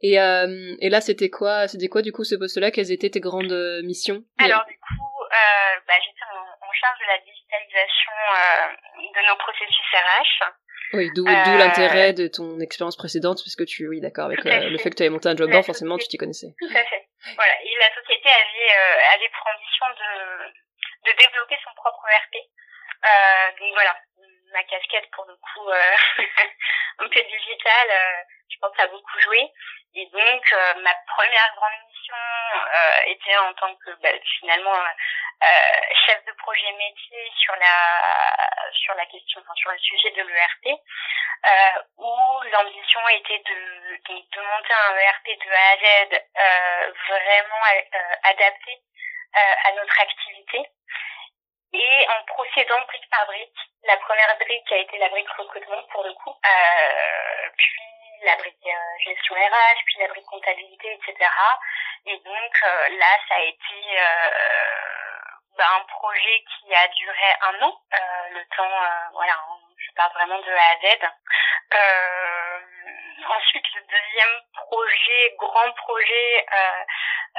Et, 0.02 0.20
euh, 0.20 0.76
et 0.80 0.90
là, 0.90 1.02
c'était 1.02 1.30
quoi, 1.30 1.68
c'était 1.68 1.90
quoi 1.90 2.02
du 2.02 2.12
coup 2.14 2.24
ce 2.24 2.36
poste-là? 2.36 2.72
Quelles 2.72 2.92
étaient 2.92 3.10
tes 3.10 3.20
grandes 3.20 3.52
euh, 3.52 3.82
missions? 3.84 4.24
Alors 4.40 4.64
du 4.66 4.76
coup, 4.80 5.12
euh, 5.28 5.74
bah, 5.88 5.94
j'étais 6.00 6.24
en, 6.32 6.40
en 6.40 6.72
charge 6.72 7.00
de 7.04 7.08
la 7.12 7.20
digitalisation 7.20 8.16
euh, 8.32 8.68
de 9.12 9.22
nos 9.28 9.36
processus 9.36 9.88
RH. 9.92 10.54
Oui, 10.94 11.10
d'où 11.16 11.26
Euh, 11.28 11.44
d'où 11.46 11.58
l'intérêt 11.58 12.14
de 12.14 12.28
ton 12.28 12.60
expérience 12.60 12.98
précédente, 12.98 13.42
puisque 13.42 13.66
tu, 13.66 13.88
oui, 13.88 14.02
d'accord, 14.02 14.26
avec 14.26 14.46
euh, 14.46 14.70
le 14.70 14.78
fait. 14.78 14.90
que 14.90 14.96
tu 14.96 15.04
avais 15.04 15.10
monté 15.10 15.30
un 15.30 15.36
job 15.36 15.50
board, 15.50 15.66
forcément, 15.66 15.98
tu 15.98 16.08
t'y 16.08 16.18
connaissais. 16.18 16.54
Tout 16.60 16.68
à 16.76 16.84
fait. 16.84 17.08
Voilà. 17.36 17.54
Et 17.64 17.74
la 17.80 17.90
société 18.02 18.28
avait, 18.30 18.72
euh, 18.76 19.14
avait 19.16 19.30
pour 19.32 19.46
ambition 19.56 19.86
de, 19.96 21.12
de 21.12 21.18
développer 21.18 21.56
son 21.64 21.72
propre 21.76 22.02
ERP. 22.12 22.36
Euh, 23.04 23.60
donc 23.60 23.74
voilà, 23.74 23.96
ma 24.52 24.64
casquette 24.64 25.10
pour 25.12 25.26
le 25.26 25.36
coup 25.36 25.70
euh, 25.70 25.96
un 27.00 27.08
peu 27.08 27.22
digitale, 27.22 27.90
euh, 27.90 28.24
je 28.50 28.58
pense 28.60 28.80
a 28.80 28.88
beaucoup 28.88 29.20
joué. 29.20 29.52
Et 29.94 30.06
donc 30.08 30.54
euh, 30.54 30.74
ma 30.82 30.94
première 31.08 31.54
grande 31.56 31.88
mission 31.88 32.16
était 33.06 33.38
en 33.38 33.54
tant 33.54 33.76
que 33.76 33.92
bah, 34.02 34.10
finalement 34.40 34.78
chef 36.06 36.24
de 36.26 36.32
projet 36.34 36.72
métier 36.74 37.32
sur 37.38 37.56
la 37.56 38.72
sur 38.74 38.94
la 38.96 39.06
question, 39.06 39.42
enfin, 39.42 39.54
sur 39.56 39.72
le 39.72 39.78
sujet 39.80 40.12
de 40.12 40.24
l'ERP, 40.24 40.80
où 41.98 42.42
l'ambition 42.52 43.08
était 43.10 43.40
de, 43.40 43.98
de 44.08 44.42
monter 44.42 44.74
un 44.74 44.96
ERP 44.96 45.28
de 45.44 45.52
A 45.52 45.72
à 45.72 45.78
Z 45.78 46.24
vraiment 47.08 47.64
adapté 48.24 48.82
à 49.34 49.72
notre 49.74 50.00
activité 50.00 50.70
et 51.74 52.08
en 52.10 52.24
procédant 52.26 52.82
brique 52.88 53.10
par 53.10 53.26
brique. 53.28 53.58
La 53.84 53.98
première 53.98 54.38
brique 54.38 54.72
a 54.72 54.78
été 54.78 54.98
la 54.98 55.10
brique 55.10 55.30
recrutement 55.30 55.82
pour 55.92 56.04
le 56.04 56.14
coup, 56.14 56.30
euh, 56.32 57.50
puis 57.58 57.82
la 58.24 58.36
brique 58.36 58.68
euh, 58.68 59.04
gestion 59.04 59.36
RH, 59.36 59.84
puis 59.86 60.00
la 60.00 60.08
brique 60.08 60.26
comptabilité, 60.26 60.94
etc. 60.94 61.30
Et 62.06 62.18
donc 62.18 62.54
euh, 62.64 62.90
là, 62.98 63.18
ça 63.28 63.36
a 63.36 63.42
été 63.42 64.00
euh, 64.00 64.30
bah, 65.58 65.66
un 65.78 65.84
projet 65.86 66.44
qui 66.44 66.76
a 66.76 66.88
duré 66.88 67.36
un 67.42 67.62
an, 67.64 67.82
le 68.32 68.44
temps, 68.56 69.12
voilà, 69.14 69.38
je 69.78 69.92
parle 69.94 70.14
vraiment 70.14 70.40
de 70.40 70.52
A 70.52 70.70
à 70.72 70.76
Z. 70.78 71.00
Ensuite, 73.28 73.66
le 73.76 73.82
deuxième 73.82 74.42
projet, 74.54 75.36
grand 75.38 75.72
projet 75.74 76.46
euh, 76.54 76.84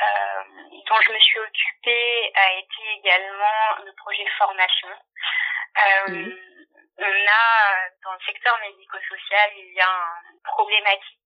euh, 0.02 0.42
dont 0.86 1.00
je 1.00 1.12
me 1.12 1.18
suis 1.18 1.38
occupée 1.38 2.32
a 2.34 2.52
été 2.52 2.82
également 2.98 3.84
le 3.84 3.92
projet 3.94 4.26
formation. 4.38 4.88
Euh, 4.88 6.08
Mhm. 6.08 6.38
On 6.98 7.04
a 7.04 7.88
dans 8.04 8.12
le 8.12 8.20
secteur 8.26 8.58
médico-social, 8.60 9.50
il 9.56 9.72
y 9.74 9.80
a 9.80 9.88
une 10.30 10.42
problématique 10.42 11.18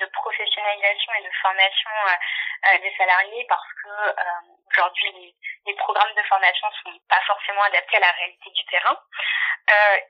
de 0.00 0.06
professionnalisation 0.06 1.12
et 1.14 1.24
de 1.24 1.30
formation 1.42 1.90
des 2.80 2.94
salariés 2.96 3.46
parce 3.48 3.68
que 3.82 3.88
aujourd'hui 4.70 5.12
les, 5.12 5.34
les, 5.66 5.74
programmes 5.74 6.14
de 6.14 6.22
formation 6.22 6.68
sont 6.82 6.98
pas 7.08 7.20
forcément 7.26 7.62
adaptés 7.62 7.96
à 7.96 8.00
la 8.00 8.12
réalité 8.12 8.50
du 8.50 8.64
terrain. 8.66 8.96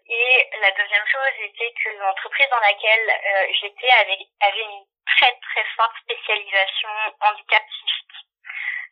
et 0.07 0.51
la 0.61 0.71
deuxième 0.73 1.07
chose 1.07 1.35
était 1.41 1.75
que 1.83 1.89
l'entreprise 1.99 2.49
dans 2.51 2.61
laquelle 2.61 3.55
j'étais 3.61 3.91
avait, 3.91 4.27
avait 4.41 4.63
une 4.63 4.85
très 5.07 5.33
très 5.33 5.65
forte 5.77 5.97
spécialisation 6.03 6.91
handicap 7.21 7.63
psychique 7.67 7.99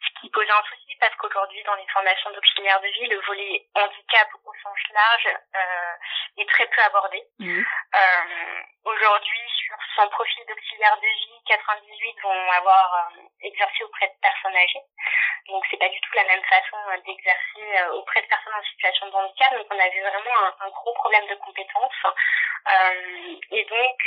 ce 0.07 0.21
qui 0.21 0.31
pose 0.31 0.49
un 0.51 0.63
souci 0.69 0.97
parce 1.01 1.15
qu'aujourd'hui, 1.17 1.63
dans 1.65 1.75
les 1.75 1.87
formations 1.89 2.31
d'auxiliaires 2.31 2.81
de 2.81 2.89
vie, 2.89 3.07
le 3.07 3.21
volet 3.27 3.67
handicap 3.75 4.29
au 4.45 4.53
sens 4.63 4.79
large 4.93 5.29
euh, 5.55 6.43
est 6.43 6.49
très 6.49 6.67
peu 6.67 6.81
abordé. 6.83 7.23
Mmh. 7.39 7.61
Euh, 7.61 8.63
aujourd'hui, 8.85 9.51
sur 9.67 9.77
100 9.97 10.09
profils 10.11 10.47
d'auxiliaires 10.47 10.97
de 10.97 11.07
vie, 11.07 11.43
98 11.47 12.23
vont 12.23 12.51
avoir 12.53 12.95
euh, 12.95 13.23
exercé 13.43 13.83
auprès 13.83 14.07
de 14.07 14.15
personnes 14.23 14.57
âgées. 14.57 14.87
Donc, 15.49 15.65
c'est 15.71 15.77
pas 15.77 15.89
du 15.89 16.01
tout 16.01 16.13
la 16.15 16.25
même 16.25 16.43
façon 16.45 16.77
euh, 16.89 16.99
d'exercer 17.05 17.67
euh, 17.83 17.95
auprès 17.95 18.23
de 18.23 18.27
personnes 18.29 18.55
en 18.55 18.65
situation 18.65 19.07
de 19.09 19.15
handicap. 19.15 19.53
Donc, 19.55 19.67
on 19.71 19.79
avait 19.79 20.01
vraiment 20.01 20.39
un, 20.61 20.71
gros 20.71 20.95
problème 20.95 21.27
de 21.27 21.35
compétences. 21.37 22.03
et 23.51 23.65
donc, 23.65 23.99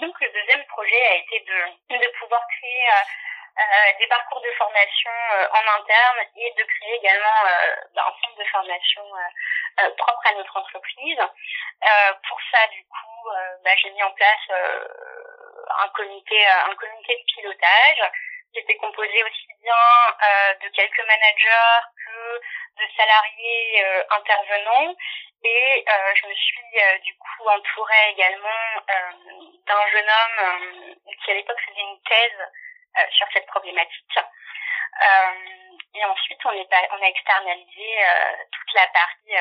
donc, 0.00 0.20
le 0.20 0.32
deuxième 0.32 0.64
projet 0.66 1.02
a 1.10 1.14
été 1.16 1.40
de, 1.40 1.98
de 1.98 2.18
pouvoir 2.18 2.42
créer 2.48 2.88
des 3.98 4.06
parcours 4.06 4.40
de 4.40 4.50
formation 4.52 5.10
euh, 5.10 5.48
en 5.52 5.80
interne 5.80 6.18
et 6.36 6.52
de 6.56 6.64
créer 6.64 6.94
également 6.96 7.44
euh, 7.46 7.74
bah, 7.94 8.06
un 8.08 8.22
centre 8.22 8.38
de 8.38 8.44
formation 8.44 9.02
propre 9.96 10.26
à 10.26 10.34
notre 10.34 10.56
entreprise. 10.56 11.20
pour 12.28 12.38
ça, 12.50 12.66
du 12.68 12.84
coup, 12.84 13.28
bah, 13.64 13.74
j'ai 13.76 13.90
mis 13.90 14.02
en 14.02 14.10
place 14.12 14.50
un 15.78 15.88
comité, 15.88 16.46
un 16.46 16.74
comité 16.74 17.16
de 17.16 17.24
pilotage 17.34 18.10
qui 18.52 18.58
était 18.60 18.76
composé 18.76 19.24
aussi 19.24 19.46
bien 19.62 20.56
de 20.60 20.68
quelques 20.68 21.06
managers 21.06 21.80
que 22.04 22.40
de 22.82 22.92
salariés 22.96 23.86
intervenants 24.10 24.94
et 25.44 25.84
je 26.14 26.26
me 26.26 26.34
suis 26.34 27.00
du 27.02 27.16
coup 27.16 27.48
entourée 27.48 28.10
également 28.10 28.84
d'un 29.66 29.88
jeune 29.90 30.10
homme 30.10 30.94
qui 31.24 31.30
à 31.30 31.34
l'époque 31.34 31.60
faisait 31.66 31.80
une 31.80 32.02
thèse 32.02 32.40
euh, 32.40 32.61
sur 33.10 33.26
cette 33.32 33.46
problématique. 33.46 34.18
Euh, 35.00 35.76
et 35.94 36.04
ensuite, 36.04 36.38
on, 36.44 36.52
est, 36.52 36.68
on 36.90 37.02
a 37.02 37.08
externalisé 37.08 38.04
euh, 38.04 38.32
toute 38.50 38.74
la 38.74 38.86
partie 38.88 39.34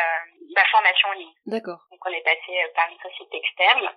bah, 0.56 0.64
formation 0.72 1.10
en 1.10 1.14
ligne. 1.14 1.34
D'accord. 1.46 1.80
Donc, 1.92 2.00
on 2.06 2.12
est 2.12 2.24
passé 2.24 2.66
par 2.76 2.90
une 2.90 3.00
société 3.00 3.38
externe. 3.38 3.90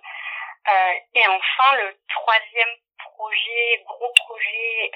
et 1.13 1.27
enfin, 1.27 1.75
le 1.77 1.97
troisième 2.09 2.75
projet, 2.97 3.83
gros 3.85 4.11
projet 4.13 4.91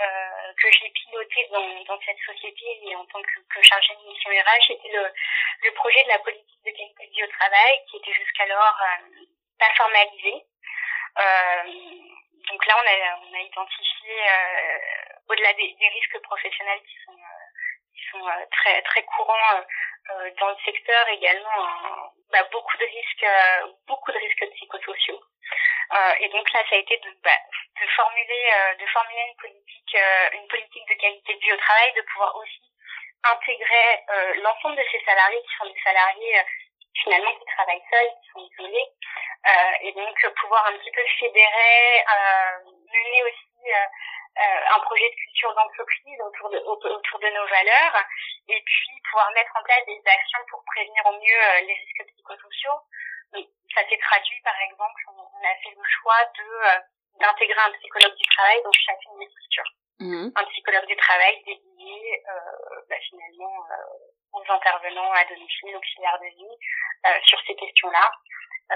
que 0.58 0.72
j'ai 0.72 0.89
piloté 0.89 1.48
dans, 1.52 1.84
dans 1.84 2.00
cette 2.02 2.19
société 2.26 2.65
et 2.84 2.95
en 2.95 3.06
tant 3.06 3.22
que, 3.22 3.39
que 3.54 3.62
chargée 3.62 3.93
de 3.95 4.10
mission 4.10 4.32
RH, 4.32 4.67
c'était 4.67 4.91
le, 4.91 5.12
le 5.63 5.72
projet 5.74 6.04
de 6.04 6.10
la 6.10 6.19
politique 6.19 6.63
de 6.65 6.72
qualité 6.72 7.08
de 7.08 7.12
vie 7.12 7.24
au 7.24 7.28
travail 7.28 7.86
qui 7.89 7.98
était 7.98 8.13
jusqu'alors 8.13 8.78
pas 9.60 9.74
formalisé. 9.76 10.45
Donc 12.47 12.65
là, 12.65 12.75
on 12.78 12.88
a, 12.88 13.19
on 13.28 13.34
a 13.34 13.41
identifié, 13.41 14.30
euh, 14.30 14.80
au-delà 15.30 15.54
des, 15.54 15.75
risques 15.93 16.19
professionnels 16.23 16.82
qui 16.82 16.95
sont, 17.06 17.13
euh, 17.13 17.45
qui 17.93 18.10
sont 18.12 18.28
euh, 18.28 18.45
très, 18.52 18.82
très 18.84 19.04
courants 19.04 19.63
dans 20.39 20.49
le 20.49 20.56
secteur, 20.65 21.08
également 21.10 22.12
bah, 22.32 22.43
beaucoup 22.52 22.78
de 22.78 22.86
risques, 22.86 23.25
beaucoup 23.88 24.12
de 24.12 24.17
risques 24.17 24.49
psychosociaux. 24.56 25.21
et 26.19 26.30
donc 26.30 26.52
là, 26.52 26.63
ça 26.67 26.75
a 26.75 26.80
été 26.80 26.97
de, 26.97 27.12
bah, 27.23 27.38
de 27.80 27.88
formuler, 27.88 28.75
de 28.80 28.86
formuler 28.88 29.21
une 29.30 29.36
politique, 29.36 29.97
une 30.34 30.47
politique 30.47 30.89
de 30.89 30.95
qualité 30.95 31.36
de 31.36 31.39
vie 31.39 31.54
au 31.54 31.58
travail, 31.58 31.93
de 31.93 32.02
pouvoir 32.02 32.36
aussi 32.38 32.62
intégrer 33.23 34.04
l'ensemble 34.41 34.78
de 34.78 34.86
ces 34.91 35.04
salariés 35.06 35.41
qui 35.43 35.56
sont 35.58 35.71
des 35.71 35.82
salariés 35.84 36.41
finalement 37.04 37.34
qui 37.36 37.45
travaillent 37.45 37.84
seuls, 37.89 38.12
qui 38.21 38.30
sont 38.34 38.39
isolés, 38.39 38.88
euh, 39.47 39.71
et 39.82 39.91
donc 39.93 40.15
pouvoir 40.41 40.65
un 40.67 40.78
petit 40.78 40.91
peu 40.91 41.02
fédérer, 41.19 42.04
euh, 42.04 42.71
mener 42.91 43.23
aussi 43.23 43.71
euh, 43.71 43.86
euh, 44.39 44.75
un 44.75 44.80
projet 44.80 45.10
de 45.10 45.15
culture 45.15 45.54
d'entreprise 45.54 46.19
autour 46.21 46.49
de, 46.49 46.58
autour 46.60 47.19
de 47.19 47.30
nos 47.30 47.47
valeurs, 47.47 48.04
et 48.47 48.62
puis 48.62 49.02
pouvoir 49.10 49.32
mettre 49.32 49.52
en 49.56 49.63
place 49.63 49.86
des 49.86 50.02
actions 50.06 50.39
pour 50.49 50.63
prévenir 50.65 51.06
au 51.06 51.13
mieux 51.13 51.43
euh, 51.43 51.62
les 51.62 51.73
risques 51.73 52.08
psychosociaux. 52.13 52.80
Ça 53.75 53.88
s'est 53.88 53.99
traduit, 53.99 54.41
par 54.41 54.60
exemple, 54.62 55.02
on, 55.10 55.45
a 55.45 55.56
fait 55.62 55.75
le 55.75 55.84
choix 56.02 56.25
de 56.38 56.82
d'intégrer 57.19 57.60
un 57.60 57.71
psychologue 57.71 58.15
du 58.15 58.25
travail 58.28 58.62
dans 58.63 58.71
chacune 58.71 59.19
des 59.19 59.28
structures. 59.28 59.71
Mmh. 59.99 60.31
Un 60.35 60.45
psychologue 60.45 60.88
du 60.88 60.95
travail 60.95 61.43
dédié 61.45 62.23
bah, 62.89 62.95
finalement 63.09 63.65
aux 64.33 64.51
intervenants 64.51 65.12
à 65.13 65.25
domicile, 65.25 65.75
auxiliaires 65.75 66.19
de 66.19 66.27
vie, 66.27 66.57
euh, 67.05 67.19
sur 67.23 67.39
ces 67.47 67.55
questions-là. 67.55 68.12
Euh, 68.71 68.75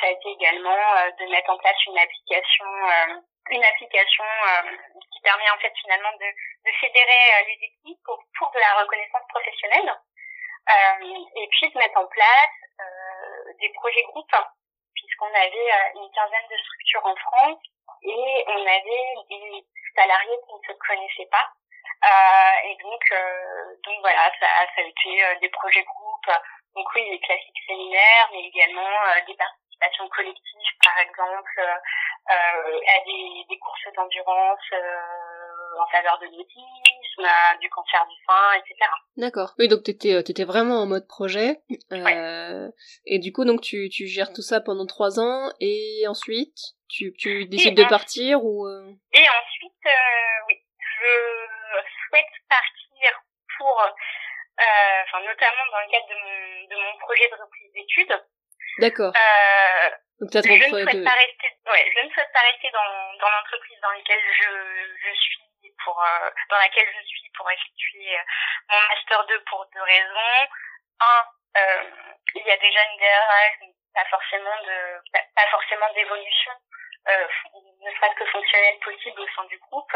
ça 0.00 0.08
a 0.08 0.10
été 0.10 0.28
également 0.28 0.76
euh, 0.96 1.10
de 1.18 1.30
mettre 1.30 1.50
en 1.50 1.58
place 1.58 1.76
une 1.86 1.98
application, 1.98 2.66
une 3.50 3.64
application 3.64 4.24
qui 5.12 5.20
permet 5.22 5.50
en 5.50 5.58
fait 5.58 5.72
finalement 5.80 6.12
de, 6.12 6.26
de 6.26 6.72
fédérer 6.80 7.44
les 7.46 7.66
équipes 7.66 8.02
pour, 8.04 8.50
de 8.50 8.58
la 8.58 8.82
reconnaissance 8.82 9.26
professionnelle, 9.28 9.94
et 10.68 11.48
puis 11.50 11.70
de 11.70 11.78
mettre 11.78 11.98
en 11.98 12.06
place 12.06 12.58
des 13.60 13.70
projets 13.74 14.02
groupes, 14.04 14.36
puisqu'on 14.94 15.34
avait 15.34 15.72
une 15.94 16.10
quinzaine 16.12 16.48
de 16.50 16.56
structures 16.58 17.06
en 17.06 17.16
France 17.16 17.62
et 18.02 18.44
on 18.46 18.66
avait 18.66 19.14
des 19.28 19.64
salariés 20.00 20.38
qui 20.46 20.54
ne 20.54 20.72
se 20.72 20.78
connaissaient 20.78 21.30
pas 21.30 21.52
euh, 22.02 22.68
et 22.68 22.76
donc, 22.82 23.02
euh, 23.12 23.76
donc 23.84 24.00
voilà, 24.00 24.32
ça, 24.40 24.46
a 24.46 24.80
été 24.80 25.24
euh, 25.24 25.38
des 25.40 25.50
projets 25.50 25.84
groupes. 25.84 26.30
Donc 26.74 26.86
oui, 26.94 27.04
les 27.10 27.20
classiques 27.20 27.62
séminaires, 27.66 28.28
mais 28.32 28.44
également 28.44 28.96
des 29.26 29.34
participations 29.34 30.08
collectives, 30.08 30.76
par 30.82 30.98
exemple, 31.00 31.60
à 32.26 33.04
des, 33.04 33.44
des 33.48 33.58
courses 33.58 33.92
d'endurance 33.94 34.72
en 35.78 35.86
faveur 35.88 36.18
de 36.18 36.26
l'autisme, 36.26 36.99
du 37.60 37.68
cancer 37.70 38.06
du 38.06 38.14
sein, 38.26 38.52
etc. 38.58 38.74
D'accord. 39.16 39.54
Oui, 39.58 39.68
donc 39.68 39.82
t'étais 39.82 40.20
étais 40.20 40.44
vraiment 40.44 40.82
en 40.82 40.86
mode 40.86 41.06
projet. 41.06 41.60
Euh, 41.92 42.68
Et 43.06 43.18
du 43.18 43.32
coup, 43.32 43.44
donc 43.44 43.60
tu, 43.60 43.88
tu 43.90 44.06
gères 44.06 44.32
tout 44.32 44.42
ça 44.42 44.60
pendant 44.60 44.86
trois 44.86 45.18
ans 45.20 45.50
et 45.60 46.04
ensuite 46.08 46.56
tu, 46.88 47.12
tu 47.18 47.46
décides 47.46 47.76
de 47.76 47.84
partir 47.84 48.44
ou 48.44 48.66
Et 48.68 49.20
ensuite, 49.20 49.84
oui, 50.48 50.56
je 50.78 51.06
souhaite 52.08 52.34
partir 52.48 53.10
pour, 53.58 53.80
euh, 53.80 55.02
enfin 55.04 55.20
notamment 55.24 55.66
dans 55.72 55.80
le 55.80 55.90
cadre 55.90 56.08
de 56.08 56.14
mon, 56.14 56.68
de 56.68 56.76
mon 56.82 56.98
projet 56.98 57.28
de 57.30 57.36
reprise 57.42 57.72
d'études. 57.74 58.16
D'accord. 58.78 59.12
Euh, 59.14 59.88
Donc, 60.20 60.30
je 60.32 60.38
ne 60.38 60.68
souhaite 60.68 61.04
pas 61.04 61.16
rester, 61.18 61.48
ouais, 61.70 61.84
je 61.94 62.06
ne 62.06 62.10
souhaite 62.10 62.32
pas 62.32 62.40
rester 62.40 62.70
dans, 62.72 63.18
dans 63.20 63.30
l'entreprise 63.30 63.78
dans 63.82 63.90
laquelle 63.90 64.22
je, 64.38 64.50
je 65.04 65.10
suis 65.20 65.36
pour, 65.84 66.02
euh, 66.02 66.30
dans 66.50 66.58
laquelle 66.58 66.88
je 66.94 67.06
suis 67.06 67.30
pour 67.36 67.50
effectuer 67.50 68.18
euh, 68.18 68.22
mon 68.68 68.80
master 68.94 69.26
2 69.26 69.44
pour 69.44 69.66
deux 69.74 69.82
raisons. 69.82 70.48
Un, 71.00 71.24
euh, 71.56 71.90
il 72.34 72.46
y 72.46 72.50
a 72.50 72.56
déjà 72.56 72.80
une 72.92 72.98
DRH, 72.98 73.72
pas 73.94 74.04
forcément 74.10 74.56
de, 74.62 75.00
pas 75.12 75.46
forcément 75.50 75.92
d'évolution, 75.94 76.52
euh, 77.08 77.26
ne 77.80 77.90
serait-ce 77.90 78.14
que 78.14 78.30
fonctionnelle 78.30 78.78
possible 78.80 79.20
au 79.20 79.28
sein 79.34 79.44
du 79.44 79.58
groupe. 79.58 79.92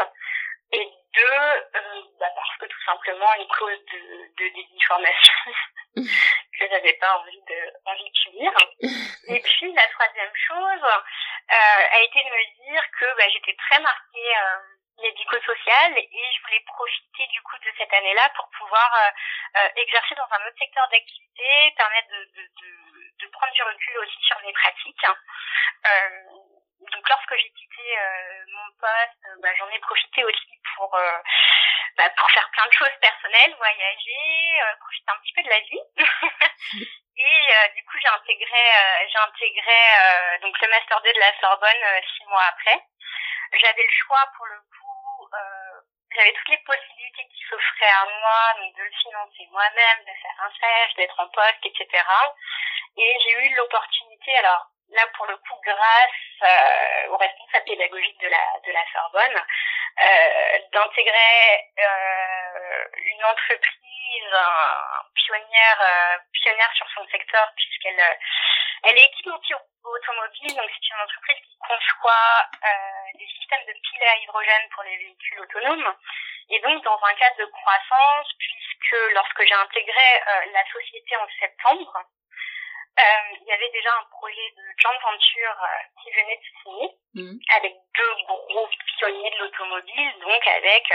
Et 0.71 0.89
deux, 1.13 1.21
euh, 1.21 2.01
bah 2.19 2.27
parce 2.35 2.57
que 2.59 2.65
tout 2.65 2.83
simplement 2.85 3.33
une 3.35 3.47
cause 3.47 3.85
de, 3.85 4.43
de 4.43 4.53
désinformation 4.55 5.53
que 5.95 6.67
j'avais 6.69 6.93
pas 6.93 7.19
envie 7.19 7.41
de 7.47 7.73
envie 7.85 8.09
de 8.09 8.17
subir. 8.17 8.51
Et 9.29 9.39
puis 9.41 9.73
la 9.73 9.87
troisième 9.89 10.35
chose 10.35 10.83
euh, 10.83 11.87
a 11.91 12.01
été 12.01 12.19
de 12.19 12.29
me 12.29 12.65
dire 12.65 12.83
que 12.99 13.05
bah, 13.17 13.29
j'étais 13.29 13.55
très 13.55 13.79
marquée 13.79 14.37
euh, 14.37 14.74
médico-sociale 15.01 15.97
et 15.97 16.33
je 16.35 16.41
voulais 16.43 16.63
profiter 16.65 17.27
du 17.27 17.41
coup 17.41 17.57
de 17.57 17.71
cette 17.77 17.93
année-là 17.93 18.29
pour 18.35 18.49
pouvoir 18.57 18.89
euh, 18.95 19.59
euh, 19.59 19.69
exercer 19.75 20.15
dans 20.15 20.27
un 20.31 20.47
autre 20.47 20.57
secteur 20.57 20.87
d'activité, 20.89 21.73
permettre 21.77 22.09
de, 22.09 22.23
de, 22.35 22.43
de, 22.61 23.25
de, 23.25 23.27
prendre 23.31 23.53
du 23.53 23.63
recul 23.63 23.97
aussi 23.99 24.17
sur 24.21 24.39
mes 24.41 24.53
pratiques. 24.53 25.05
Euh, 25.85 26.09
donc 26.91 27.09
lorsque 27.09 27.35
j'ai 27.35 27.51
quitté 27.51 27.97
euh, 27.97 28.45
mon 28.47 28.71
poste, 28.79 29.25
euh, 29.25 29.35
bah, 29.41 29.49
j'en 29.57 29.69
ai 29.69 29.79
profité 29.79 30.23
aussi 30.23 30.59
pour 30.75 30.93
euh, 30.95 31.17
bah, 31.97 32.09
pour 32.17 32.29
faire 32.31 32.49
plein 32.51 32.67
de 32.67 32.73
choses 32.73 32.97
personnelles, 33.01 33.55
voyager, 33.57 34.59
profiter 34.79 35.11
un 35.11 35.17
petit 35.17 35.33
peu 35.33 35.43
de 35.43 35.49
la 35.49 35.59
vie. 35.59 35.81
Et 37.17 37.71
du 37.75 37.83
coup, 37.85 37.97
j'ai 38.01 38.09
intégré 38.09 38.63
j'ai 39.09 39.17
intégré 39.17 39.79
donc 40.41 40.59
le 40.59 40.67
master 40.67 41.01
2 41.01 41.13
de 41.13 41.19
la 41.19 41.39
Sorbonne 41.39 42.01
six 42.17 42.25
mois 42.25 42.43
après. 42.43 42.77
J'avais 43.53 43.83
le 43.83 43.93
choix 44.03 44.29
pour 44.35 44.45
le 44.47 44.59
coup 44.59 44.84
j'avais 46.15 46.33
toutes 46.33 46.49
les 46.49 46.63
possibilités 46.63 47.27
qui 47.27 47.43
s'offraient 47.49 47.95
à 48.01 48.05
moi, 48.05 48.53
donc 48.59 48.75
de 48.75 48.83
le 48.83 48.91
financer 48.91 49.47
moi-même, 49.51 49.99
de 50.01 50.13
faire 50.21 50.37
un 50.39 50.51
stage, 50.51 50.93
d'être 50.95 51.19
en 51.19 51.27
poste, 51.27 51.65
etc. 51.65 52.03
Et 52.97 53.17
j'ai 53.23 53.45
eu 53.45 53.55
l'opportunité, 53.55 54.35
alors 54.37 54.67
là 54.89 55.07
pour 55.17 55.25
le 55.25 55.35
coup 55.37 55.59
grâce 55.65 57.09
au 57.09 57.17
responsable 57.17 57.65
pédagogique 57.65 58.19
de 58.21 58.27
la 58.27 58.59
de 58.65 58.71
la 58.71 58.85
Sorbonne, 58.93 59.45
d'intégrer 60.71 61.73
une 62.95 63.25
entreprise 63.25 64.35
pionnière 65.15 66.21
pionnière 66.31 66.73
sur 66.75 66.87
son 66.95 67.05
secteur 67.07 67.51
puisqu'elle 67.55 68.17
elle 68.83 68.97
est 68.97 69.05
équipée 69.05 69.31
automobile, 69.85 70.55
donc 70.55 70.69
c'est 70.69 70.89
une 70.89 71.01
entreprise 71.01 71.37
qui 71.37 71.57
conçoit 71.59 72.45
euh, 72.63 73.17
des 73.17 73.27
systèmes 73.27 73.65
de 73.67 73.73
piles 73.73 74.03
à 74.03 74.17
hydrogène 74.17 74.69
pour 74.73 74.83
les 74.83 74.97
véhicules 74.97 75.39
autonomes. 75.39 75.95
Et 76.49 76.59
donc 76.59 76.83
dans 76.83 76.99
un 77.03 77.13
cadre 77.15 77.37
de 77.37 77.45
croissance, 77.45 78.27
puisque 78.37 79.13
lorsque 79.13 79.45
j'ai 79.45 79.53
intégré 79.53 80.21
euh, 80.27 80.45
la 80.53 80.65
société 80.71 81.15
en 81.17 81.27
septembre, 81.39 81.97
euh, 82.97 83.35
il 83.41 83.47
y 83.47 83.51
avait 83.51 83.71
déjà 83.71 83.89
un 83.99 84.05
projet 84.05 84.53
de 84.55 84.63
joint 84.77 84.97
venture 85.03 85.67
qui 86.01 86.11
venait 86.11 86.37
de 86.37 86.61
signer 86.61 86.89
mmh. 87.15 87.37
avec 87.57 87.73
deux 87.73 88.15
gros 88.25 88.69
pionniers 88.97 89.31
de 89.31 89.37
l'automobile, 89.39 90.13
donc 90.21 90.47
avec 90.47 90.93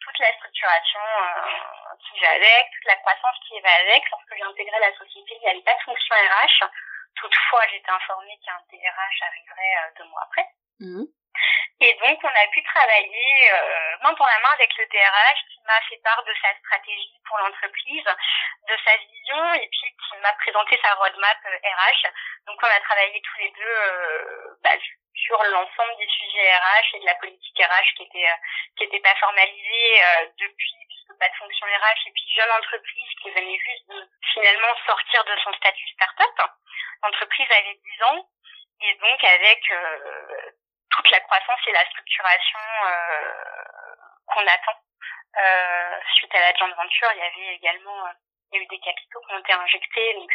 toute 0.00 0.18
la 0.20 0.32
structuration 0.34 1.00
qui 1.98 2.20
va 2.20 2.30
avec, 2.30 2.70
toute 2.72 2.84
la 2.86 2.96
croissance 2.96 3.36
qui 3.48 3.58
va 3.60 3.74
avec. 3.80 4.02
Lorsque 4.10 4.36
j'ai 4.36 4.42
intégré 4.44 4.78
la 4.78 4.96
société, 4.96 5.34
il 5.34 5.40
n'y 5.40 5.48
avait 5.48 5.62
pas 5.62 5.74
de 5.74 5.82
fonction 5.82 6.14
RH. 6.14 6.70
Toutefois, 7.16 7.66
j'étais 7.70 7.90
informée 7.90 8.38
qu'un 8.44 8.58
DRH 8.70 9.22
arriverait 9.22 9.76
euh, 9.76 9.90
deux 9.98 10.08
mois 10.10 10.22
après. 10.24 10.46
Mmh. 10.80 11.04
Et 11.80 11.94
donc, 11.94 12.18
on 12.22 12.28
a 12.28 12.46
pu 12.52 12.62
travailler 12.62 13.52
euh, 13.52 13.96
main 14.02 14.14
pour 14.14 14.26
la 14.26 14.38
main 14.40 14.50
avec 14.52 14.76
le 14.76 14.86
DRH 14.86 15.40
qui 15.48 15.60
m'a 15.66 15.80
fait 15.88 16.00
part 16.04 16.22
de 16.24 16.34
sa 16.42 16.54
stratégie 16.58 17.20
pour 17.26 17.38
l'entreprise, 17.38 18.04
de 18.68 18.76
sa 18.84 18.96
vision 18.96 19.54
et 19.54 19.68
puis 19.68 19.94
qui 19.96 20.16
m'a 20.20 20.32
présenté 20.34 20.78
sa 20.84 20.94
roadmap 20.94 21.38
RH. 21.44 22.04
Euh, 22.04 22.10
donc, 22.46 22.58
on 22.62 22.66
a 22.66 22.80
travaillé 22.80 23.20
tous 23.22 23.40
les 23.40 23.50
deux 23.50 24.56
bah, 24.62 24.76
sur 25.14 25.42
l'ensemble 25.44 25.96
des 25.98 26.08
sujets 26.08 26.56
RH 26.56 26.94
et 26.94 27.00
de 27.00 27.06
la 27.06 27.14
politique 27.14 27.58
RH 27.58 27.94
qui 27.96 28.02
était 28.04 28.32
qui 28.76 28.84
était 28.84 29.00
pas 29.00 29.14
formalisée 29.16 30.02
depuis 30.38 30.74
puisque 30.88 31.18
pas 31.18 31.28
de 31.28 31.34
fonction 31.34 31.66
RH 31.66 32.08
et 32.08 32.12
puis 32.12 32.34
jeune 32.34 32.50
entreprise 32.50 33.10
qui 33.22 33.30
venait 33.30 33.58
juste 33.58 33.88
de 33.88 34.08
finalement 34.32 34.74
sortir 34.86 35.24
de 35.24 35.36
son 35.42 35.52
statut 35.54 35.88
start-up. 35.88 36.50
L'entreprise 37.02 37.50
avait 37.50 37.74
10 37.74 38.02
ans 38.04 38.28
et 38.82 38.94
donc 38.94 39.24
avec 39.24 39.70
euh, 39.70 40.50
toute 40.90 41.10
la 41.10 41.20
croissance 41.20 41.60
et 41.68 41.72
la 41.72 41.84
structuration 41.86 42.58
euh, 42.86 43.32
qu'on 44.26 44.46
attend 44.46 44.78
euh, 45.38 45.96
suite 46.16 46.34
à 46.34 46.40
la 46.40 46.54
joint 46.54 46.74
venture, 46.74 47.08
il 47.14 47.18
y 47.18 47.22
avait 47.22 47.54
également 47.54 48.04
il 48.52 48.56
y 48.56 48.60
a 48.60 48.64
eu 48.64 48.66
des 48.66 48.80
capitaux 48.80 49.20
qui 49.26 49.34
ont 49.34 49.38
été 49.38 49.52
injectés, 49.52 50.14
donc 50.14 50.30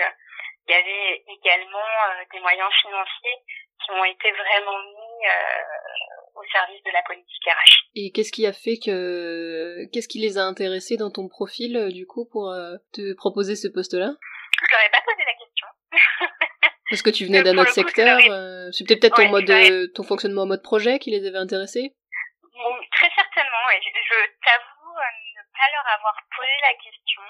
il 0.68 0.72
y 0.72 0.74
avait 0.74 1.24
également 1.28 1.86
des 2.32 2.39
moyens 2.39 2.72
financiers 2.82 3.38
qui 3.84 3.91
ont 3.91 4.06
été 4.06 4.32
vraiment 4.32 4.80
mis 4.80 5.28
au 6.36 6.44
service 6.46 6.82
de 6.84 6.91
la 6.91 7.04
politique 7.04 7.46
RH. 7.46 7.91
Et 7.96 8.12
qu'est-ce 8.13 8.32
qui 8.32 8.48
a 8.48 8.54
fait 8.54 8.80
que 8.80 9.84
qu'est-ce 9.91 10.08
qui 10.08 10.20
les 10.20 10.38
a 10.38 10.44
intéressés 10.44 10.96
dans 10.96 11.12
ton 11.12 11.28
profil 11.28 11.91
du 11.91 12.08
coup 12.08 12.26
pour 12.32 12.56
te 12.94 13.13
proposer 13.15 13.58
ce 13.58 13.68
poste-là? 13.68 14.15
Je 14.63 14.72
leur 14.72 14.82
ai 14.82 14.89
pas 14.89 15.02
posé 15.02 15.24
la 15.26 15.34
question. 15.34 15.68
Parce 16.89 17.02
que 17.02 17.10
tu 17.10 17.26
venais 17.26 17.41
d'un 17.41 17.58
autre 17.58 17.71
secteur, 17.71 18.19
euh, 18.30 18.71
c'était 18.71 18.95
peut-être 18.95 19.15
ton 19.15 19.30
mode, 19.30 19.52
ton 19.93 20.04
fonctionnement 20.04 20.43
en 20.43 20.48
mode 20.48 20.62
projet 20.62 21.00
qui 21.00 21.12
les 21.12 21.26
avait 21.28 21.38
intéressés? 21.38 21.93
très 22.91 23.12
certainement. 23.15 23.69
Et 23.74 23.82
je, 23.82 23.89
je 23.89 24.15
t'avoue 24.43 24.95
euh, 24.95 25.12
ne 25.36 25.43
pas 25.52 25.67
leur 25.74 25.88
avoir 25.98 26.15
posé 26.36 26.56
la 26.62 26.74
question. 26.76 27.21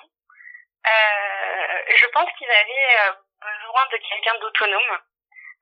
Euh, 0.86 1.78
je 1.98 2.06
pense 2.08 2.30
qu'ils 2.38 2.50
avaient 2.50 2.96
euh, 3.10 3.14
besoin 3.42 3.86
de 3.92 3.98
quelqu'un 3.98 4.38
d'autonome, 4.40 5.00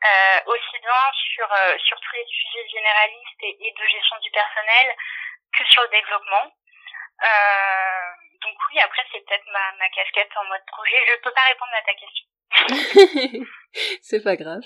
euh, 0.04 0.40
aussi 0.48 0.80
bien 0.80 1.04
sur 1.14 1.48
sur 1.80 2.00
tous 2.00 2.16
les 2.16 2.26
sujets 2.26 2.68
généralistes 2.70 3.42
et, 3.44 3.56
et, 3.68 3.72
de 3.72 3.88
gestion 3.88 4.18
du 4.20 4.32
personnel 4.32 4.96
que 5.58 5.64
sur 5.66 5.82
le 5.84 5.90
développement. 5.90 6.52
donc 8.42 8.58
oui, 8.70 8.80
après 8.82 9.06
c'est 9.12 9.24
peut-être 9.26 9.48
ma, 9.54 9.72
ma 9.80 9.90
casquette 9.90 10.36
en 10.36 10.44
mode 10.46 10.66
projet. 10.68 11.00
Je 11.08 11.22
peux 11.22 11.32
pas 11.32 11.48
répondre 11.48 11.72
à 11.74 11.82
ta 11.82 11.94
question. 11.94 13.48
c'est 14.02 14.24
pas 14.24 14.36
grave. 14.36 14.62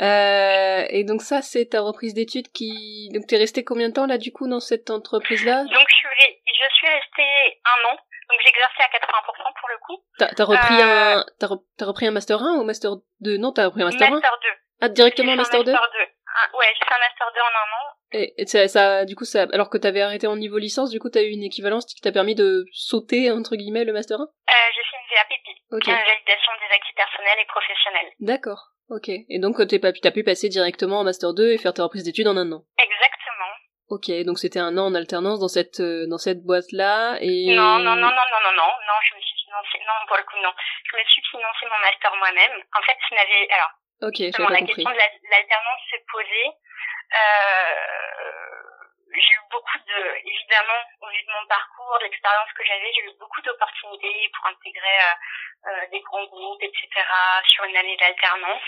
Euh, 0.00 0.84
et 0.90 1.04
donc 1.04 1.22
ça, 1.22 1.42
c'est 1.42 1.66
ta 1.66 1.80
reprise 1.80 2.14
d'études 2.14 2.50
qui... 2.52 3.08
Donc 3.14 3.26
t'es 3.26 3.38
resté 3.38 3.64
combien 3.64 3.88
de 3.88 3.94
temps 3.94 4.06
là 4.06 4.18
du 4.18 4.32
coup 4.32 4.48
dans 4.48 4.60
cette 4.60 4.90
entreprise-là? 4.90 5.64
Donc 5.64 5.86
je 5.88 5.94
suis, 5.94 6.08
je 6.46 6.74
suis 6.74 6.86
restée 6.86 7.60
un 7.64 7.90
an. 7.90 7.96
Donc 8.28 8.40
j'ai 8.42 8.48
exercé 8.48 8.82
à 8.82 8.88
80% 8.88 9.60
pour 9.60 9.68
le 9.68 9.78
coup. 9.86 10.02
T'as 10.18 10.28
as 10.36 10.44
repris 10.44 10.82
un, 10.82 11.20
euh, 11.20 11.24
t'as 11.38 11.86
repris 11.86 12.06
un 12.06 12.10
master 12.10 12.42
1 12.42 12.56
ou 12.56 12.64
master 12.64 12.96
2 13.20 13.36
Non, 13.38 13.52
t'as 13.52 13.66
repris 13.66 13.82
un 13.82 13.86
master, 13.86 14.10
master 14.10 14.38
2. 14.42 14.48
Ah 14.82 14.88
directement 14.88 15.32
un 15.32 15.36
master 15.36 15.62
2 15.62 15.72
master 15.72 15.90
2. 15.92 15.98
Ah, 16.38 16.56
ouais, 16.58 16.66
j'ai 16.78 16.84
fait 16.84 16.94
un 16.94 16.98
master 16.98 17.32
2 17.34 17.40
en 17.40 17.44
un 17.44 17.68
an. 17.72 17.96
Et, 18.12 18.42
et 18.42 18.46
ça, 18.46 18.68
ça, 18.68 19.04
du 19.04 19.16
coup, 19.16 19.24
ça, 19.24 19.46
alors 19.52 19.70
que 19.70 19.78
t'avais 19.78 20.02
arrêté 20.02 20.26
en 20.26 20.36
niveau 20.36 20.58
licence, 20.58 20.90
du 20.90 20.98
coup, 20.98 21.08
t'as 21.08 21.22
eu 21.22 21.30
une 21.30 21.44
équivalence 21.44 21.86
qui 21.86 22.00
t'a 22.00 22.12
permis 22.12 22.34
de 22.34 22.66
sauter 22.72 23.30
entre 23.30 23.56
guillemets 23.56 23.84
le 23.84 23.92
master 23.92 24.20
1 24.20 24.24
euh, 24.24 24.26
J'ai 24.74 24.82
fait 24.82 24.96
une 25.00 25.05
VAPP, 25.16 25.46
okay. 25.72 25.90
une 25.90 25.96
validation 25.96 26.52
des 26.60 26.74
acquis 26.74 26.92
personnels 26.92 27.40
et 27.40 27.46
professionnels. 27.48 28.12
D'accord. 28.20 28.76
Ok. 28.88 29.08
Et 29.08 29.40
donc, 29.40 29.56
t'es 29.66 29.80
pas, 29.80 29.92
t'as 29.92 30.12
pu 30.12 30.22
passer 30.22 30.48
directement 30.48 31.00
en 31.00 31.04
master 31.04 31.32
2 31.34 31.52
et 31.52 31.58
faire 31.58 31.72
ta 31.72 31.82
reprise 31.82 32.04
d'études 32.04 32.28
en 32.28 32.36
un 32.36 32.52
an? 32.52 32.62
Exactement. 32.78 33.50
Ok, 33.88 34.10
donc 34.26 34.38
c'était 34.38 34.58
un 34.58 34.76
an 34.78 34.86
en 34.90 34.94
alternance 34.94 35.38
dans 35.38 35.48
cette 35.48 35.78
euh, 35.78 36.06
dans 36.10 36.18
cette 36.18 36.42
boîte 36.42 36.70
là 36.72 37.18
et. 37.20 37.54
Non 37.54 37.78
non 37.78 37.94
non 37.94 38.10
non 38.10 38.26
non 38.30 38.40
non 38.42 38.54
non 38.58 38.72
non, 38.82 38.98
je 39.06 39.14
me 39.14 39.20
suis 39.20 39.38
financé 39.46 39.78
non 39.86 39.94
pour 40.08 40.16
le 40.16 40.24
coup 40.24 40.36
non, 40.42 40.50
je 40.90 40.96
me 40.98 41.04
suis 41.06 41.22
financé 41.30 41.66
mon 41.70 41.78
master 41.78 42.10
moi-même. 42.18 42.56
En 42.74 42.82
fait, 42.82 42.98
je 43.08 43.14
n'avais 43.14 43.46
alors. 43.54 43.70
Ok, 44.02 44.18
j'ai 44.18 44.26
la 44.26 44.58
compris. 44.58 44.66
question 44.66 44.90
de 44.90 45.30
l'alternance 45.30 45.82
s'est 45.90 46.04
posée. 46.10 46.50
Euh, 47.14 48.55
j'ai 49.20 49.34
eu 49.34 49.48
beaucoup 49.50 49.78
de, 49.78 50.00
évidemment, 50.24 50.82
au 51.00 51.08
vu 51.08 51.22
de 51.22 51.32
mon 51.32 51.46
parcours, 51.46 51.98
de 51.98 52.04
l'expérience 52.04 52.52
que 52.52 52.64
j'avais, 52.64 52.92
j'ai 52.92 53.02
eu 53.02 53.12
beaucoup 53.18 53.40
d'opportunités 53.42 54.30
pour 54.36 54.46
intégrer 54.46 54.98
euh, 55.00 55.70
euh, 55.70 55.86
des 55.90 56.00
grands 56.00 56.26
groupes, 56.26 56.62
etc. 56.62 56.88
sur 57.48 57.64
une 57.64 57.76
année 57.76 57.96
d'alternance. 57.96 58.62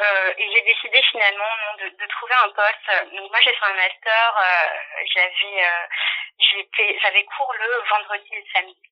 Euh, 0.00 0.32
et 0.38 0.48
j'ai 0.52 0.62
décidé 0.62 1.02
finalement 1.10 1.76
de, 1.78 1.88
de, 1.88 2.06
trouver 2.06 2.34
un 2.44 2.50
poste. 2.50 3.14
Donc 3.16 3.30
moi 3.30 3.40
j'ai 3.42 3.52
fait 3.52 3.66
un 3.66 3.74
master, 3.74 4.36
euh, 4.38 5.02
j'avais 5.12 5.64
euh, 5.64 6.92
j'avais 7.02 7.24
cours 7.24 7.52
le 7.58 7.88
vendredi 7.90 8.28
et 8.30 8.40
le 8.40 8.46
samedi. 8.52 8.90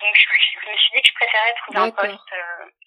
donc 0.00 0.14
je, 0.14 0.60
je, 0.62 0.70
me 0.70 0.76
suis 0.76 0.92
dit 0.94 1.02
que 1.02 1.08
je 1.08 1.14
préférais 1.14 1.54
trouver 1.54 1.78
un 1.80 1.90
poste 1.90 2.34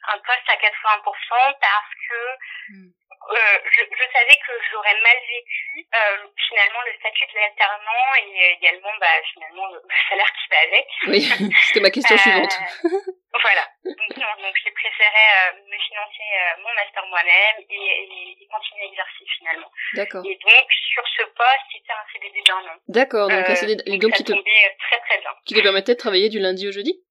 un 0.08 0.18
poste 0.20 0.48
à 0.48 0.56
80% 0.56 1.60
parce 1.60 1.94
que 2.08 2.72
hmm. 2.72 2.90
Euh, 3.26 3.58
je, 3.74 3.82
je, 3.82 4.06
savais 4.14 4.38
que 4.38 4.54
j'aurais 4.72 4.94
mal 5.02 5.18
vécu 5.28 5.82
euh, 5.82 6.28
finalement 6.48 6.82
le 6.86 6.94
statut 7.00 7.26
de 7.26 7.40
l'alternant 7.40 8.06
et 8.22 8.54
également 8.54 8.94
bah, 9.00 9.18
finalement 9.34 9.66
le, 9.74 9.82
salaire 10.10 10.30
qui 10.30 10.46
va 10.50 10.60
avec. 10.62 10.88
Oui, 11.08 11.22
c'était 11.66 11.80
ma 11.80 11.90
question 11.90 12.18
suivante. 12.18 12.54
Euh, 12.86 12.90
voilà. 13.42 13.66
Donc, 13.84 14.14
donc 14.14 14.56
j'ai 14.64 14.72
préféré 14.72 15.58
me 15.58 15.78
financer 15.78 16.28
mon 16.62 16.74
master 16.76 17.06
moi-même 17.10 17.66
et, 17.68 17.74
et, 17.74 18.38
et, 18.42 18.48
continuer 18.48 18.86
à 18.86 18.90
exercer 18.90 19.26
finalement. 19.40 19.72
D'accord. 19.94 20.24
Et 20.26 20.38
donc 20.38 20.66
sur 20.94 21.04
ce 21.18 21.24
poste, 21.34 21.66
c'était 21.74 21.94
un 21.94 22.06
CDD 22.14 22.42
d'un 22.46 22.62
an. 22.62 22.78
D'accord, 22.88 23.30
donc 23.30 23.50
un 23.50 23.56
CDD 23.56 23.84
donc, 23.90 24.02
donc 24.02 24.14
qui 24.14 24.24
te 24.24 24.34
très 24.34 25.00
très 25.02 25.18
bien. 25.20 25.32
Qui 25.46 25.56
te 25.56 25.62
permettait 25.62 25.94
de 25.94 26.00
travailler 26.00 26.30
du 26.30 26.40
lundi 26.40 26.68
au 26.68 26.72
jeudi? 26.72 27.05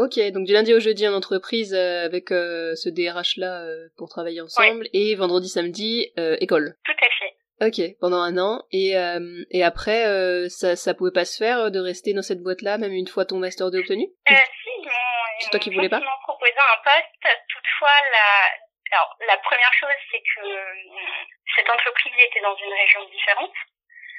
Ok, 0.00 0.16
donc 0.32 0.46
du 0.46 0.54
lundi 0.54 0.72
au 0.72 0.80
jeudi 0.80 1.06
en 1.06 1.12
entreprise 1.12 1.74
euh, 1.74 2.06
avec 2.06 2.32
euh, 2.32 2.72
ce 2.74 2.88
DRH 2.88 3.36
là 3.36 3.60
euh, 3.60 3.92
pour 3.98 4.08
travailler 4.08 4.40
ensemble 4.40 4.88
et 4.94 5.14
vendredi 5.14 5.50
samedi 5.50 6.10
école. 6.40 6.72
Tout 6.86 6.96
à 6.96 7.10
fait. 7.20 7.36
Ok, 7.60 8.00
pendant 8.00 8.22
un 8.22 8.38
an 8.38 8.64
et 8.72 8.96
et 9.50 9.62
après 9.62 10.00
ça 10.48 10.74
ça 10.74 10.94
pouvait 10.94 11.12
pas 11.12 11.26
se 11.26 11.36
faire 11.36 11.70
de 11.70 11.78
rester 11.78 12.14
dans 12.14 12.22
cette 12.22 12.40
boîte 12.40 12.62
là 12.62 12.78
même 12.78 12.94
une 12.94 13.08
fois 13.08 13.26
ton 13.26 13.36
master 13.36 13.70
2 13.70 13.80
obtenu? 13.80 14.08
Euh, 14.08 14.32
si, 14.32 14.88
c'est 15.40 15.50
toi 15.50 15.60
qui 15.60 15.68
voulais 15.68 15.90
pas? 15.90 16.00
m'ont 16.00 16.24
proposé 16.24 16.56
un 16.56 16.80
poste. 16.80 17.36
Toutefois 17.52 17.92
la 18.10 18.96
alors 18.96 19.18
la 19.28 19.36
première 19.44 19.74
chose 19.74 20.00
c'est 20.10 20.22
que 20.24 20.48
cette 21.56 21.68
entreprise 21.68 22.16
était 22.24 22.40
dans 22.40 22.56
une 22.56 22.72
région 22.72 23.04
différente. 23.04 23.52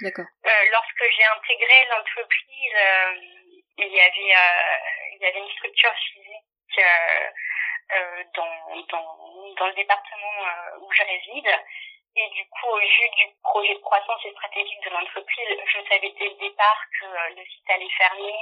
D'accord. 0.01 0.29
lorsque 0.45 1.05
j'ai 1.17 1.25
intégré 1.25 1.73
l'entreprise 1.89 3.40
il 3.85 3.93
y 3.93 3.99
avait 3.99 4.35
euh, 4.35 4.77
il 5.13 5.21
y 5.21 5.25
avait 5.25 5.39
une 5.39 5.51
structure 5.51 5.93
physique 5.93 6.79
euh, 6.79 7.29
euh, 7.93 8.23
dans, 8.35 8.75
dans, 8.89 9.53
dans 9.57 9.67
le 9.67 9.73
département 9.73 10.31
où 10.81 10.91
je 10.91 11.03
réside. 11.03 11.49
Et 12.13 12.29
du 12.29 12.45
coup, 12.49 12.67
au 12.67 12.77
vu 12.79 13.09
du 13.17 13.25
projet 13.41 13.73
de 13.73 13.79
croissance 13.79 14.19
et 14.25 14.31
stratégique 14.31 14.83
de 14.83 14.89
l'entreprise, 14.89 15.57
je 15.65 15.79
savais 15.89 16.13
dès 16.19 16.27
le 16.27 16.35
départ 16.35 16.81
que 16.99 17.05
le 17.35 17.45
site 17.45 17.69
allait 17.69 17.89
fermer 17.97 18.35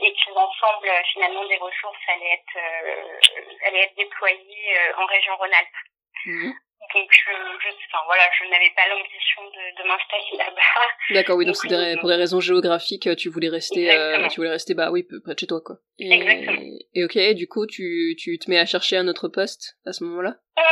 et 0.00 0.14
que 0.14 0.30
l'ensemble 0.30 0.90
finalement 1.12 1.44
des 1.44 1.58
ressources 1.58 2.08
allait 2.08 2.32
être 2.32 3.66
allait 3.66 3.84
être 3.84 3.96
déployé 3.96 4.78
en 4.96 5.04
région 5.04 5.36
Rhône-Alpes. 5.36 5.82
Mmh. 6.24 6.52
Donc 6.92 7.08
je, 7.10 7.30
je, 7.30 7.68
enfin 7.92 8.04
voilà, 8.06 8.22
je 8.38 8.44
n'avais 8.50 8.70
pas 8.70 8.86
l'ambition 8.88 9.42
de, 9.44 9.82
de 9.82 9.88
m'installer 9.88 10.36
là-bas. 10.38 10.60
D'accord, 11.10 11.36
oui, 11.36 11.46
donc, 11.46 11.56
des, 11.66 11.96
pour 12.00 12.08
des 12.08 12.16
raisons 12.16 12.40
géographiques, 12.40 13.08
tu 13.16 13.28
voulais 13.28 13.48
rester, 13.48 13.90
euh, 13.90 14.28
tu 14.28 14.36
voulais 14.36 14.50
rester, 14.50 14.74
bah 14.74 14.90
oui, 14.90 15.04
près 15.24 15.34
de 15.34 15.38
chez 15.38 15.46
toi, 15.46 15.60
quoi. 15.64 15.76
Et, 15.98 16.12
Exactement. 16.12 16.60
Et 16.94 17.04
ok, 17.04 17.34
du 17.34 17.48
coup, 17.48 17.66
tu, 17.66 18.14
tu 18.18 18.38
te 18.38 18.50
mets 18.50 18.58
à 18.58 18.66
chercher 18.66 18.96
un 18.96 19.08
autre 19.08 19.28
poste 19.28 19.76
à 19.86 19.92
ce 19.92 20.04
moment-là? 20.04 20.34
Euh, 20.58 20.62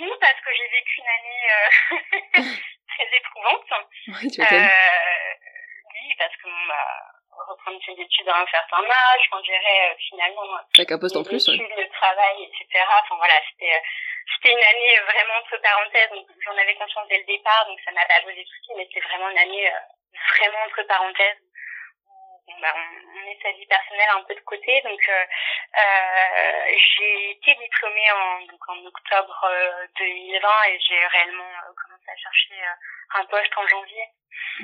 non, 0.00 0.14
parce 0.20 0.40
que 0.40 0.50
j'ai 0.56 0.68
vécu 0.70 1.00
une 1.00 1.10
année 1.16 1.42
euh, 1.52 2.42
très 2.88 3.08
éprouvante. 3.16 3.70
Oui, 4.08 4.30
tu 4.30 4.40
euh, 4.40 4.44
oui, 4.46 6.14
parce 6.18 6.36
que 6.36 6.44
bon, 6.44 6.66
bah, 6.68 7.12
reprendre 7.48 7.78
ses 7.84 7.92
études 7.92 8.28
à 8.28 8.40
un 8.40 8.46
certain 8.46 8.82
âge, 8.82 9.24
on 9.32 9.40
dirait 9.40 9.96
finalement 10.10 10.42
avec 10.76 10.90
un 10.92 10.98
poste 10.98 11.16
en 11.16 11.22
plus, 11.22 11.48
études, 11.48 11.60
le 11.60 11.88
travail, 11.88 12.36
etc. 12.44 12.84
Enfin 13.02 13.16
voilà, 13.16 13.34
c'était 13.50 13.80
c'était 14.34 14.52
une 14.52 14.62
année 14.62 15.00
vraiment 15.04 15.34
entre 15.40 15.56
parenthèses. 15.60 16.10
Donc 16.10 16.26
j'en 16.44 16.56
avais 16.56 16.74
conscience 16.74 17.08
dès 17.08 17.18
le 17.18 17.24
départ, 17.24 17.66
donc 17.66 17.78
ça 17.84 17.92
m'a 17.92 18.04
pas 18.06 18.20
posé 18.22 18.42
de 18.42 18.48
soucis, 18.48 18.72
mais 18.76 18.86
c'était 18.86 19.06
vraiment 19.06 19.30
une 19.30 19.38
année 19.38 19.70
vraiment 20.38 20.62
entre 20.66 20.82
parenthèses 20.82 21.42
bah, 22.60 22.74
on, 22.74 23.26
met 23.26 23.38
sa 23.42 23.52
vie 23.52 23.66
personnelle 23.66 24.12
un 24.14 24.22
peu 24.22 24.34
de 24.34 24.40
côté. 24.40 24.82
Donc, 24.84 25.00
euh, 25.08 25.24
euh, 25.78 26.74
j'ai 26.96 27.30
été 27.32 27.54
diplômée 27.54 28.10
en, 28.12 28.46
donc 28.46 28.60
en 28.68 28.78
octobre 28.86 29.50
2020 29.98 30.48
euh, 30.48 30.70
et 30.70 30.78
j'ai 30.80 31.06
réellement 31.06 31.50
commencé 31.76 32.10
à 32.10 32.16
chercher 32.16 32.54
un 33.14 33.24
poste 33.26 33.56
en 33.56 33.66
janvier. 33.66 34.04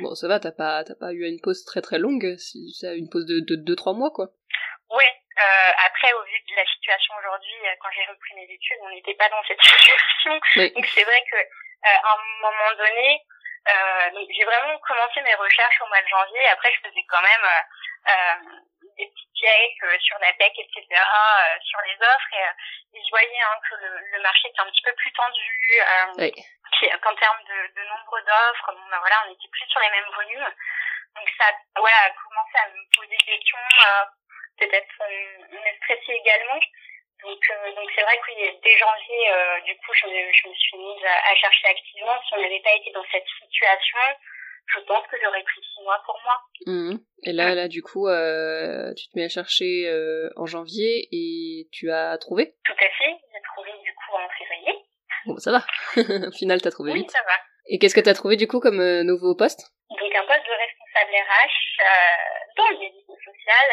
Bon, 0.00 0.14
ça 0.14 0.28
va, 0.28 0.40
t'as 0.40 0.52
pas, 0.52 0.84
t'as 0.84 0.94
pas 0.98 1.12
eu 1.12 1.26
une 1.26 1.40
pause 1.40 1.64
très 1.64 1.82
très 1.82 1.98
longue, 1.98 2.36
c'est 2.38 2.96
une 2.96 3.08
pause 3.10 3.26
de 3.26 3.56
2-3 3.56 3.96
mois, 3.96 4.10
quoi. 4.10 4.28
Oui, 4.90 5.04
euh, 5.38 5.72
après, 5.86 6.12
au 6.12 6.22
vu 6.24 6.38
de 6.50 6.56
la 6.56 6.66
situation 6.66 7.14
aujourd'hui, 7.18 7.56
quand 7.80 7.90
j'ai 7.92 8.04
repris 8.04 8.34
mes 8.34 8.50
études, 8.50 8.78
on 8.82 8.90
n'était 8.90 9.14
pas 9.14 9.28
dans 9.28 9.42
cette 9.46 9.62
situation. 9.62 10.32
Donc 10.74 10.86
c'est 10.86 11.04
vrai 11.04 11.24
que 11.30 11.36
à 11.82 12.12
un 12.12 12.18
moment 12.42 12.72
donné, 12.76 13.22
euh, 13.68 14.10
donc 14.10 14.28
j'ai 14.34 14.44
vraiment 14.44 14.78
commencé 14.78 15.20
mes 15.20 15.34
recherches 15.34 15.80
au 15.82 15.86
mois 15.88 16.00
de 16.00 16.08
janvier. 16.08 16.46
Après, 16.48 16.72
je 16.72 16.88
faisais 16.88 17.04
quand 17.08 17.22
même 17.22 17.44
euh, 17.44 18.10
euh 18.10 18.60
des 18.96 19.06
petits 19.06 19.30
checks 19.38 19.84
euh, 19.84 19.96
sur 20.00 20.18
la 20.18 20.32
tech, 20.32 20.50
etc., 20.58 20.82
euh, 20.90 21.58
sur 21.62 21.78
les 21.86 21.94
offres. 21.94 22.34
Et, 22.34 22.98
et 22.98 23.04
je 23.04 23.10
voyais 23.10 23.40
hein, 23.42 23.54
que 23.68 23.76
le, 23.76 23.96
le, 24.10 24.22
marché 24.22 24.48
était 24.48 24.60
un 24.60 24.66
petit 24.66 24.82
peu 24.82 24.92
plus 24.94 25.12
tendu. 25.12 25.54
Oui. 26.18 26.32
Qu'en 27.02 27.14
termes 27.14 27.44
de, 27.44 27.80
de 27.80 27.88
nombre 27.88 28.20
d'offres, 28.26 28.72
bon, 28.72 28.82
ben 28.90 28.98
voilà, 28.98 29.22
on 29.24 29.30
n'était 29.30 29.48
plus 29.52 29.66
sur 29.68 29.80
les 29.80 29.90
mêmes 29.90 30.10
volumes. 30.16 30.50
Donc 31.14 31.30
ça, 31.38 31.44
voilà, 31.76 32.10
commencé 32.10 32.58
à 32.58 32.68
me 32.70 32.96
poser 32.96 33.16
des 33.16 33.24
questions, 33.24 33.58
peut-être 34.58 34.94
me 35.50 35.70
stresser 35.82 36.12
également. 36.12 36.60
Donc, 37.24 37.42
euh, 37.50 37.74
donc 37.74 37.90
c'est 37.94 38.02
vrai 38.02 38.16
que 38.18 38.30
oui, 38.30 38.58
dès 38.62 38.78
janvier, 38.78 39.30
euh, 39.30 39.60
du 39.66 39.74
coup, 39.74 39.92
je 39.94 40.06
me, 40.06 40.32
je 40.32 40.48
me 40.48 40.54
suis 40.54 40.78
mise 40.78 41.04
à, 41.04 41.30
à, 41.30 41.34
chercher 41.34 41.66
activement. 41.66 42.14
Si 42.22 42.34
on 42.34 42.40
n'avait 42.40 42.62
pas 42.62 42.74
été 42.74 42.92
dans 42.92 43.04
cette 43.10 43.26
situation, 43.42 43.98
je 44.74 44.80
pense 44.80 45.06
que 45.06 45.16
j'aurais 45.22 45.42
pris 45.42 45.60
six 45.62 45.82
mois 45.82 46.00
pour 46.04 46.18
moi. 46.24 46.36
Mmh. 46.66 46.98
Et 47.24 47.32
là, 47.32 47.54
là, 47.54 47.68
du 47.68 47.82
coup, 47.82 48.08
euh, 48.08 48.92
tu 48.94 49.08
te 49.08 49.18
mets 49.18 49.24
à 49.24 49.28
chercher 49.28 49.88
euh, 49.88 50.30
en 50.36 50.46
janvier 50.46 51.08
et 51.10 51.68
tu 51.72 51.90
as 51.90 52.16
trouvé? 52.18 52.54
Tout 52.64 52.72
à 52.72 52.88
fait. 52.90 53.16
J'ai 53.32 53.42
trouvé 53.52 53.70
du 53.82 53.94
coup 53.94 54.14
en 54.14 54.28
février. 54.38 54.78
Bon, 55.26 55.36
ça 55.38 55.52
va. 55.52 55.64
Au 56.28 56.32
final, 56.32 56.60
t'as 56.60 56.70
trouvé 56.70 56.92
oui, 56.92 57.00
vite. 57.00 57.10
ça 57.10 57.22
va. 57.24 57.34
Et 57.70 57.78
qu'est-ce 57.78 57.94
que 57.94 58.00
t'as 58.00 58.14
trouvé 58.14 58.36
du 58.36 58.46
coup 58.46 58.60
comme 58.60 58.80
euh, 58.80 59.02
nouveau 59.02 59.34
poste? 59.34 59.72
Donc 59.90 60.14
un 60.14 60.26
poste 60.26 60.46
de 60.46 60.52
responsable 60.52 61.12
RH 61.16 62.56
dans 62.56 62.68
le 62.68 62.76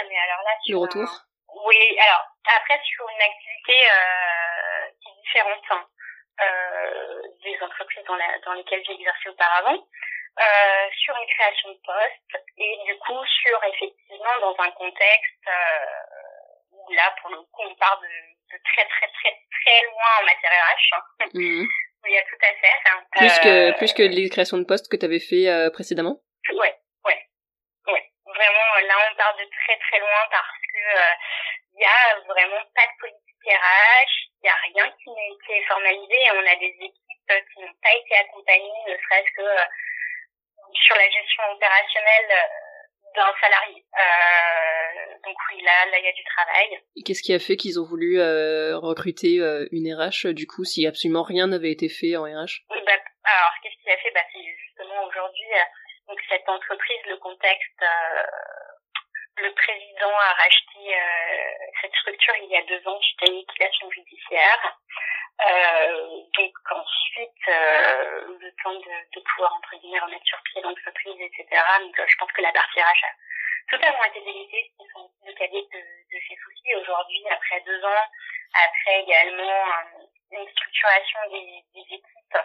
mais 0.09 0.19
alors 0.19 0.41
là 0.43 0.51
sur 0.63 0.79
le 0.79 0.81
retour. 0.81 1.09
Oui, 1.65 1.97
alors 1.99 2.25
après 2.45 2.79
sur 2.83 3.07
une 3.09 3.21
activité 3.21 3.77
euh, 3.91 4.91
qui 5.01 5.09
est 5.09 5.21
différente 5.23 5.63
hein, 5.71 5.85
euh, 6.41 7.21
des 7.43 7.57
entreprises 7.61 8.03
dans, 8.07 8.15
la, 8.15 8.39
dans 8.45 8.53
lesquelles 8.53 8.83
j'ai 8.85 8.93
exercé 8.93 9.29
auparavant, 9.29 9.75
euh, 9.75 10.87
sur 10.99 11.15
une 11.15 11.27
création 11.27 11.69
de 11.69 11.79
poste 11.85 12.43
et 12.57 12.77
du 12.85 12.97
coup 12.99 13.23
sur 13.41 13.63
effectivement 13.63 14.39
dans 14.41 14.55
un 14.59 14.71
contexte 14.71 15.47
où 16.71 16.91
là 16.93 17.15
pour 17.21 17.31
le 17.31 17.37
coup 17.37 17.63
on 17.63 17.75
part 17.75 17.99
de, 18.01 18.07
de 18.07 18.61
très 18.63 18.85
très 18.85 19.07
très 19.07 19.31
très 19.31 19.81
loin 19.87 20.11
en 20.21 20.25
matière 20.25 20.51
RH. 20.51 20.95
Hein, 20.95 21.25
mmh. 21.33 21.65
il 22.07 22.13
y 22.13 22.17
a 22.17 22.23
tout 22.23 22.41
à 22.41 22.53
faire. 22.59 22.81
Hein. 22.87 23.03
Plus 23.11 23.39
que 23.39 23.77
plus 23.77 23.93
que 23.93 24.03
les 24.03 24.29
créations 24.29 24.57
de 24.57 24.65
postes 24.65 24.91
que 24.91 24.97
tu 24.97 25.05
avais 25.05 25.19
fait 25.19 25.71
précédemment. 25.71 26.19
Ouais. 26.53 26.75
Vraiment 28.35 28.87
là 28.87 28.95
on 29.09 29.15
part 29.15 29.35
de 29.37 29.45
très 29.49 29.77
très 29.79 29.99
loin 29.99 30.27
parce 30.29 30.59
que 30.73 30.83
il 31.75 31.81
y 31.81 31.85
a 31.85 32.19
vraiment 32.27 32.63
pas 32.73 32.87
de 32.87 32.99
politique 32.99 33.25
RH, 33.45 34.15
il 34.43 34.47
y 34.47 34.49
a 34.49 34.55
rien 34.73 34.91
qui 34.91 35.09
n'a 35.09 35.27
été 35.35 35.65
formalisé 35.67 36.15
et 36.15 36.31
on 36.31 36.45
a 36.45 36.55
des 36.55 36.73
équipes 36.79 37.35
qui 37.53 37.61
n'ont 37.61 37.79
pas 37.81 37.93
été 37.93 38.15
accompagnées, 38.15 38.83
ne 38.87 38.95
serait-ce 38.95 39.31
que 39.35 39.41
euh, 39.41 39.65
sur 40.73 40.95
la 40.95 41.09
gestion 41.09 41.43
opérationnelle 41.51 42.31
euh, 42.31 43.15
d'un 43.15 43.33
salarié. 43.41 43.83
Euh, 43.97 45.15
donc 45.25 45.35
oui, 45.51 45.61
là, 45.63 45.85
là, 45.91 45.99
il 45.99 46.05
y 46.05 46.07
a 46.07 46.13
du 46.13 46.23
travail. 46.23 46.79
Et 46.95 47.03
qu'est-ce 47.03 47.23
qui 47.23 47.33
a 47.33 47.39
fait 47.39 47.57
qu'ils 47.57 47.79
ont 47.79 47.85
voulu 47.85 48.19
euh, 48.19 48.77
recruter 48.77 49.39
euh, 49.39 49.67
une 49.71 49.91
RH, 49.93 50.33
du 50.33 50.47
coup, 50.47 50.63
si 50.63 50.85
absolument 50.85 51.23
rien 51.23 51.47
n'avait 51.47 51.71
été 51.71 51.89
fait 51.89 52.15
en 52.15 52.23
RH 52.23 52.63
bah, 52.69 52.75
Alors, 53.23 53.53
qu'est-ce 53.63 53.81
qui 53.81 53.89
a 53.89 53.97
fait? 53.97 54.11
Bah, 54.11 54.21
C'est 54.31 54.43
justement 54.43 55.03
aujourd'hui, 55.05 55.51
donc 56.07 56.19
cette 56.29 56.47
entreprise, 56.47 57.05
le 57.07 57.17
contexte 57.17 57.83
le 59.37 59.51
président 59.53 60.15
a 60.17 60.33
racheté 60.33 60.95
euh, 60.95 61.53
cette 61.81 61.95
structure 61.95 62.33
il 62.41 62.49
y 62.49 62.57
a 62.57 62.63
deux 62.63 62.87
ans 62.87 62.99
suite 63.01 63.23
à 63.23 63.25
une 63.27 63.37
liquidation 63.37 63.89
judiciaire. 63.91 64.77
Euh, 65.45 66.21
donc 66.33 66.53
ensuite, 66.71 67.47
euh, 67.49 68.37
le 68.39 68.51
temps 68.63 68.73
de, 68.73 69.15
de, 69.15 69.19
pouvoir 69.19 69.53
entre 69.55 69.75
guillemets 69.77 69.99
remettre 69.99 70.25
sur 70.25 70.41
pied 70.43 70.61
l'entreprise, 70.61 71.19
etc. 71.19 71.61
Donc 71.81 71.95
je 72.07 72.15
pense 72.17 72.31
que 72.31 72.41
la 72.41 72.53
partie 72.53 72.79
a 72.79 72.93
totalement 73.69 74.03
été 74.05 74.21
délaissée, 74.21 74.71
ce 74.71 74.83
qui 74.83 74.89
sont 74.93 75.11
le 75.25 75.33
cadet 75.33 75.67
de, 75.73 75.79
de 75.79 76.21
ces 76.29 76.35
soucis. 76.37 76.75
Aujourd'hui, 76.75 77.23
après 77.31 77.59
deux 77.65 77.83
ans, 77.83 78.05
après 78.53 79.01
également 79.01 79.65
une 80.31 80.49
structuration 80.49 81.19
des, 81.31 81.63
des 81.73 81.95
équipes, 81.95 82.35
euh, 82.35 82.41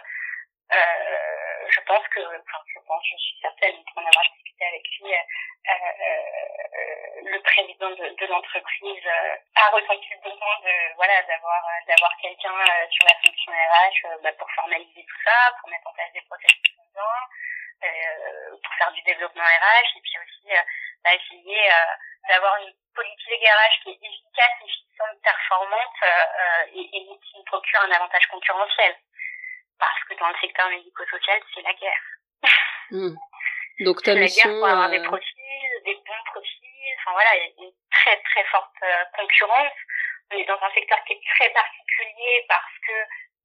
je 0.71 1.79
pense 1.81 2.07
que, 2.09 2.19
je 2.21 2.79
pense, 2.87 3.03
je 3.05 3.17
suis 3.17 3.37
certaine, 3.41 3.83
pour 3.85 4.03
en 4.03 4.07
avoir 4.07 4.23
discuté 4.33 4.65
avec 4.65 4.83
lui, 4.99 5.13
euh, 5.13 5.73
euh, 5.73 7.21
le 7.23 7.39
président 7.41 7.89
de, 7.91 8.09
de 8.09 8.25
l'entreprise 8.27 9.05
euh, 9.05 9.35
a 9.55 9.69
ressenti 9.69 10.07
le 10.11 10.29
besoin 10.29 10.55
de, 10.63 10.95
voilà, 10.95 11.21
d'avoir, 11.23 11.61
d'avoir 11.87 12.11
quelqu'un 12.21 12.55
sur 12.89 13.05
la 13.05 13.15
fonction 13.23 13.51
RH 13.51 14.21
bah, 14.23 14.33
pour 14.33 14.49
formaliser 14.51 15.05
tout 15.05 15.21
ça, 15.23 15.53
pour 15.59 15.69
mettre 15.69 15.87
en 15.87 15.93
place 15.93 16.11
des 16.13 16.21
processus 16.21 16.71
euh, 17.83 18.57
pour 18.63 18.73
faire 18.75 18.91
du 18.91 19.01
développement 19.03 19.43
RH 19.43 19.97
et 19.97 20.01
puis 20.01 20.17
aussi 20.19 20.49
bah, 21.03 21.13
essayer 21.13 21.69
d'avoir 22.27 22.57
une 22.57 22.73
politique 22.93 23.41
RH 23.41 23.83
qui 23.83 23.89
est 23.91 24.07
efficace, 24.07 24.51
efficiente, 24.61 25.21
performante 25.23 26.03
et, 26.73 26.81
et 26.81 27.19
qui 27.19 27.43
procure 27.45 27.81
un 27.81 27.91
avantage 27.91 28.27
concurrentiel 28.27 28.95
parce 29.81 30.03
que 30.07 30.15
dans 30.21 30.29
le 30.29 30.37
secteur 30.39 30.69
médico-social, 30.69 31.41
c'est 31.53 31.63
la 31.63 31.73
guerre. 31.73 32.05
Mmh. 32.91 33.15
Donc 33.81 34.03
ta 34.03 34.13
mission... 34.13 34.49
la 34.49 34.53
guerre 34.53 34.59
pour 34.59 34.69
avoir 34.69 34.89
des 34.89 35.03
profils, 35.03 35.73
des 35.85 35.95
bons 35.95 36.23
profils, 36.25 36.95
enfin 36.99 37.11
voilà, 37.13 37.35
il 37.35 37.41
y 37.41 37.43
a 37.43 37.65
une 37.65 37.73
très 37.91 38.17
très 38.21 38.43
forte 38.45 38.77
euh, 38.83 39.03
concurrence. 39.17 39.73
On 40.31 40.37
est 40.37 40.45
dans 40.45 40.61
un 40.61 40.71
secteur 40.73 41.03
qui 41.05 41.13
est 41.13 41.21
très 41.35 41.49
particulier 41.49 42.45
parce 42.47 42.77
que 42.87 42.93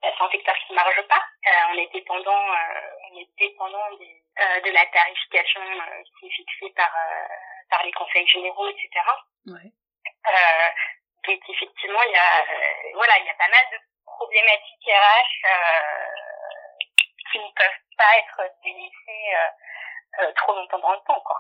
bah, 0.02 0.08
c'est 0.16 0.24
un 0.24 0.30
secteur 0.30 0.54
qui 0.66 0.72
ne 0.72 0.76
marche 0.76 1.02
pas. 1.08 1.24
Euh, 1.46 1.72
on 1.72 1.78
est 1.78 1.92
dépendant, 1.92 2.52
euh, 2.52 3.10
on 3.10 3.18
est 3.18 3.28
dépendant 3.38 3.96
des, 3.98 4.22
euh, 4.40 4.60
de 4.60 4.70
la 4.70 4.84
tarification 4.86 5.62
euh, 5.62 6.02
qui 6.18 6.26
est 6.26 6.30
fixée 6.30 6.70
par 6.76 6.92
par 7.70 7.82
les 7.82 7.92
conseils 7.92 8.28
généraux, 8.28 8.68
etc. 8.68 8.88
Ouais. 9.46 9.72
donc 11.26 11.40
effectivement, 11.48 12.02
il 12.06 12.12
y 12.12 12.16
a 12.16 12.44
voilà, 12.94 13.18
il 13.18 13.26
y 13.26 13.30
a 13.30 13.34
pas 13.34 13.48
mal 13.48 13.64
de 13.72 13.78
problématiques 14.04 14.86
RH 14.86 15.46
qui 17.36 17.44
ne 17.44 17.52
peuvent 17.54 17.96
pas 17.96 18.18
être 18.18 18.52
délaissées 18.64 19.34
euh, 20.22 20.32
trop 20.36 20.54
longtemps 20.54 20.78
dans 20.78 20.92
le 20.92 20.98
temps, 21.06 21.20
quoi. 21.24 21.36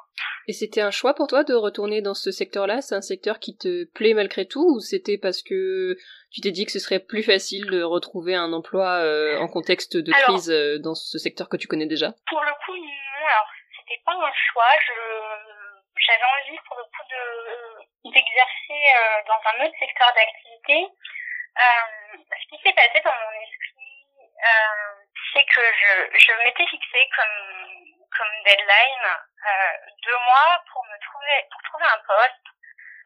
Et 0.48 0.52
c'était 0.52 0.80
un 0.80 0.90
choix 0.90 1.14
pour 1.14 1.26
toi 1.26 1.44
de 1.44 1.54
retourner 1.54 2.02
dans 2.02 2.14
ce 2.14 2.30
secteur-là? 2.30 2.80
C'est 2.82 2.94
un 2.94 3.00
secteur 3.00 3.38
qui 3.38 3.56
te 3.56 3.84
plaît 3.92 4.14
malgré 4.14 4.46
tout 4.46 4.76
ou 4.76 4.80
c'était 4.80 5.18
parce 5.18 5.42
que 5.42 5.96
tu 6.30 6.40
t'es 6.40 6.50
dit 6.50 6.66
que 6.66 6.72
ce 6.72 6.78
serait 6.78 7.00
plus 7.00 7.22
facile 7.22 7.66
de 7.70 7.82
retrouver 7.82 8.34
un 8.34 8.52
emploi 8.52 9.00
euh, 9.00 9.38
en 9.38 9.48
contexte 9.48 9.96
de 9.96 10.12
alors, 10.12 10.28
crise 10.28 10.50
euh, 10.50 10.78
dans 10.78 10.94
ce 10.94 11.18
secteur 11.18 11.48
que 11.48 11.56
tu 11.56 11.66
connais 11.66 11.86
déjà? 11.86 12.12
Pour 12.28 12.42
le 12.42 12.52
coup, 12.64 12.76
non. 12.76 13.26
Alors, 13.26 13.48
c'était 13.76 14.00
pas 14.04 14.12
un 14.12 14.32
choix. 14.52 14.70
Je 14.86 14.92
j'avais 16.06 16.22
envie 16.22 16.58
pour 16.68 16.76
le 16.76 16.84
coup 16.84 17.04
de 17.10 18.12
d'exercer 18.12 18.80
euh, 18.94 19.18
dans 19.26 19.40
un 19.50 19.66
autre 19.66 19.78
secteur 19.80 20.12
d'activité. 20.14 20.86
Euh, 21.56 22.20
ce 22.20 22.46
qui 22.52 22.62
s'est 22.62 22.76
passé 22.76 23.00
dans 23.02 23.16
mon 23.16 23.34
esprit, 23.40 23.75
c'est 25.32 25.44
que 25.44 25.60
je, 25.60 26.18
je 26.18 26.44
m'étais 26.44 26.66
fixé 26.66 27.08
comme 27.16 27.96
comme 28.16 28.42
deadline 28.44 29.06
euh, 29.06 29.76
deux 30.04 30.18
mois 30.18 30.62
pour 30.72 30.84
me 30.84 30.98
trouver 30.98 31.46
pour 31.50 31.62
trouver 31.62 31.84
un 31.84 32.00
poste 32.06 32.46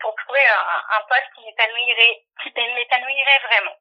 pour 0.01 0.15
trouver 0.15 0.47
un, 0.49 1.03
poste 1.03 1.29
qui 1.35 1.45
m'épanouirait 1.45 2.23
qui 2.43 2.53
m'épanouirait 2.57 3.39
vraiment. 3.45 3.77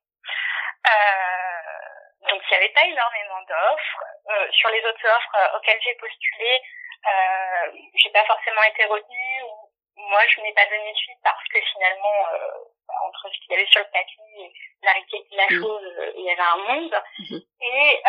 Euh, 0.87 2.29
donc 2.29 2.41
il 2.43 2.49
n'y 2.49 2.57
avait 2.57 2.73
pas 2.73 2.85
énormément 2.85 3.41
d'offres 3.43 4.03
euh, 4.29 4.51
sur 4.51 4.69
les 4.69 4.83
autres 4.85 5.07
offres 5.07 5.55
auxquelles 5.55 5.81
j'ai 5.81 5.95
postulé 5.95 6.61
euh, 7.07 7.71
j'ai 7.95 8.09
pas 8.11 8.25
forcément 8.25 8.63
été 8.63 8.85
retenue 8.85 9.41
ou 9.43 9.68
moi, 10.07 10.21
je 10.27 10.41
n'ai 10.41 10.53
pas 10.53 10.65
donné 10.65 10.93
suite 10.95 11.19
parce 11.23 11.47
que 11.51 11.59
finalement, 11.73 12.23
bah, 12.87 12.93
entre 13.05 13.29
ce 13.31 13.39
qu'il 13.39 13.51
y 13.51 13.55
avait 13.55 13.67
sur 13.67 13.81
le 13.81 13.91
papier 13.91 14.23
et 14.39 14.53
la 14.83 14.91
réalité 14.91 15.17
de 15.31 15.37
la 15.37 15.45
mmh. 15.45 15.61
chose, 15.61 16.13
il 16.15 16.23
y 16.23 16.31
avait 16.31 16.41
un 16.41 16.57
monde. 16.57 16.95
Mmh. 17.19 17.37
Et 17.61 18.03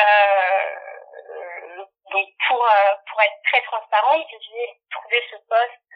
donc, 2.10 2.28
pour 2.48 2.66
pour 3.08 3.22
être 3.22 3.40
très 3.44 3.62
transparente, 3.62 4.26
j'ai 4.30 4.80
trouvé 4.90 5.22
ce 5.30 5.36
poste 5.48 5.94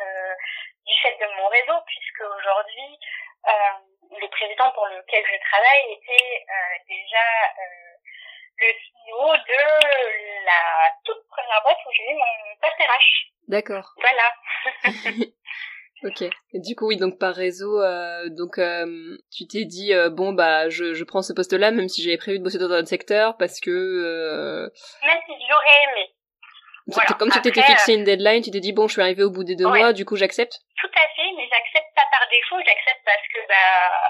du 0.86 0.95
fait 1.03 1.16
de 1.18 1.26
mon 1.36 1.49
réseau, 1.49 1.80
puisque 1.86 2.24
aujourd'hui, 2.36 2.99
le 4.20 4.28
président 4.28 4.70
pour 4.72 4.86
lequel 4.86 5.24
je 5.26 5.49
travaille 5.49 5.92
était 5.92 6.47
déjà 6.88 7.24
le 8.59 8.72
CEO 8.72 9.36
de 9.36 10.45
la 10.45 10.90
toute 11.05 11.26
première 11.28 11.62
boîte 11.62 11.78
où 11.86 11.92
j'ai 11.92 12.11
eu 12.11 12.14
mon 12.14 12.57
poste 12.61 12.78
RH. 12.78 13.34
D'accord. 13.49 13.92
Voilà. 13.99 14.32
ok. 16.05 16.22
Et 16.22 16.61
du 16.61 16.76
coup, 16.76 16.88
oui, 16.88 16.96
donc 16.96 17.18
par 17.18 17.34
réseau, 17.34 17.80
euh, 17.80 18.28
donc 18.30 18.59
euh, 18.59 19.16
tu 19.32 19.46
t'es 19.46 19.64
dit 19.64 19.92
euh, 19.92 20.11
bon 20.11 20.32
bah 20.32 20.68
je, 20.68 20.94
je 20.94 21.05
prends 21.05 21.22
ce 21.22 21.32
poste-là, 21.32 21.70
même 21.70 21.88
si 21.88 22.02
j'avais 22.02 22.16
prévu 22.18 22.38
de 22.38 22.44
bosser 22.44 22.59
dans 22.59 22.70
un 22.70 22.80
autre 22.80 22.88
secteur, 22.88 23.36
parce 23.38 23.61
que. 23.61 23.70
Euh... 23.70 24.68
Même 25.07 25.20
si 25.26 25.32
j'aurais 25.48 25.90
aimé. 25.90 26.11
Voilà. 26.86 27.16
Comme 27.18 27.30
tu 27.30 27.40
t'étais 27.40 27.62
fixé 27.62 27.94
une 27.94 28.05
deadline, 28.05 28.42
tu 28.42 28.50
t'es 28.50 28.61
dit 28.61 28.72
bon, 28.72 28.86
je 28.88 28.92
suis 28.92 29.02
arrivée 29.02 29.24
au 29.24 29.30
bout 29.30 29.44
des 29.44 29.57
deux 29.57 29.66
mois, 29.66 29.92
du 29.92 30.05
coup 30.05 30.16
j'accepte. 30.16 30.61
Tout 30.76 30.92
à 30.92 31.07
fait, 31.16 31.32
mais 31.36 31.48
j'accepte 31.48 31.88
pas 31.96 32.05
par 32.12 32.28
défaut, 32.28 32.61
j'accepte 32.61 33.00
parce 33.05 33.26
que 33.32 33.40
bah 33.48 34.05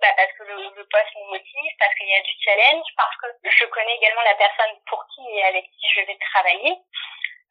bah, 0.00 0.12
parce 0.16 0.32
que 0.32 0.44
le, 0.44 0.56
le 0.56 0.84
poste 0.88 1.12
me 1.16 1.36
motive, 1.36 1.72
parce 1.78 1.94
qu'il 1.96 2.08
y 2.08 2.16
a 2.16 2.24
du 2.24 2.34
challenge, 2.40 2.88
parce 2.96 3.16
que 3.20 3.26
je 3.44 3.64
connais 3.66 3.96
également 4.00 4.24
la 4.24 4.34
personne 4.34 4.72
pour 4.88 5.04
qui 5.12 5.20
et 5.36 5.44
avec 5.44 5.64
qui 5.64 5.86
je 5.94 6.00
vais 6.00 6.16
travailler. 6.32 6.72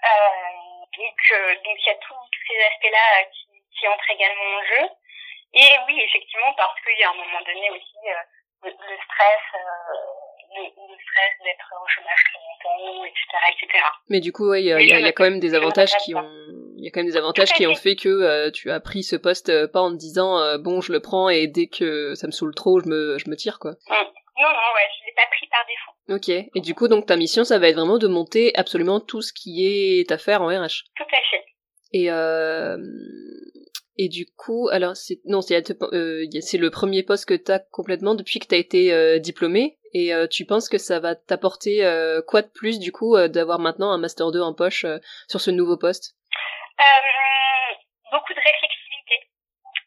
Euh, 0.04 0.84
donc, 0.98 1.18
donc 1.64 1.78
il 1.80 1.88
y 1.88 1.90
a 1.90 2.00
tous 2.02 2.24
ces 2.50 2.60
aspects-là 2.66 3.24
qui, 3.32 3.53
qui 3.80 3.88
entrent 3.88 4.12
également 4.12 4.58
en 4.58 4.64
jeu. 4.64 4.86
Et 5.54 5.70
oui, 5.88 6.02
effectivement, 6.02 6.54
parce 6.58 6.80
qu'il 6.82 6.98
y 7.00 7.04
a 7.04 7.12
un 7.12 7.16
moment 7.16 7.42
donné 7.46 7.70
aussi 7.70 8.02
euh, 8.10 8.70
le, 8.70 8.98
stress, 9.06 9.46
euh, 9.54 10.58
le, 10.58 10.98
stress 10.98 11.34
d'être 11.44 11.70
au 11.78 11.88
chômage 11.88 12.24
très 12.24 12.40
longtemps, 12.42 13.06
etc., 13.06 13.22
etc. 13.52 13.86
Mais 14.10 14.20
du 14.20 14.32
coup, 14.32 14.54
il 14.54 14.66
y, 14.66 14.74
a, 14.74 14.82
y, 14.82 14.94
a 14.94 15.12
quand 15.12 15.26
même 15.26 15.40
des 15.40 15.54
avantages 15.54 15.96
qui 16.04 16.16
ont, 16.16 16.28
il 16.84 16.88
y 16.88 16.90
a 16.90 16.92
quand 16.92 17.00
même 17.00 17.10
des 17.10 17.18
avantages 17.18 17.54
qui 17.54 17.66
ont 17.66 17.76
fait 17.76 17.96
que 17.96 18.10
euh, 18.10 18.52
tu 18.52 18.70
as 18.70 18.82
pris 18.82 19.04
ce 19.04 19.16
poste 19.16 19.48
euh, 19.48 19.70
pas 19.70 19.80
en 19.80 19.92
te 19.92 19.96
disant 19.96 20.38
euh, 20.40 20.58
bon 20.58 20.82
je 20.82 20.92
le 20.92 21.00
prends 21.00 21.30
et 21.30 21.48
dès 21.48 21.68
que 21.68 22.14
ça 22.14 22.28
me 22.28 22.34
saoule 22.34 22.54
trop 22.54 22.82
je 22.82 22.90
me 22.90 23.18
je 23.18 23.30
me 23.30 23.38
tire 23.38 23.58
quoi. 23.60 23.72
Mm. 23.72 23.94
Non 23.94 24.50
non 24.50 24.70
ouais 24.76 24.90
je 25.00 25.06
l'ai 25.06 25.14
pas 25.16 25.28
pris 25.32 25.48
par 25.48 25.66
défaut. 25.66 25.92
Ok 26.16 26.50
et 26.54 26.62
du 26.62 26.76
coup 26.76 26.90
donc 26.90 27.06
ta 27.06 27.16
mission 27.16 27.46
ça 27.46 27.58
va 27.58 27.70
être 27.70 27.78
vraiment 27.78 28.00
de 28.00 28.08
monter 28.08 28.52
absolument 28.56 29.00
tout 29.00 29.22
ce 29.22 29.32
qui 29.32 29.66
est 29.66 30.12
à 30.12 30.18
faire 30.18 30.42
en 30.42 30.48
RH. 30.48 30.84
Tout 30.98 31.04
à 31.04 31.22
fait. 31.32 31.46
Et. 31.94 32.10
Et 33.98 34.10
du 34.10 34.26
coup, 34.38 34.70
alors 34.72 34.96
c'est 34.96 35.20
non, 35.26 35.42
c'est 35.42 35.72
euh, 35.82 36.26
c'est 36.42 36.58
le 36.58 36.72
premier 36.72 37.04
poste 37.04 37.28
que 37.28 37.36
t'as 37.36 37.60
complètement 37.60 38.16
depuis 38.16 38.40
que 38.40 38.48
t'as 38.48 38.58
été 38.58 38.92
euh, 38.92 39.20
diplômé. 39.20 39.78
Et 39.96 40.12
tu 40.32 40.46
penses 40.46 40.70
que 40.70 40.80
ça 40.80 41.00
va 41.00 41.14
t'apporter 41.14 41.86
quoi 42.26 42.42
de 42.42 42.48
plus 42.48 42.80
du 42.80 42.92
coup 42.92 43.16
d'avoir 43.28 43.60
maintenant 43.60 43.92
un 43.92 44.00
master 44.00 44.32
2 44.32 44.42
en 44.42 44.56
poche 44.56 44.88
sur 45.28 45.40
ce 45.40 45.52
nouveau 45.52 45.78
poste? 45.78 46.16
Euh, 46.80 47.76
beaucoup 48.12 48.34
de 48.34 48.40
réflexivité 48.42 49.30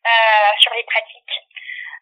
euh, 0.07 0.53
sur 0.61 0.73
les 0.75 0.85
pratiques 0.85 1.37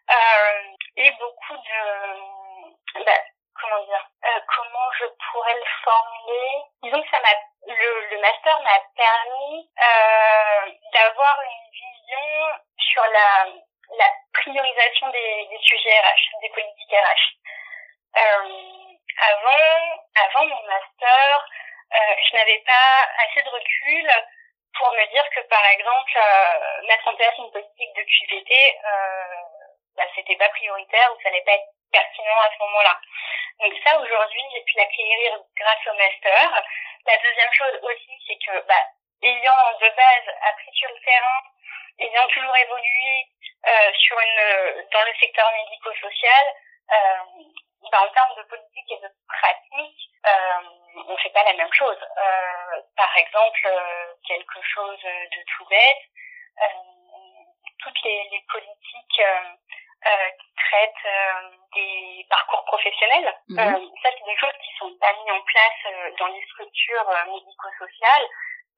euh, 0.09 0.75
et 0.97 1.11
beaucoup 1.17 1.57
de 1.57 3.03
bah, 3.03 3.21
comment 3.59 3.83
dire 3.85 4.05
euh, 4.25 4.39
comment 4.55 4.89
je 4.99 5.05
pourrais 5.31 5.55
le 5.55 5.65
formuler 5.83 6.49
disons 6.83 7.01
que 7.01 7.09
ça 7.09 7.19
m'a 7.21 7.33
le, 7.73 8.15
le 8.15 8.21
master 8.21 8.61
m'a 8.61 8.79
permis 8.95 9.69
euh, 9.81 10.71
d'avoir 10.93 11.35
une 11.41 11.71
vision 11.73 11.94
sur 12.77 13.03
la 13.03 13.47
la 13.97 14.09
priorisation 14.33 15.09
des, 15.09 15.47
des 15.49 15.59
sujets 15.61 15.99
RH 15.99 16.41
des 16.41 16.49
politiques 16.49 16.91
RH 16.91 17.25
avant 19.17 19.99
avant 20.15 20.45
mon 20.45 20.63
master 20.63 21.45
je 21.91 22.35
n'avais 22.35 22.63
pas 22.65 23.07
assez 23.23 23.41
de 23.43 23.49
recul 23.49 24.11
pour 24.77 24.91
me 24.91 25.05
dire 25.11 25.23
que 25.33 25.41
par 25.47 25.65
exemple 25.65 26.17
euh, 26.17 26.87
mettre 26.87 27.07
en 27.07 27.15
place 27.15 27.37
une 27.37 27.51
politique 27.51 27.93
de 27.95 28.03
QVT 28.03 28.51
euh, 28.51 29.41
bah, 29.95 30.03
c'était 30.15 30.35
pas 30.35 30.49
prioritaire 30.49 31.11
ou 31.13 31.21
ça 31.21 31.29
n'allait 31.29 31.45
pas 31.45 31.55
être 31.55 31.71
pertinent 31.91 32.39
à 32.41 32.51
ce 32.51 32.63
moment-là. 32.63 32.99
Donc 33.59 33.73
ça 33.83 33.97
aujourd'hui 33.99 34.41
j'ai 34.53 34.63
pu 34.63 34.77
l'acquérir 34.77 35.39
grâce 35.55 35.87
au 35.87 35.93
master. 35.93 36.63
La 37.07 37.17
deuxième 37.17 37.53
chose 37.53 37.79
aussi 37.83 38.11
c'est 38.27 38.37
que 38.45 38.67
bah, 38.67 38.85
ayant 39.21 39.79
de 39.81 39.89
base 39.95 40.35
appris 40.49 40.71
sur 40.73 40.89
le 40.89 40.99
terrain, 41.03 41.41
ayant 41.99 42.27
toujours 42.27 42.55
évolué 42.57 43.27
euh, 43.67 43.93
sur 43.93 44.19
une 44.19 44.85
dans 44.91 45.03
le 45.03 45.13
secteur 45.19 45.51
médico-social, 45.53 46.45
euh, 46.91 47.43
bah, 47.91 48.01
en 48.01 48.13
termes 48.13 48.35
de 48.37 48.43
politique 48.43 48.91
et 48.91 48.99
de 49.01 49.09
pratique, 49.27 50.09
euh, 50.25 51.03
on 51.07 51.17
fait 51.17 51.29
pas 51.29 51.43
la 51.43 51.53
même 51.53 51.73
chose. 51.73 51.97
Euh, 52.01 52.81
par 52.95 53.15
exemple, 53.17 53.61
euh, 53.65 54.13
quelque 54.27 54.61
chose 54.61 55.01
de 55.01 55.43
tout 55.55 55.65
bête, 55.65 56.03
euh, 56.61 56.67
toutes 57.79 58.01
les, 58.03 58.29
les 58.31 58.43
politiques 58.51 59.19
euh, 59.19 60.29
qui 60.39 60.53
traitent 60.55 61.11
des 61.73 62.25
parcours 62.29 62.63
professionnels, 62.65 63.33
mhm. 63.49 63.91
ça 64.03 64.09
c'est 64.17 64.25
des 64.25 64.37
choses 64.37 64.53
qui 64.63 64.77
sont 64.77 64.95
pas 64.99 65.13
mises 65.13 65.31
en 65.31 65.41
place 65.41 66.15
dans 66.19 66.27
les 66.27 66.43
structures 66.45 67.09
médico-sociales 67.27 68.27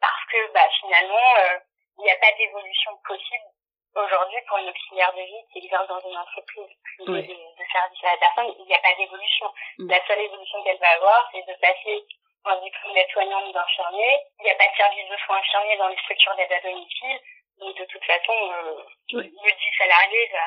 parce 0.02 0.26
que 0.32 0.52
bah, 0.54 0.68
finalement 0.80 1.62
il 1.98 2.04
n'y 2.04 2.12
a 2.12 2.18
pas 2.18 2.32
d'évolution 2.38 2.91
possible 3.08 3.50
aujourd'hui 3.98 4.39
pour 4.48 4.58
une 4.58 4.70
auxiliaire 4.70 5.14
de 5.14 5.22
vie 5.22 5.43
qui 5.52 5.60
exerce 5.66 5.88
dans 5.88 6.00
une 6.00 6.18
entreprise 6.18 6.70
privée 6.98 7.22
de, 7.22 7.66
service 7.72 8.04
à 8.04 8.12
la 8.12 8.18
personne, 8.18 8.54
il 8.60 8.66
n'y 8.66 8.74
a 8.74 8.80
pas 8.80 8.93
d'évolution. 8.95 9.54
Mm. 9.80 9.89
La 9.89 10.06
seule 10.06 10.22
évolution 10.22 10.64
qu'elle 10.64 10.78
va 10.78 10.89
avoir, 10.89 11.30
c'est 11.32 11.41
de 11.41 11.54
passer 11.60 12.06
un 12.45 12.58
diplôme 12.62 12.93
d'aide-soignant 12.93 13.48
ou 13.48 13.52
d'infirmier. 13.52 14.20
Il 14.39 14.43
n'y 14.43 14.52
a 14.52 14.56
pas 14.56 14.68
de 14.68 14.78
service 14.78 15.10
de 15.10 15.18
soins 15.18 15.38
infirmiers 15.38 15.78
dans 15.78 15.88
les 15.89 15.98
structures 15.98 16.36
d'aide 16.36 16.52
à 16.52 16.62
domicile. 16.62 17.20
Donc 17.58 17.76
de 17.76 17.86
toute 17.86 18.06
façon, 18.06 18.34
euh, 18.34 18.84
le 19.14 19.52
dit 19.52 19.78
salarié 19.78 20.28
va, 20.28 20.45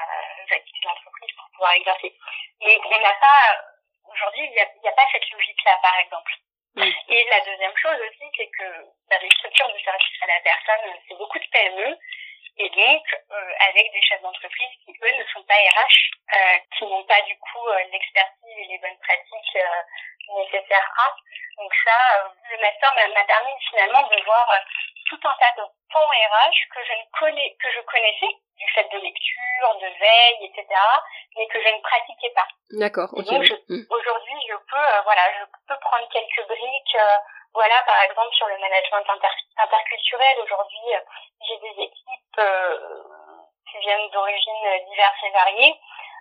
va 0.48 0.60
quitter 0.60 0.86
l'entreprise 0.86 1.34
pour 1.36 1.50
pouvoir 1.52 1.72
exercer. 1.72 2.14
Donc 2.60 2.86
on 2.86 3.00
n'a 3.00 3.14
pas, 3.14 3.58
aujourd'hui, 4.06 4.44
il 4.44 4.52
n'y 4.52 4.60
a, 4.60 4.90
a, 4.90 4.94
pas 4.94 5.06
cette 5.12 5.28
logique-là, 5.30 5.78
par 5.82 5.98
exemple. 5.98 6.32
Et 6.76 7.24
la 7.30 7.40
deuxième 7.40 7.76
chose 7.76 7.98
aussi, 8.08 8.30
c'est 8.36 8.50
que 8.58 8.70
dans 9.10 9.20
les 9.20 9.30
structures 9.30 9.72
de 9.72 9.78
service 9.78 10.22
à 10.22 10.26
la 10.26 10.40
personne, 10.44 10.94
c'est 11.08 11.18
beaucoup 11.18 11.38
de 11.38 11.48
PME 11.50 11.98
et 12.60 12.68
donc 12.68 13.04
euh, 13.32 13.52
avec 13.68 13.90
des 13.92 14.02
chefs 14.02 14.20
d'entreprise 14.20 14.70
qui 14.84 14.92
eux 14.92 15.16
ne 15.16 15.24
sont 15.32 15.42
pas 15.44 15.54
RH, 15.54 15.96
euh, 16.36 16.58
qui 16.76 16.84
n'ont 16.84 17.04
pas 17.04 17.20
du 17.22 17.36
coup 17.38 17.66
euh, 17.68 17.84
l'expertise 17.90 18.56
et 18.58 18.66
les 18.68 18.78
bonnes 18.78 18.98
pratiques 19.00 19.58
nécessaires 20.36 20.92
à. 20.96 21.16
Donc 21.56 21.72
ça, 21.84 22.30
le 22.50 22.60
master 22.60 22.94
m'a 22.94 23.24
permis 23.24 23.56
finalement 23.68 24.02
de 24.08 24.24
voir 24.24 24.46
tout 25.08 25.20
un 25.24 25.36
tas 25.40 25.54
de 25.56 25.66
pans 25.92 26.06
RH 26.06 26.60
que 26.72 26.84
je 26.84 26.92
ne 26.92 27.18
connais 27.18 27.56
que 27.58 27.68
je 27.72 27.80
connaissais 27.80 28.32
du 28.56 28.68
fait 28.74 28.88
de 28.92 28.98
lecture, 29.00 29.78
de 29.80 29.88
veille, 29.98 30.44
etc., 30.44 30.66
mais 31.36 31.46
que 31.48 31.60
je 31.60 31.68
ne 31.68 31.80
pratiquais 31.80 32.32
pas. 32.36 32.46
D'accord. 32.78 33.10
Donc 33.16 33.44
mm. 33.68 33.84
aujourd'hui, 33.90 34.38
je 34.48 34.56
peux, 34.68 35.02
voilà, 35.04 35.22
je 35.40 35.44
peux 35.66 35.80
prendre 35.80 36.08
quelques 36.12 36.46
briques 36.46 36.96
voilà, 37.52 37.82
par 37.86 38.00
exemple, 38.02 38.34
sur 38.34 38.46
le 38.46 38.58
management 38.58 39.06
interculturel, 39.58 40.36
aujourd'hui, 40.42 40.94
euh, 40.94 41.00
j'ai 41.46 41.58
des 41.58 41.82
équipes 41.82 42.38
euh, 42.38 42.78
qui 43.70 43.78
viennent 43.78 44.10
d'origines 44.10 44.86
diverses 44.88 45.22
et 45.26 45.32
variées. 45.32 45.74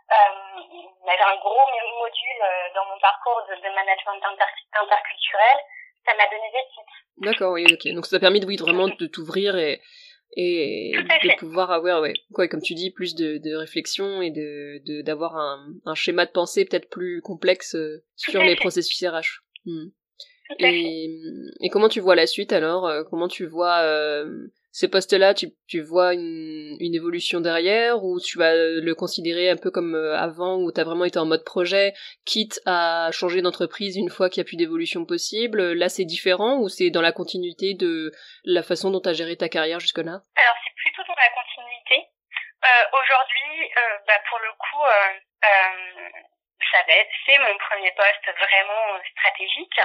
Euh, 0.10 0.62
il 0.74 1.06
y 1.06 1.10
avait 1.10 1.22
un 1.22 1.38
gros 1.38 1.54
module 1.54 2.42
euh, 2.42 2.74
dans 2.74 2.86
mon 2.86 3.00
parcours 3.00 3.46
de, 3.48 3.56
de 3.56 3.70
management 3.76 4.18
interculturel. 4.74 5.58
Ça 6.06 6.16
m'a 6.16 6.26
donné 6.26 6.50
des 6.50 6.66
titres. 6.74 6.98
D'accord, 7.18 7.52
oui, 7.54 7.66
ok. 7.72 7.94
Donc 7.94 8.06
ça 8.06 8.18
t'a 8.18 8.22
permis 8.22 8.40
de, 8.40 8.48
oui, 8.48 8.58
vraiment 8.58 8.88
de 8.88 9.06
t'ouvrir 9.06 9.56
et, 9.56 9.82
et 10.36 10.94
de 10.96 11.38
pouvoir 11.38 11.70
avoir, 11.70 12.02
ouais, 12.02 12.14
quoi, 12.34 12.48
comme 12.48 12.62
tu 12.62 12.74
dis, 12.74 12.92
plus 12.92 13.14
de, 13.14 13.38
de 13.38 13.56
réflexion 13.56 14.24
et 14.24 14.32
de 14.32 14.82
d'avoir 15.04 15.36
un, 15.36 15.68
un 15.86 15.96
schéma 15.96 16.26
de 16.26 16.32
pensée 16.32 16.66
peut-être 16.66 16.90
plus 16.90 17.22
complexe 17.22 17.76
sur 18.16 18.42
les 18.42 18.56
processus 18.56 19.08
RH. 19.08 19.44
Hmm. 19.66 19.90
Et, 20.58 21.20
et, 21.62 21.70
comment 21.70 21.89
tu 21.89 22.00
vois 22.00 22.16
la 22.16 22.26
suite 22.26 22.54
alors? 22.54 22.88
Euh, 22.88 23.04
Comment 23.10 23.28
tu 23.28 23.45
vois 23.45 23.82
euh, 23.82 24.47
ces 24.72 24.88
postes-là? 24.88 25.36
Tu, 25.36 25.52
tu 25.68 25.82
vois 25.82 26.16
une, 26.16 26.76
une, 26.80 26.95
évolution 26.95 27.39
derrière 27.39 28.04
ou 28.04 28.20
tu 28.20 28.39
vas 28.39 28.56
le 28.56 28.93
considérer 28.95 29.52
un 29.52 29.58
peu 29.58 29.70
comme 29.70 29.93
euh, 29.93 30.18
avant 30.18 30.58
où 30.58 30.72
tu 30.72 30.82
as 30.82 30.84
vraiment 30.84 31.06
été 31.06 31.20
en 31.20 31.26
mode 31.26 31.43
projet, 31.43 31.93
quitte 32.26 32.60
à 32.66 33.10
changer 33.12 33.43
d'entreprise 33.43 33.95
une 33.95 34.10
fois 34.10 34.30
qu'il 34.30 34.41
n'y 34.41 34.47
a 34.47 34.50
plus 34.50 34.58
d'évolution 34.58 35.06
possible? 35.06 35.74
Là, 35.74 35.88
c'est 35.88 36.06
différent 36.06 36.58
ou 36.58 36.68
c'est 36.68 36.89
dans 36.89 37.02
la 37.02 37.12
continuité 37.12 37.76
de 37.76 38.12
la 38.43 38.64
façon 38.64 38.89
dont 38.89 39.02
tu 39.02 39.10
as 39.10 39.14
géré 39.14 39.38
ta 39.38 39.50
carrière 39.50 39.80
jusque-là? 39.80 40.24
Alors, 40.36 40.56
c'est 40.66 40.76
plutôt 40.76 41.04
dans 41.08 41.16
la 41.16 41.30
continuité. 41.30 42.10
Euh, 42.66 42.97
Aujourd'hui, 42.97 43.70
euh, 43.70 43.97
bah, 44.08 44.20
pour 44.28 44.39
le 44.39 44.52
coup, 44.58 44.84
ça 46.72 46.84
va 46.88 46.93
être, 46.93 47.12
c'est 47.26 47.38
mon 47.38 47.58
premier 47.70 47.91
poste 47.91 48.38
vraiment 48.38 49.00
stratégique. 49.14 49.80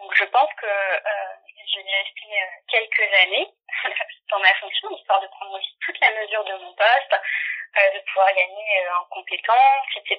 Donc 0.00 0.14
je 0.16 0.24
pense 0.24 0.50
que 0.54 0.66
euh, 0.66 1.34
je 1.72 1.80
vais 1.80 2.02
rester 2.02 2.42
euh, 2.42 2.46
quelques 2.68 3.14
années. 3.22 3.48
dans 4.30 4.38
ma 4.38 4.54
fonction, 4.54 4.90
histoire 4.90 5.20
de 5.20 5.26
prendre 5.28 5.52
aussi 5.58 5.76
toute 5.84 6.00
la 6.00 6.10
mesure 6.12 6.44
de 6.44 6.54
mon 6.54 6.72
poste, 6.74 7.14
euh, 7.76 7.90
de 7.94 8.00
pouvoir 8.00 8.32
gagner 8.32 8.86
euh, 8.86 8.96
en 8.96 9.04
compétences, 9.06 9.86
etc. 9.96 10.18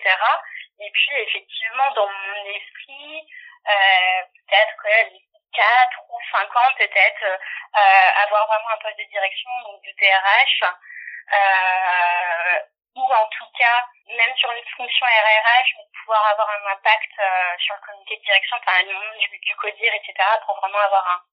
Et 0.79 0.91
puis 0.91 1.15
effectivement, 1.17 1.91
dans 1.91 2.07
mon 2.07 2.45
esprit, 2.45 3.27
euh, 3.67 4.21
peut-être 4.47 5.11
les 5.11 5.21
4 5.53 6.03
ou 6.09 6.19
5 6.31 6.55
ans, 6.55 6.73
peut-être, 6.77 7.23
euh, 7.23 8.23
avoir 8.23 8.47
vraiment 8.47 8.69
un 8.73 8.77
poste 8.77 8.97
de 8.97 9.03
direction, 9.03 9.49
donc 9.65 9.81
TRH, 9.97 10.63
euh, 11.33 12.59
ou 12.95 13.03
en 13.03 13.27
tout 13.27 13.47
cas, 13.57 13.85
même 14.07 14.35
sur 14.35 14.51
une 14.51 14.67
fonction 14.75 15.05
RRH, 15.05 15.75
pouvoir 16.01 16.25
avoir 16.27 16.49
un 16.49 16.71
impact 16.73 17.11
euh, 17.19 17.57
sur 17.59 17.75
le 17.75 17.85
comité 17.85 18.17
de 18.17 18.23
direction, 18.23 18.57
enfin 18.57 18.81
le 18.83 19.19
du, 19.19 19.39
du 19.39 19.55
CODIR, 19.55 19.93
etc., 19.93 20.13
pour 20.45 20.55
vraiment 20.59 20.79
avoir 20.79 21.23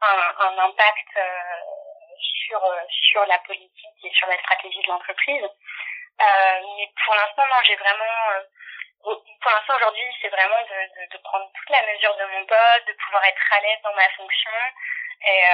un, 0.00 0.46
un, 0.46 0.58
impact 0.58 1.16
euh, 1.16 1.60
sur 2.46 2.64
euh, 2.64 2.80
sur 2.88 3.24
la 3.26 3.38
politique 3.40 4.04
et 4.04 4.10
sur 4.12 4.26
la 4.28 4.38
stratégie 4.38 4.82
de 4.82 4.88
l'entreprise. 4.88 5.48
Mais 6.18 6.88
pour 7.04 7.14
l'instant, 7.14 7.46
non, 7.46 7.62
j'ai 7.64 7.76
vraiment 7.76 8.44
pour 9.02 9.50
l'instant 9.50 9.76
aujourd'hui, 9.76 10.04
c'est 10.20 10.28
vraiment 10.28 10.62
de, 10.62 11.00
de, 11.00 11.12
de, 11.12 11.18
prendre 11.22 11.50
toute 11.52 11.70
la 11.70 11.82
mesure 11.92 12.14
de 12.16 12.24
mon 12.26 12.46
poste, 12.46 12.86
de 12.86 12.92
pouvoir 13.04 13.24
être 13.24 13.52
à 13.52 13.60
l'aise 13.60 13.80
dans 13.82 13.94
ma 13.94 14.08
fonction 14.10 14.52
et, 15.26 15.44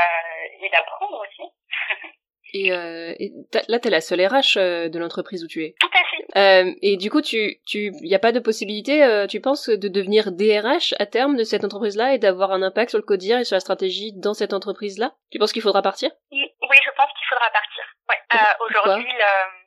et 0.61 0.69
d'apprendre 0.69 1.25
aussi. 1.27 1.51
Et, 2.55 2.73
euh, 2.73 3.15
et 3.19 3.33
là, 3.69 3.79
t'es 3.79 3.91
la 3.91 4.01
seule 4.01 4.25
RH 4.25 4.57
euh, 4.57 4.89
de 4.89 4.99
l'entreprise 4.99 5.45
où 5.45 5.49
tu 5.49 5.65
es. 5.65 5.75
Tout 5.79 5.91
à 5.93 6.05
fait. 6.05 6.39
Euh, 6.39 6.75
et 6.81 6.97
du 6.97 7.11
coup, 7.11 7.21
tu, 7.21 7.61
tu, 7.67 7.93
y 8.01 8.15
a 8.15 8.19
pas 8.19 8.33
de 8.33 8.41
possibilité, 8.41 9.05
euh, 9.05 9.27
tu 9.27 9.41
penses, 9.41 9.69
de 9.69 9.89
devenir 9.89 10.33
DRH 10.33 10.95
à 10.99 11.07
terme 11.07 11.37
de 11.37 11.45
cette 11.45 11.65
entreprise-là 11.65 12.15
et 12.15 12.19
d'avoir 12.19 12.53
un 12.53 12.63
impact 12.63 12.91
sur 12.91 12.99
le 12.99 13.05
codir 13.05 13.39
et 13.39 13.45
sur 13.45 13.57
la 13.57 13.61
stratégie 13.61 14.13
dans 14.15 14.35
cette 14.35 14.53
entreprise-là? 14.53 15.13
Tu 15.31 15.39
penses 15.39 15.53
qu'il 15.53 15.63
faudra 15.63 15.83
partir? 15.83 16.11
Oui, 16.33 16.49
je 16.61 16.91
pense 16.97 17.11
qu'il 17.13 17.29
faudra 17.29 17.51
partir. 17.51 17.85
Ouais. 18.09 18.21
Euh, 18.33 18.65
aujourd'hui, 18.65 19.13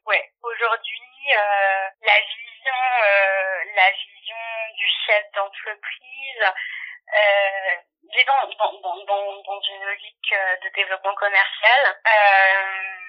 ouais, 0.08 0.24
aujourd'hui, 0.42 1.22
euh, 1.30 1.86
la 2.02 2.18
vision, 2.18 2.82
la 3.76 3.90
vision 3.92 4.42
du 4.78 4.86
chef 5.06 5.24
d'entreprise. 5.36 6.42
Euh, 7.14 7.76
dans, 8.26 8.48
dans, 8.82 9.06
dans, 9.06 9.42
dans 9.44 9.62
une 9.62 9.84
logique 9.86 10.34
euh, 10.34 10.56
de 10.64 10.70
développement 10.76 11.16
commercial. 11.16 11.96
Euh, 12.08 13.02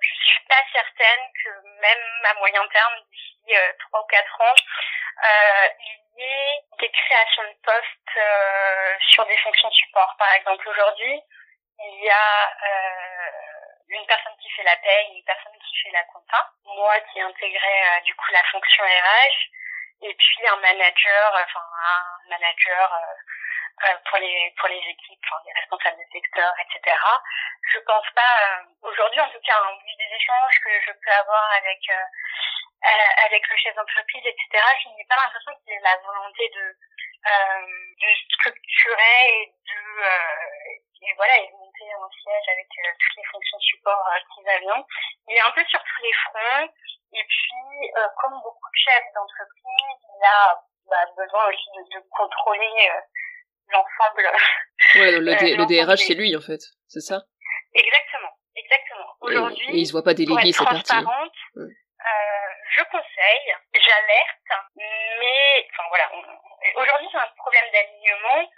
je 0.00 0.26
suis 0.26 0.44
pas 0.48 0.62
certaine 0.72 1.20
que 1.42 1.50
même 1.80 2.24
à 2.24 2.34
moyen 2.34 2.66
terme, 2.68 2.94
d'ici 3.10 3.56
euh, 3.56 3.72
trois 3.78 4.02
ou 4.02 4.06
quatre 4.06 4.40
ans, 4.40 4.54
euh, 5.24 5.68
il 5.80 6.20
y 6.20 6.24
ait 6.24 6.60
des 6.80 6.90
créations 6.90 7.44
de 7.44 7.56
postes 7.64 8.16
euh, 8.16 8.96
sur 9.10 9.26
des 9.26 9.36
fonctions 9.38 9.70
support. 9.70 10.14
Par 10.18 10.32
exemple, 10.34 10.68
aujourd'hui, 10.68 11.20
il 11.78 12.04
y 12.04 12.10
a 12.10 12.52
une 13.88 14.06
personne 14.06 14.36
qui 14.40 14.50
fait 14.50 14.62
la 14.62 14.76
paie, 14.76 15.08
une 15.12 15.24
personne 15.24 15.52
qui 15.52 15.82
fait 15.82 15.92
la 15.92 16.04
compta, 16.04 16.50
moi 16.64 16.98
qui 17.12 17.20
intégrais 17.20 18.00
du 18.04 18.14
coup 18.14 18.32
la 18.32 18.42
fonction 18.44 18.82
RH, 18.84 19.50
et 20.02 20.14
puis 20.14 20.46
un 20.48 20.56
manager, 20.56 21.32
enfin 21.34 21.62
un 21.84 22.30
manager 22.30 22.92
euh, 23.84 23.94
pour 24.08 24.18
les 24.18 24.54
pour 24.58 24.68
les 24.68 24.80
équipes, 24.88 25.20
enfin, 25.28 25.36
les 25.44 25.52
responsables 25.52 25.98
de 25.98 26.08
secteur, 26.10 26.52
etc. 26.64 26.96
Je 27.72 27.78
pense 27.80 28.08
pas 28.14 28.34
euh, 28.48 28.64
aujourd'hui, 28.80 29.20
en 29.20 29.28
tout 29.28 29.40
cas, 29.44 29.60
en 29.68 29.76
vue 29.76 29.96
des 29.98 30.16
échanges 30.16 30.58
que 30.64 30.80
je 30.80 30.92
peux 30.92 31.12
avoir 31.12 31.44
avec 31.52 31.80
euh, 31.90 32.04
avec 33.26 33.46
le 33.48 33.56
chef 33.58 33.74
d'entreprise, 33.74 34.24
etc. 34.24 34.64
Je 34.82 34.88
n'ai 34.96 35.04
pas 35.04 35.16
l'impression 35.16 35.52
qu'il 35.60 35.74
y 35.74 35.76
ait 35.76 35.80
la 35.80 35.96
volonté 35.98 36.48
de 36.56 36.74
de 37.26 38.08
structurer 38.32 39.42
et 39.42 39.52
de 39.66 39.80
et 41.02 41.12
voilà 41.16 41.36
et 41.36 41.48
de 41.48 41.52
monter 41.52 41.94
en 42.00 42.08
siège 42.10 42.48
avec 42.48 42.68
toutes 42.70 43.16
les 43.16 43.24
fonctions 43.24 43.60
support 43.60 44.08
qu'ils 44.32 44.48
avaient. 44.48 44.84
Il 45.28 45.36
est 45.36 45.40
un 45.40 45.50
peu 45.50 45.64
sur 45.66 45.82
tous 45.82 46.02
les 46.02 46.12
fronts. 46.12 46.72
Et 47.16 47.24
puis, 47.24 47.90
comme 48.20 48.36
beaucoup 48.44 48.68
de 48.68 48.78
chefs 48.84 49.10
d'entreprise, 49.14 49.98
il 50.04 50.24
a 50.24 50.60
bah, 50.88 51.04
besoin 51.16 51.48
aussi 51.48 51.68
de, 51.76 51.98
de 51.98 52.04
contrôler 52.10 52.90
l'ensemble. 53.72 54.30
Ouais, 54.94 55.10
le, 55.12 55.20
le 55.20 55.64
DRH, 55.66 56.06
c'est 56.06 56.14
lui, 56.14 56.36
en 56.36 56.40
fait. 56.40 56.60
C'est 56.88 57.00
ça? 57.00 57.22
Exactement. 57.74 58.32
Exactement. 58.56 59.08
Aujourd'hui, 59.20 59.68
il 59.72 59.86
se 59.86 59.92
voit 59.92 60.02
pas 60.02 60.14
déléguer 60.14 60.52
partie. 60.56 60.96
Ouais. 60.96 61.64
Euh, 61.64 62.48
je 62.76 62.82
conseille, 62.84 63.48
j'alerte, 63.74 64.48
mais 64.76 65.68
enfin 65.72 65.88
voilà. 65.88 66.10
Aujourd'hui, 66.76 67.08
c'est 67.12 67.18
un 67.18 67.32
problème 67.36 67.64
d'alignement 67.72 68.48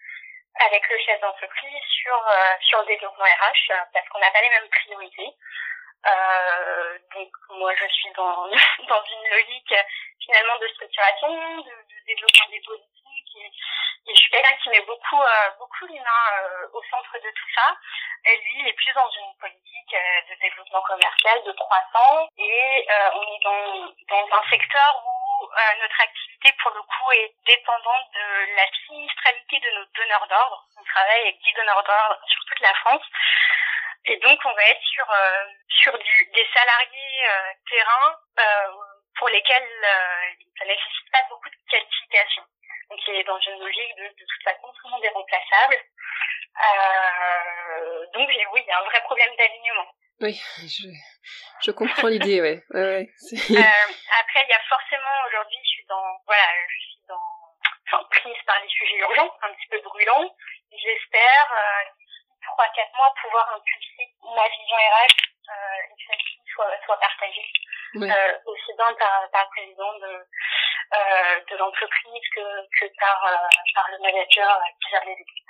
avec 0.67 0.83
le 0.89 0.99
chef 0.99 1.21
d'entreprise 1.21 1.83
sur 2.03 2.15
euh, 2.15 2.55
sur 2.61 2.81
le 2.81 2.87
développement 2.87 3.25
RH 3.25 3.73
parce 3.93 4.09
qu'on 4.09 4.19
n'a 4.21 4.31
pas 4.31 4.43
les 4.43 4.51
mêmes 4.51 4.69
priorités. 4.71 5.31
Euh, 6.07 6.99
donc 7.15 7.31
moi, 7.51 7.75
je 7.75 7.87
suis 7.89 8.11
dans 8.13 8.47
dans 8.89 9.05
une 9.05 9.31
logique 9.31 9.75
finalement 10.25 10.59
de 10.59 10.69
structuration, 10.69 11.29
de, 11.29 11.71
de 11.71 12.07
développement 12.07 12.49
des 12.51 12.61
politiques 12.61 13.37
et, 13.37 13.47
et 14.11 14.15
je 14.15 14.21
suis 14.21 14.31
quelqu'un 14.31 14.57
qui 14.63 14.71
met 14.71 14.81
beaucoup 14.83 15.21
euh, 15.21 15.51
beaucoup 15.59 15.87
l'humain 15.87 16.25
euh, 16.33 16.69
au 16.73 16.83
centre 16.91 17.13
de 17.19 17.31
tout 17.31 17.51
ça. 17.55 17.77
Et 18.25 18.37
lui, 18.37 18.55
il 18.61 18.69
est 18.69 18.73
plus 18.73 18.93
dans 18.95 19.11
une 19.11 19.35
politique 19.41 19.95
euh, 19.95 20.21
de 20.31 20.41
développement 20.41 20.83
commercial, 20.83 21.43
de 21.45 21.53
croissance 21.53 22.29
et 22.39 22.87
euh, 22.91 23.11
on 23.15 23.23
est 23.23 23.43
dans 23.45 23.95
dans 24.09 24.37
un 24.39 24.51
secteur 24.51 25.03
où 25.05 25.45
euh, 25.45 25.83
notre 25.83 26.01
activité 26.01 26.53
pour 26.63 26.73
le 26.73 26.83
coup 26.83 27.13
est 27.13 27.33
dépendante 27.47 28.07
de 28.15 28.57
la 28.57 28.67
sinistralité 28.87 29.61
de 29.61 29.71
nos 29.79 29.85
donneurs 29.97 30.27
d'ordre. 30.29 30.65
On 30.79 30.85
travaille 30.85 31.21
avec 31.23 31.39
10 31.41 31.53
donneurs 31.55 31.83
d'ordre 31.85 32.19
sur 32.27 32.45
toute 32.45 32.61
la 32.61 32.75
France. 32.75 33.03
Et 34.07 34.17
donc 34.19 34.39
on 34.45 34.53
va 34.53 34.65
être 34.71 34.83
sur 34.83 35.07
sur 35.83 35.99
du, 35.99 36.31
des 36.35 36.47
salariés 36.55 37.27
terrain 37.69 38.17
pour 39.19 39.29
lesquels 39.29 39.69
ça 40.59 40.65
nécessite 40.65 41.11
pas 41.13 41.23
beaucoup 41.29 41.49
de 41.49 41.71
qualification. 41.71 42.43
Donc 42.91 43.01
il 43.07 43.17
est 43.17 43.25
dans 43.25 43.39
une 43.39 43.61
logique 43.61 43.97
de, 43.97 44.05
de 44.05 44.25
toute 44.27 44.43
façon 44.45 44.73
tout 44.73 44.87
le 44.87 44.91
monde 44.93 45.05
est 45.05 45.11
remplaçable. 45.11 45.79
Euh, 46.59 48.07
donc 48.15 48.29
oui, 48.29 48.63
il 48.65 48.67
y 48.67 48.71
a 48.71 48.79
un 48.79 48.85
vrai 48.85 49.01
problème 49.03 49.35
d'alignement. 49.37 49.87
Oui, 50.21 50.35
je, 50.67 50.89
je 51.63 51.71
comprends 51.71 52.09
l'idée, 52.09 52.41
ouais. 52.41 52.61
ouais, 52.71 52.83
ouais 52.83 53.07
euh, 53.07 53.93
après, 54.19 54.43
il 54.43 54.51
y 54.51 54.53
a 54.53 54.61
forcément 54.69 55.17
aujourd'hui, 55.29 55.59
je 55.63 55.69
suis 55.69 55.87
dans, 55.87 56.19
voilà, 56.27 56.43
je 56.69 56.79
suis 56.81 57.07
dans, 57.07 57.23
enfin, 57.87 58.03
prise 58.11 58.43
par 58.45 58.61
les 58.61 58.69
sujets 58.69 58.97
urgents, 58.97 59.33
un 59.43 59.55
petit 59.55 59.69
peu 59.69 59.81
brûlants. 59.81 60.35
J'espère 60.73 61.53
euh, 61.53 61.85
d'ici 62.49 62.55
trois, 62.55 62.67
quatre 62.75 62.97
mois 62.97 63.13
pouvoir 63.21 63.55
impulser 63.55 64.05
ma 64.25 64.49
vision 64.49 64.77
RH 64.77 65.17
euh, 65.49 65.85
et 65.85 65.95
que 65.97 66.03
celle-ci 66.09 66.39
soit, 66.55 66.71
soit 66.85 66.99
partagée 66.99 67.53
ouais. 67.95 68.11
euh, 68.11 68.39
aussi 68.47 68.73
bien 68.77 68.95
par, 68.99 69.31
par 69.31 69.45
le 69.45 69.51
président 69.57 69.93
de, 69.99 70.13
euh, 70.95 71.41
de 71.51 71.57
l'entreprise 71.57 72.25
que, 72.35 72.41
que 72.81 72.87
par, 72.99 73.25
euh, 73.27 73.49
par 73.75 73.87
le 73.91 73.99
manager 74.03 74.61
qui 74.83 74.91
gère 74.91 75.05
les 75.05 75.13
équipes. 75.13 75.45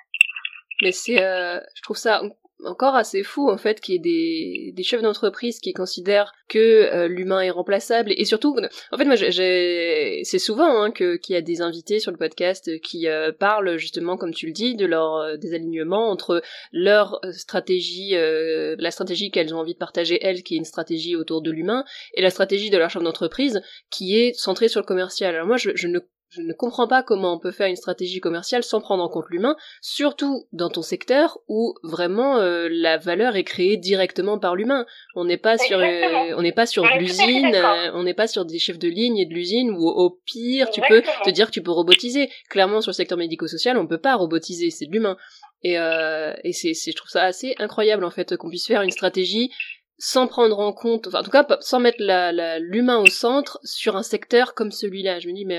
Mais 0.82 0.92
c'est, 0.92 1.22
euh, 1.22 1.60
je 1.76 1.82
trouve 1.82 1.96
ça 1.96 2.20
encore 2.64 2.94
assez 2.96 3.22
fou 3.22 3.50
en 3.50 3.56
fait 3.56 3.80
qu'il 3.80 3.94
y 3.94 3.96
ait 3.96 4.00
des, 4.00 4.72
des 4.74 4.82
chefs 4.82 5.02
d'entreprise 5.02 5.60
qui 5.60 5.72
considèrent 5.72 6.32
que 6.48 6.58
euh, 6.58 7.08
l'humain 7.08 7.40
est 7.40 7.50
remplaçable 7.50 8.12
et 8.16 8.24
surtout 8.24 8.56
en 8.90 8.98
fait 8.98 9.04
moi 9.04 9.14
j'ai 9.14 10.22
c'est 10.24 10.38
souvent 10.38 10.82
hein, 10.82 10.90
que 10.90 11.16
qu'il 11.16 11.34
y 11.34 11.36
a 11.36 11.42
des 11.42 11.60
invités 11.60 12.00
sur 12.00 12.10
le 12.10 12.16
podcast 12.16 12.80
qui 12.80 13.06
euh, 13.06 13.32
parlent 13.32 13.76
justement 13.76 14.16
comme 14.16 14.34
tu 14.34 14.46
le 14.46 14.52
dis 14.52 14.74
de 14.74 14.86
leur 14.86 15.16
euh, 15.16 15.36
désalignement 15.36 16.10
entre 16.10 16.42
leur 16.72 17.20
stratégie 17.32 18.16
euh, 18.16 18.74
la 18.78 18.90
stratégie 18.90 19.30
qu'elles 19.30 19.54
ont 19.54 19.58
envie 19.58 19.74
de 19.74 19.78
partager 19.78 20.18
elles 20.20 20.42
qui 20.42 20.54
est 20.54 20.58
une 20.58 20.64
stratégie 20.64 21.16
autour 21.16 21.42
de 21.42 21.50
l'humain 21.50 21.84
et 22.14 22.22
la 22.22 22.30
stratégie 22.30 22.70
de 22.70 22.78
leur 22.78 22.90
chef 22.90 23.02
d'entreprise 23.02 23.60
qui 23.90 24.18
est 24.18 24.32
centrée 24.34 24.68
sur 24.68 24.80
le 24.80 24.86
commercial. 24.86 25.34
Alors 25.34 25.46
moi 25.46 25.56
je, 25.56 25.70
je 25.74 25.86
ne 25.86 26.00
je 26.30 26.42
ne 26.42 26.52
comprends 26.52 26.86
pas 26.86 27.02
comment 27.02 27.32
on 27.32 27.38
peut 27.38 27.52
faire 27.52 27.68
une 27.68 27.76
stratégie 27.76 28.20
commerciale 28.20 28.62
sans 28.62 28.80
prendre 28.80 29.02
en 29.02 29.08
compte 29.08 29.24
l'humain, 29.30 29.56
surtout 29.80 30.46
dans 30.52 30.68
ton 30.68 30.82
secteur 30.82 31.38
où 31.48 31.74
vraiment 31.82 32.36
euh, 32.36 32.68
la 32.70 32.98
valeur 32.98 33.36
est 33.36 33.44
créée 33.44 33.78
directement 33.78 34.38
par 34.38 34.54
l'humain. 34.54 34.84
On 35.14 35.24
n'est 35.24 35.38
pas 35.38 35.56
sur, 35.56 35.78
euh, 35.78 36.34
on 36.36 36.42
n'est 36.42 36.52
pas 36.52 36.66
sur 36.66 36.84
l'usine, 36.98 37.54
euh, 37.54 37.90
on 37.94 38.02
n'est 38.02 38.14
pas 38.14 38.26
sur 38.26 38.44
des 38.44 38.58
chefs 38.58 38.78
de 38.78 38.88
ligne 38.88 39.16
et 39.16 39.24
de 39.24 39.32
l'usine 39.32 39.70
où 39.70 39.88
au 39.88 40.20
pire 40.26 40.70
tu 40.70 40.82
peux 40.86 41.02
te 41.24 41.30
dire 41.30 41.46
que 41.46 41.52
tu 41.52 41.62
peux 41.62 41.70
robotiser. 41.70 42.28
Clairement 42.50 42.82
sur 42.82 42.90
le 42.90 42.96
secteur 42.96 43.16
médico-social, 43.16 43.78
on 43.78 43.86
peut 43.86 43.98
pas 44.00 44.14
robotiser, 44.14 44.68
c'est 44.70 44.86
de 44.86 44.92
l'humain. 44.92 45.16
Et, 45.62 45.78
euh, 45.78 46.34
et 46.44 46.52
c'est, 46.52 46.74
je 46.74 46.94
trouve 46.96 47.10
ça 47.10 47.24
assez 47.24 47.54
incroyable 47.58 48.04
en 48.04 48.10
fait 48.10 48.36
qu'on 48.36 48.50
puisse 48.50 48.66
faire 48.66 48.82
une 48.82 48.90
stratégie 48.90 49.50
sans 49.96 50.28
prendre 50.28 50.60
en 50.60 50.72
compte, 50.72 51.08
enfin 51.08 51.20
en 51.20 51.22
tout 51.24 51.30
cas 51.30 51.44
sans 51.60 51.80
mettre 51.80 51.98
l'humain 51.98 52.32
la, 52.32 52.58
l'humain 52.58 52.98
au 52.98 53.06
centre 53.06 53.58
sur 53.64 53.96
un 53.96 54.02
secteur 54.02 54.52
comme 54.54 54.70
celui-là. 54.70 55.20
Je 55.20 55.26
me 55.26 55.32
dis 55.32 55.46
mais 55.46 55.58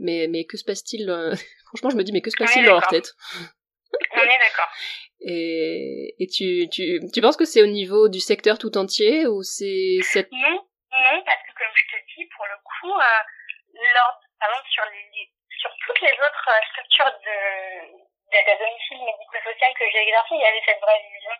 mais, 0.00 0.26
mais 0.28 0.44
que 0.44 0.56
se 0.56 0.64
passe-t-il 0.64 1.08
euh... 1.08 1.34
Franchement, 1.68 1.90
je 1.90 1.96
me 1.96 2.02
dis, 2.02 2.12
mais 2.12 2.20
que 2.20 2.30
se 2.30 2.36
passe-t-il 2.36 2.66
dans 2.66 2.72
leur 2.72 2.88
tête 2.88 3.12
On 4.16 4.22
est 4.22 4.38
d'accord. 4.38 4.70
Et, 5.20 6.14
et 6.18 6.26
tu, 6.26 6.68
tu, 6.70 7.00
tu 7.12 7.20
penses 7.20 7.36
que 7.36 7.44
c'est 7.44 7.62
au 7.62 7.66
niveau 7.66 8.08
du 8.08 8.20
secteur 8.20 8.58
tout 8.58 8.76
entier 8.78 9.26
ou 9.26 9.42
c'est 9.42 9.98
cette... 10.02 10.30
Non, 10.32 10.62
non, 10.90 11.16
parce 11.26 11.42
que 11.42 11.52
comme 11.52 11.74
je 11.74 11.86
te 11.90 11.98
dis, 12.14 12.24
pour 12.34 12.46
le 12.46 12.56
coup, 12.62 12.94
euh, 12.94 13.22
lors, 13.94 14.14
par 14.38 14.48
exemple, 14.50 14.70
sur, 14.70 14.84
les, 14.94 15.28
sur 15.58 15.70
toutes 15.86 16.00
les 16.00 16.14
autres 16.14 16.48
euh, 16.48 16.62
structures 16.72 17.12
de, 17.12 17.38
de, 18.32 18.38
de 18.40 18.54
domicile 18.62 19.04
médico-social 19.04 19.70
que 19.74 19.86
j'ai 19.90 20.02
exercé, 20.06 20.38
il 20.38 20.42
y 20.42 20.50
avait 20.50 20.64
cette 20.64 20.80
vraie 20.80 21.02
vision 21.02 21.34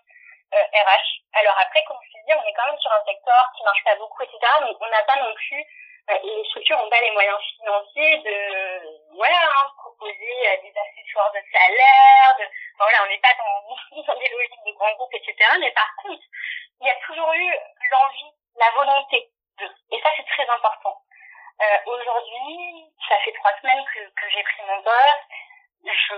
RH. 0.50 1.22
Alors 1.32 1.56
après, 1.62 1.82
comme 1.86 1.98
je 2.02 2.10
te 2.10 2.18
dis, 2.26 2.34
on 2.34 2.42
est 2.42 2.54
quand 2.54 2.66
même 2.66 2.82
sur 2.82 2.90
un 2.90 3.04
secteur 3.06 3.42
qui 3.56 3.62
marche 3.62 3.84
pas 3.84 3.96
beaucoup, 3.96 4.22
etc. 4.22 4.38
Donc 4.60 4.76
on 4.80 4.90
n'a 4.90 5.02
pas 5.06 5.22
non 5.22 5.32
plus 5.34 5.62
les 6.08 6.44
structures 6.44 6.78
n'ont 6.78 6.90
pas 6.90 7.00
les 7.00 7.10
moyens 7.12 7.38
financiers 7.56 8.18
de 8.18 9.14
voilà 9.14 9.36
hein, 9.36 9.66
proposer 9.76 10.58
des 10.62 10.72
accessoires 10.74 11.32
de 11.32 11.40
salaire 11.52 12.36
de 12.38 12.44
voilà 12.78 13.04
on 13.04 13.08
n'est 13.08 13.20
pas 13.20 13.34
dans, 13.38 14.02
dans 14.06 14.18
des 14.18 14.28
logiques 14.28 14.66
de 14.66 14.72
grands 14.72 14.94
groupes 14.94 15.14
etc 15.14 15.34
mais 15.60 15.70
par 15.72 15.90
contre 16.02 16.22
il 16.80 16.86
y 16.86 16.90
a 16.90 16.96
toujours 17.06 17.32
eu 17.32 17.50
l'envie 17.90 18.32
la 18.56 18.70
volonté 18.70 19.30
de 19.58 19.66
et 19.92 20.00
ça 20.00 20.10
c'est 20.16 20.26
très 20.26 20.48
important. 20.48 20.96
Euh, 21.60 21.76
aujourd'hui 21.86 22.90
ça 23.08 23.18
fait 23.24 23.32
trois 23.32 23.52
semaines 23.60 23.84
que, 23.94 24.00
que 24.00 24.30
j'ai 24.30 24.42
pris 24.42 24.62
mon 24.66 24.82
poste 24.82 25.30
je 25.84 26.14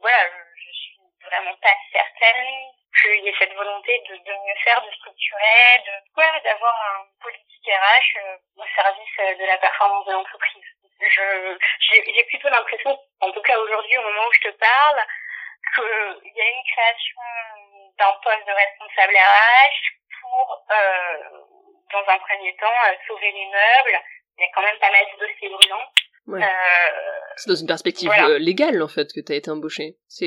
voilà 0.00 0.28
je, 0.28 0.62
je 0.62 0.72
suis 0.72 1.01
vraiment 1.24 1.54
pas 1.56 1.74
certaine 1.92 2.46
qu'il 3.00 3.24
y 3.24 3.28
ait 3.28 3.34
cette 3.38 3.54
volonté 3.54 4.02
de, 4.08 4.16
de 4.16 4.32
mieux 4.32 4.58
faire, 4.64 4.82
de 4.84 4.92
structurer, 4.92 5.82
de 5.86 5.92
voilà, 6.14 6.38
d'avoir 6.40 6.74
un 6.94 7.06
politique 7.22 7.66
RH 7.66 8.18
euh, 8.18 8.36
au 8.56 8.64
service 8.74 9.16
euh, 9.20 9.34
de 9.34 9.44
la 9.44 9.58
performance 9.58 10.06
de 10.06 10.12
l'entreprise. 10.12 10.64
Je 11.00 11.58
j'ai 11.80 12.24
plutôt 12.24 12.48
l'impression, 12.48 12.96
en 13.20 13.32
tout 13.32 13.42
cas 13.42 13.58
aujourd'hui 13.58 13.98
au 13.98 14.02
moment 14.02 14.26
où 14.28 14.32
je 14.32 14.48
te 14.48 14.56
parle, 14.56 15.02
qu'il 15.74 16.32
y 16.34 16.40
a 16.40 16.50
une 16.50 16.66
création 16.72 17.22
d'un 17.98 18.12
poste 18.22 18.46
de 18.46 18.52
responsable 18.52 19.16
RH 19.16 19.82
pour, 20.20 20.64
euh, 20.70 21.38
dans 21.92 22.12
un 22.12 22.18
premier 22.18 22.54
temps, 22.56 22.78
euh, 22.86 22.94
sauver 23.06 23.32
les 23.32 23.46
meubles. 23.46 23.98
Il 24.38 24.42
y 24.42 24.44
a 24.44 24.50
quand 24.54 24.62
même 24.62 24.78
pas 24.78 24.90
mal 24.90 25.04
de 25.12 25.26
dossiers 25.26 25.48
brûlants. 25.48 25.88
Ouais. 26.26 26.42
Euh, 26.42 27.20
c'est 27.36 27.50
dans 27.50 27.56
une 27.56 27.66
perspective 27.66 28.06
voilà. 28.06 28.38
Légale 28.38 28.80
en 28.80 28.88
fait 28.88 29.12
que 29.12 29.20
tu 29.20 29.32
as 29.32 29.36
été 29.36 29.50
embauché. 29.50 29.96
C'est, 30.06 30.26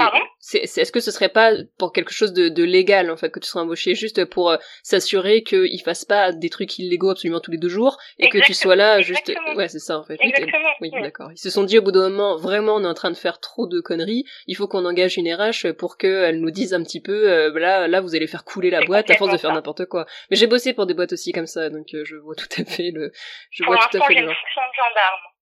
est-ce 0.54 0.91
que 0.91 1.00
ce 1.00 1.12
serait 1.12 1.30
pas 1.30 1.52
pour 1.78 1.91
quelque 1.91 2.12
chose 2.12 2.34
de, 2.34 2.50
de 2.50 2.64
légal 2.64 3.10
en 3.12 3.18
fait 3.18 3.30
que 3.30 3.39
tu 3.39 3.48
serais 3.48 3.62
embauché 3.62 3.96
juste 3.96 4.26
pour 4.26 4.52
euh, 4.52 4.58
s'assurer 4.84 5.43
qu'ils 5.43 5.82
fassent 5.84 6.06
pas 6.06 6.32
des 6.32 6.50
trucs 6.50 6.78
illégaux 6.78 7.10
absolument 7.10 7.39
tous 7.39 7.52
les 7.52 7.58
deux 7.58 7.70
jours 7.70 7.98
et 8.20 8.26
Exactement. 8.26 8.41
que 8.41 8.48
tu 8.48 8.54
sois 8.54 8.76
là 8.76 9.00
Exactement. 9.00 9.48
juste 9.48 9.58
ouais 9.58 9.68
c'est 9.68 9.80
ça 9.80 9.98
en 9.98 10.04
fait. 10.04 10.18
Exactement. 10.20 10.70
Oui, 10.82 10.89
oui 10.93 11.02
d'accord. 11.02 11.32
Ils 11.32 11.38
se 11.38 11.50
sont 11.50 11.64
dit 11.64 11.78
au 11.78 11.82
bout 11.82 11.91
d'un 11.91 12.10
moment 12.10 12.38
vraiment 12.38 12.76
on 12.76 12.84
est 12.84 12.88
en 12.88 12.93
train 12.93 13.12
de 13.12 13.18
faire 13.18 13.39
trop 13.39 13.68
de 13.68 13.80
conneries, 13.82 14.26
il 14.48 14.56
faut 14.56 14.68
qu'on 14.68 14.86
engage 14.86 15.18
une 15.18 15.34
RH 15.34 15.74
pour 15.74 15.98
qu'elle 15.98 16.39
nous 16.39 16.52
dise 16.52 16.74
un 16.74 16.84
petit 16.84 17.02
peu 17.02 17.32
euh, 17.32 17.60
là 17.60 17.88
là 17.88 18.02
vous 18.02 18.16
allez 18.16 18.28
faire 18.28 18.43
couler 18.43 18.70
la 18.70 18.84
boîte 18.86 19.10
à 19.10 19.16
force 19.16 19.32
de 19.32 19.38
faire 19.38 19.54
n'importe 19.54 19.86
quoi. 19.86 20.06
Mais 20.30 20.38
j'ai 20.38 20.48
bossé 20.48 20.74
pour 20.74 20.86
des 20.86 20.93
boîtes 20.93 21.14
aussi 21.14 21.32
comme 21.32 21.48
ça 21.48 21.70
donc 21.70 21.88
je 21.91 22.16
vois 22.18 22.36
tout 22.36 22.62
à 22.62 22.66
fait 22.66 22.91
le 22.91 23.12
je 23.52 23.64
pour 23.64 23.74
vois 23.74 23.88
tout 23.91 23.98
à 23.98 24.06
fait 24.06 24.14
le. 24.16 24.32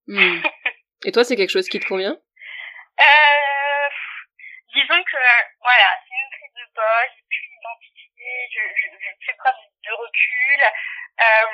Hmm. 0.07 0.41
Et 1.05 1.11
toi, 1.11 1.23
c'est 1.23 1.35
quelque 1.35 1.49
chose 1.49 1.67
qui 1.67 1.79
te 1.79 1.85
convient? 1.85 2.17
Euh, 2.99 3.03
Disons 4.73 5.03
que, 5.03 5.17
voilà, 5.61 5.89
c'est 6.01 6.15
une 6.15 6.29
prise 6.31 6.53
de 6.53 6.65
poste, 6.73 7.13
j'ai 7.15 7.27
pu 7.29 7.45
l'identifier, 7.51 8.49
je, 8.53 8.61
je, 8.75 8.87
je 8.97 9.25
fais 9.25 9.37
preuve 9.37 9.55
de 9.85 9.93
recul. 9.93 10.63
Euh, 11.21 11.47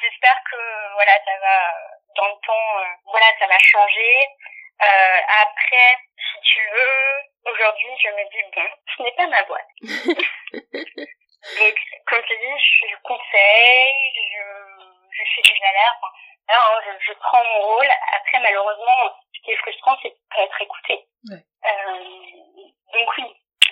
J'espère 0.00 0.36
que, 0.50 0.92
voilà, 0.94 1.12
ça 1.24 1.38
va, 1.40 1.74
dans 2.16 2.28
le 2.28 2.46
temps, 2.46 2.78
euh, 2.80 2.84
voilà, 3.04 3.26
ça 3.38 3.46
va 3.46 3.58
changer. 3.58 4.26
Euh, 4.82 5.18
après, 5.40 5.96
si 6.16 6.40
tu 6.42 6.60
veux, 6.70 7.50
aujourd'hui, 7.50 7.88
je 8.02 8.08
me 8.10 8.24
dis, 8.30 8.42
bon, 8.54 8.68
ce 8.96 9.02
n'est 9.02 9.12
pas 9.12 9.26
ma 9.26 9.42
boîte. 9.44 9.66
Donc, 11.58 11.76
comme 12.06 12.22
je 12.28 12.34
dis, 12.34 12.88
je 12.90 12.96
conseille, 13.02 14.12
je, 14.14 14.44
je 15.12 15.22
fais 15.34 15.42
des 15.42 15.64
alertes. 15.66 16.04
Alors, 16.48 16.80
je, 16.84 16.90
je, 17.06 17.12
prends 17.18 17.44
mon 17.44 17.60
rôle. 17.60 17.88
Après, 18.16 18.40
malheureusement, 18.40 19.16
ce 19.34 19.40
qui 19.44 19.52
est 19.52 19.56
frustrant, 19.56 19.96
c'est 20.02 20.10
de 20.10 20.16
pas 20.34 20.42
être 20.42 20.62
écouté. 20.62 21.06
Ouais. 21.30 21.44
Euh, 21.66 22.04
donc 22.92 23.08
oui, 23.18 23.24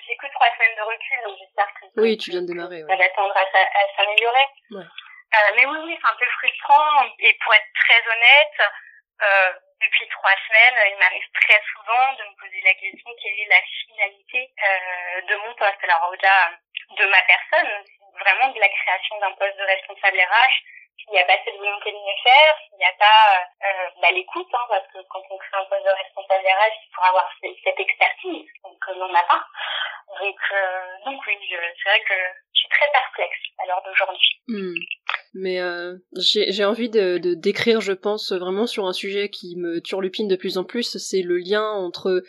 j'ai 0.06 0.16
que 0.16 0.26
trois 0.32 0.48
semaines 0.54 0.76
de 0.76 0.82
recul, 0.82 1.18
donc 1.24 1.38
j'espère 1.38 1.72
que 1.74 2.00
oui, 2.00 2.18
tu 2.18 2.30
viens 2.30 2.42
de 2.42 2.46
démarrer. 2.46 2.84
Ça 2.86 2.96
va 2.96 3.08
tendre 3.10 3.36
à, 3.36 3.40
à 3.40 3.96
s'améliorer. 3.96 4.46
Ouais. 4.70 4.84
Euh, 4.84 5.52
mais 5.56 5.66
oui, 5.66 5.78
oui, 5.84 5.98
c'est 6.00 6.08
un 6.08 6.16
peu 6.16 6.26
frustrant. 6.38 7.04
Et 7.18 7.34
pour 7.42 7.54
être 7.54 7.72
très 7.74 8.00
honnête, 8.06 8.60
euh, 9.22 9.52
depuis 9.80 10.08
trois 10.08 10.34
semaines, 10.48 10.92
il 10.92 10.98
m'arrive 10.98 11.28
très 11.34 11.60
souvent 11.72 12.12
de 12.14 12.24
me 12.24 12.36
poser 12.40 12.60
la 12.62 12.74
question 12.74 13.10
quelle 13.22 13.40
est 13.40 13.48
la 13.48 13.62
finalité 13.84 14.50
euh, 14.62 15.20
de 15.22 15.34
mon 15.36 15.54
poste? 15.54 15.82
Alors 15.84 16.10
au-delà 16.10 16.52
de 16.96 17.06
ma 17.06 17.22
personne, 17.22 17.84
vraiment 18.20 18.48
de 18.48 18.60
la 18.60 18.68
création 18.68 19.18
d'un 19.18 19.32
poste 19.32 19.56
de 19.58 19.64
responsable 19.64 20.20
RH 20.20 20.56
s'il 20.99 21.12
n'y 21.12 21.18
a 21.18 21.24
pas 21.24 21.38
cette 21.44 21.57
volonté 21.57 21.92
de 21.92 21.97
mieux 21.97 22.20
faire, 22.22 22.55
s'il 22.66 22.78
n'y 22.78 22.84
a 22.84 22.97
pas 22.99 23.40
euh, 23.62 23.88
bah, 24.03 24.11
l'écoute, 24.11 24.49
hein, 24.53 24.66
parce 24.68 24.86
que 24.92 24.99
quand 25.09 25.22
on 25.30 25.38
crée 25.38 25.59
un 25.61 25.64
poste 25.64 25.84
de 25.84 25.94
responsable 25.94 26.44
RH, 26.44 26.76
il 26.82 26.92
faut 26.94 27.07
avoir 27.07 27.28
cette 27.40 27.80
expertise, 27.80 28.49
donc 28.64 28.78
euh, 28.88 28.92
on 28.97 29.09
n'en 29.09 29.14
a 29.14 29.24
pas. 29.24 29.44
Donc, 30.20 30.38
euh, 30.53 31.05
donc 31.05 31.20
oui, 31.26 31.34
c'est 31.51 31.88
vrai 31.88 32.01
que 32.01 32.14
je 32.55 32.59
suis 32.61 32.68
très 32.68 32.90
perplexe 32.92 33.38
à 33.59 33.66
l'heure 33.66 33.82
d'aujourd'hui. 33.84 34.40
Mmh. 34.49 34.74
Mais 35.34 35.61
euh, 35.61 35.97
j'ai 36.16 36.64
envie 36.64 36.88
de, 36.88 37.18
de 37.18 37.34
décrire, 37.34 37.80
je 37.80 37.92
pense, 37.92 38.32
vraiment 38.32 38.66
sur 38.66 38.86
un 38.86 38.94
sujet 38.94 39.28
qui 39.28 39.57
me 39.57 39.80
turlupine 39.80 40.28
de 40.28 40.36
plus 40.36 40.57
en 40.57 40.64
plus, 40.64 40.97
c'est 40.97 41.22
le 41.22 41.36
lien 41.36 41.62
entre 41.62 42.22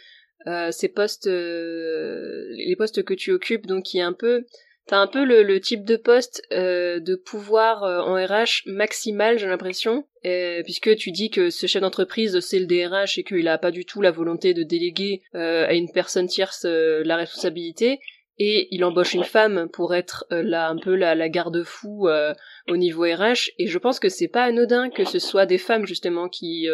euh, 0.45 0.71
ces 0.71 0.89
postes, 0.89 1.27
euh, 1.27 2.47
les 2.51 2.75
postes 2.77 3.03
que 3.03 3.13
tu 3.13 3.31
occupes, 3.31 3.65
donc 3.65 3.83
qui 3.83 3.99
est 3.99 4.03
un 4.03 4.13
peu 4.13 4.45
T'as 4.87 4.99
un 4.99 5.07
peu 5.07 5.25
le, 5.25 5.59
type 5.59 5.83
de 5.83 5.97
poste 5.97 6.41
euh, 6.53 7.01
de 7.01 7.15
pouvoir 7.15 7.83
euh, 7.83 7.99
en 7.99 8.15
RH 8.15 8.63
maximal, 8.67 9.37
j'ai 9.37 9.47
l'impression, 9.47 10.05
puisque 10.63 10.95
tu 10.95 11.11
dis 11.11 11.29
que 11.29 11.49
ce 11.49 11.67
chef 11.67 11.81
d'entreprise, 11.81 12.39
c'est 12.39 12.59
le 12.59 12.65
DRH 12.65 13.17
et 13.17 13.23
qu'il 13.23 13.47
a 13.47 13.57
pas 13.57 13.71
du 13.71 13.85
tout 13.85 14.01
la 14.01 14.11
volonté 14.11 14.53
de 14.53 14.63
déléguer 14.63 15.21
euh, 15.35 15.65
à 15.67 15.73
une 15.73 15.91
personne 15.91 16.27
tierce 16.27 16.65
euh, 16.65 17.03
la 17.05 17.17
responsabilité, 17.17 17.99
et 18.39 18.67
il 18.71 18.85
embauche 18.85 19.13
une 19.13 19.23
femme 19.23 19.67
pour 19.73 19.95
être 19.95 20.25
euh, 20.31 20.43
là 20.43 20.69
un 20.69 20.77
peu 20.77 20.95
la, 20.95 21.15
la 21.15 21.27
garde-fou 21.27 22.07
au 22.69 22.77
niveau 22.77 23.03
RH, 23.03 23.49
et 23.57 23.67
je 23.67 23.77
pense 23.77 23.99
que 23.99 24.09
c'est 24.09 24.27
pas 24.27 24.43
anodin 24.43 24.89
que 24.89 25.05
ce 25.05 25.19
soit 25.19 25.45
des 25.45 25.57
femmes 25.57 25.85
justement 25.85 26.29
qui 26.29 26.67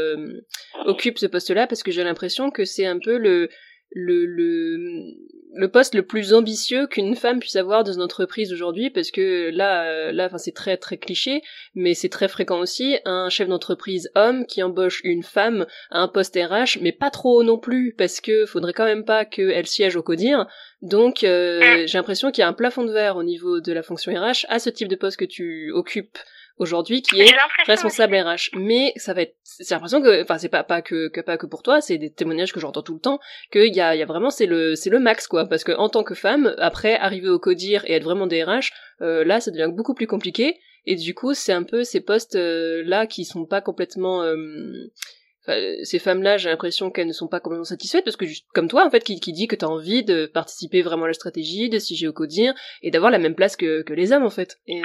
occupent 0.85 1.19
ce 1.19 1.25
poste-là, 1.25 1.65
parce 1.65 1.81
que 1.81 1.91
j'ai 1.91 2.03
l'impression 2.03 2.51
que 2.51 2.65
c'est 2.65 2.85
un 2.85 2.99
peu 2.99 3.17
le 3.17 3.49
le, 3.93 4.25
le, 4.25 5.13
le 5.55 5.67
poste 5.69 5.95
le 5.95 6.03
plus 6.03 6.33
ambitieux 6.33 6.87
qu'une 6.87 7.15
femme 7.15 7.39
puisse 7.39 7.55
avoir 7.55 7.83
dans 7.83 7.93
une 7.93 8.01
entreprise 8.01 8.51
aujourd'hui 8.51 8.89
parce 8.89 9.11
que 9.11 9.51
là 9.51 10.11
là 10.11 10.25
enfin 10.25 10.37
c'est 10.37 10.53
très 10.53 10.77
très 10.77 10.97
cliché 10.97 11.41
mais 11.75 11.93
c'est 11.93 12.09
très 12.09 12.27
fréquent 12.27 12.59
aussi. 12.59 12.97
Un 13.05 13.29
chef 13.29 13.47
d'entreprise 13.47 14.09
homme 14.15 14.45
qui 14.45 14.63
embauche 14.63 15.01
une 15.03 15.23
femme 15.23 15.65
à 15.91 15.99
un 15.99 16.07
poste 16.07 16.35
RH 16.35 16.79
mais 16.81 16.91
pas 16.91 17.11
trop 17.11 17.43
non 17.43 17.57
plus 17.57 17.93
parce 17.97 18.19
que 18.19 18.45
faudrait 18.45 18.73
quand 18.73 18.85
même 18.85 19.05
pas 19.05 19.25
qu'elle 19.25 19.67
siège 19.67 19.95
au 19.95 20.03
codir. 20.03 20.47
Donc 20.81 21.23
euh, 21.23 21.83
j'ai 21.85 21.97
l'impression 21.97 22.31
qu'il 22.31 22.41
y 22.41 22.45
a 22.45 22.47
un 22.47 22.53
plafond 22.53 22.83
de 22.83 22.91
verre 22.91 23.17
au 23.17 23.23
niveau 23.23 23.61
de 23.61 23.71
la 23.73 23.83
fonction 23.83 24.11
RH 24.11 24.45
à 24.49 24.59
ce 24.59 24.69
type 24.69 24.87
de 24.87 24.95
poste 24.95 25.17
que 25.17 25.25
tu 25.25 25.71
occupes 25.71 26.17
aujourd'hui 26.57 27.01
qui 27.01 27.19
est 27.19 27.31
responsable 27.65 28.15
RH. 28.15 28.51
Mais 28.53 28.93
ça 28.95 29.13
va 29.13 29.23
être, 29.23 29.35
c'est 29.43 29.73
l'impression 29.73 30.01
que, 30.01 30.23
enfin 30.23 30.37
c'est 30.37 30.49
pas 30.49 30.63
pas 30.63 30.81
que, 30.81 31.07
que 31.09 31.21
pas 31.21 31.37
que 31.37 31.45
pour 31.45 31.63
toi, 31.63 31.81
c'est 31.81 31.97
des 31.97 32.11
témoignages 32.11 32.53
que 32.53 32.59
j'entends 32.59 32.83
tout 32.83 32.93
le 32.93 32.99
temps 32.99 33.19
qu'il 33.51 33.73
y 33.73 33.81
a 33.81 33.95
il 33.95 33.99
y 33.99 34.03
a 34.03 34.05
vraiment 34.05 34.29
c'est 34.29 34.45
le 34.45 34.75
c'est 34.75 34.89
le 34.89 34.99
max 34.99 35.27
quoi. 35.27 35.47
Parce 35.47 35.63
que 35.63 35.71
en 35.71 35.89
tant 35.89 36.03
que 36.03 36.15
femme 36.15 36.55
après 36.57 36.95
arriver 36.95 37.29
au 37.29 37.39
codir 37.39 37.83
et 37.85 37.93
être 37.93 38.03
vraiment 38.03 38.27
DRH, 38.27 38.71
euh, 39.01 39.23
là 39.23 39.39
ça 39.39 39.51
devient 39.51 39.71
beaucoup 39.71 39.93
plus 39.93 40.07
compliqué. 40.07 40.59
Et 40.85 40.95
du 40.95 41.13
coup 41.13 41.33
c'est 41.33 41.53
un 41.53 41.63
peu 41.63 41.83
ces 41.83 42.01
postes 42.01 42.35
euh, 42.35 42.83
là 42.85 43.07
qui 43.07 43.25
sont 43.25 43.45
pas 43.45 43.61
complètement 43.61 44.23
euh, 44.23 44.35
Enfin, 45.45 45.59
ces 45.83 45.99
femmes-là, 45.99 46.37
j'ai 46.37 46.49
l'impression 46.49 46.89
qu'elles 46.89 47.07
ne 47.07 47.13
sont 47.13 47.27
pas 47.27 47.39
complètement 47.39 47.65
satisfaites 47.65 48.05
parce 48.05 48.15
que 48.15 48.25
comme 48.53 48.69
toi, 48.69 48.85
en 48.85 48.89
fait, 48.89 49.03
qui, 49.03 49.19
qui 49.19 49.33
dit 49.33 49.47
que 49.47 49.55
t'as 49.55 49.67
envie 49.67 50.03
de 50.03 50.25
participer 50.25 50.81
vraiment 50.81 51.03
à 51.03 51.07
la 51.07 51.13
stratégie, 51.13 51.69
de 51.69 51.79
siger 51.79 52.07
au 52.07 52.13
codir 52.13 52.53
et 52.81 52.91
d'avoir 52.91 53.11
la 53.11 53.19
même 53.19 53.35
place 53.35 53.57
que, 53.57 53.81
que 53.81 53.93
les 53.93 54.13
hommes, 54.13 54.25
en 54.25 54.29
fait. 54.29 54.59
Et 54.67 54.81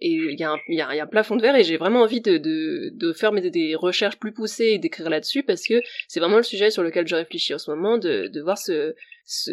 il 0.00 0.38
y, 0.38 0.44
a 0.44 0.52
un, 0.52 0.58
y, 0.68 0.80
a, 0.80 0.94
y 0.94 1.00
a 1.00 1.04
un 1.04 1.06
plafond 1.06 1.36
de 1.36 1.42
verre 1.42 1.56
et 1.56 1.64
j'ai 1.64 1.76
vraiment 1.76 2.00
envie 2.00 2.20
de, 2.20 2.36
de, 2.36 2.90
de 2.92 3.12
faire 3.12 3.32
des, 3.32 3.50
des 3.50 3.74
recherches 3.74 4.18
plus 4.18 4.32
poussées 4.32 4.72
et 4.72 4.78
d'écrire 4.78 5.08
là-dessus 5.08 5.42
parce 5.42 5.66
que 5.66 5.80
c'est 6.08 6.20
vraiment 6.20 6.36
le 6.36 6.42
sujet 6.42 6.70
sur 6.70 6.82
lequel 6.82 7.06
je 7.08 7.14
réfléchis 7.14 7.54
en 7.54 7.58
ce 7.58 7.70
moment, 7.70 7.98
de, 7.98 8.28
de 8.28 8.40
voir 8.40 8.58
ce, 8.58 8.94
ce, 9.24 9.52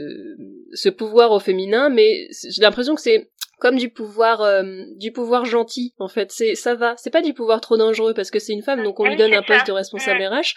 ce 0.73 0.89
pouvoir 0.89 1.31
au 1.31 1.39
féminin, 1.39 1.89
mais 1.89 2.27
j'ai 2.49 2.61
l'impression 2.61 2.95
que 2.95 3.01
c'est 3.01 3.29
comme 3.59 3.75
du 3.75 3.89
pouvoir 3.89 4.41
euh, 4.41 4.63
du 4.95 5.11
pouvoir 5.11 5.45
gentil 5.45 5.93
en 5.99 6.07
fait. 6.07 6.31
C'est 6.31 6.55
ça 6.55 6.75
va. 6.75 6.95
C'est 6.97 7.09
pas 7.09 7.21
du 7.21 7.33
pouvoir 7.33 7.61
trop 7.61 7.77
dangereux 7.77 8.13
parce 8.13 8.31
que 8.31 8.39
c'est 8.39 8.53
une 8.53 8.63
femme 8.63 8.83
donc 8.83 8.99
on 8.99 9.05
lui 9.05 9.15
donne 9.15 9.33
un 9.33 9.43
poste 9.43 9.67
de 9.67 9.71
responsable 9.71 10.23
RH 10.23 10.55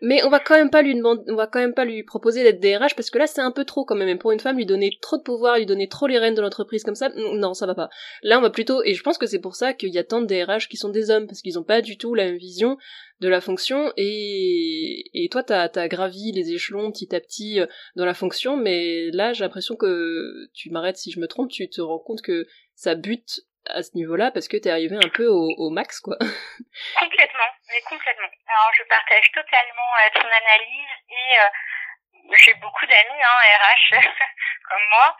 mais 0.00 0.22
on 0.24 0.28
va 0.28 0.38
quand 0.38 0.56
même 0.56 0.70
pas 0.70 0.82
lui 0.82 0.94
demander 0.94 1.22
on 1.28 1.34
va 1.34 1.46
quand 1.46 1.60
même 1.60 1.74
pas 1.74 1.84
lui 1.84 2.02
proposer 2.02 2.42
d'être 2.42 2.60
DRH 2.60 2.94
parce 2.94 3.10
que 3.10 3.18
là 3.18 3.26
c'est 3.26 3.40
un 3.40 3.50
peu 3.50 3.64
trop 3.64 3.84
quand 3.84 3.94
même. 3.94 4.08
Et 4.08 4.16
pour 4.16 4.32
une 4.32 4.40
femme 4.40 4.56
lui 4.56 4.66
donner 4.66 4.90
trop 5.00 5.16
de 5.16 5.22
pouvoir 5.22 5.58
lui 5.58 5.66
donner 5.66 5.88
trop 5.88 6.06
les 6.06 6.18
rênes 6.18 6.34
de 6.34 6.42
l'entreprise 6.42 6.84
comme 6.84 6.94
ça 6.94 7.10
non 7.16 7.54
ça 7.54 7.66
va 7.66 7.74
pas. 7.74 7.88
Là 8.22 8.38
on 8.38 8.42
va 8.42 8.50
plutôt 8.50 8.82
et 8.84 8.94
je 8.94 9.02
pense 9.02 9.18
que 9.18 9.26
c'est 9.26 9.40
pour 9.40 9.56
ça 9.56 9.72
qu'il 9.72 9.90
y 9.90 9.98
a 9.98 10.04
tant 10.04 10.20
de 10.20 10.26
DRH 10.26 10.68
qui 10.68 10.76
sont 10.76 10.90
des 10.90 11.10
hommes 11.10 11.26
parce 11.26 11.40
qu'ils 11.40 11.58
ont 11.58 11.64
pas 11.64 11.80
du 11.80 11.96
tout 11.96 12.14
la 12.14 12.26
même 12.26 12.36
vision 12.36 12.76
de 13.22 13.28
la 13.28 13.40
fonction 13.40 13.92
et, 13.96 15.04
et 15.14 15.28
toi 15.30 15.42
t'as 15.42 15.68
as 15.74 15.88
gravi 15.88 16.32
les 16.32 16.52
échelons 16.52 16.90
petit 16.90 17.14
à 17.14 17.20
petit 17.20 17.60
dans 17.96 18.04
la 18.04 18.14
fonction 18.14 18.56
mais 18.56 19.10
là 19.12 19.32
j'ai 19.32 19.44
l'impression 19.44 19.76
que 19.76 20.50
tu 20.54 20.70
m'arrêtes 20.70 20.96
si 20.96 21.12
je 21.12 21.20
me 21.20 21.28
trompe 21.28 21.50
tu 21.50 21.68
te 21.70 21.80
rends 21.80 22.00
compte 22.00 22.20
que 22.20 22.46
ça 22.74 22.94
bute 22.94 23.40
à 23.70 23.82
ce 23.82 23.94
niveau-là 23.94 24.30
parce 24.32 24.48
que 24.48 24.56
t'es 24.56 24.70
arrivé 24.70 24.96
un 24.96 25.08
peu 25.08 25.26
au, 25.28 25.70
max 25.70 26.00
quoi. 26.00 26.16
complètement, 26.98 27.50
mais 27.70 27.80
complètement. 27.88 28.26
Alors 28.26 28.72
je 28.76 28.82
partage 28.88 29.30
totalement 29.32 29.90
euh, 30.02 30.10
ton 30.14 30.26
analyse 30.26 30.92
et 31.08 31.38
euh, 31.38 32.34
j'ai 32.42 32.54
beaucoup 32.54 32.86
d'amis 32.86 33.22
hein, 33.22 33.38
RH 33.62 34.02
comme 34.68 34.86
moi 34.90 35.16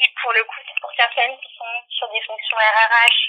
et 0.00 0.08
pour 0.22 0.32
le 0.32 0.42
coup, 0.44 0.56
pour 0.80 0.92
certaines 0.96 1.36
qui 1.36 1.52
sont 1.56 1.74
sur 1.90 2.08
des 2.08 2.22
fonctions 2.26 2.56
RRH 2.56 3.20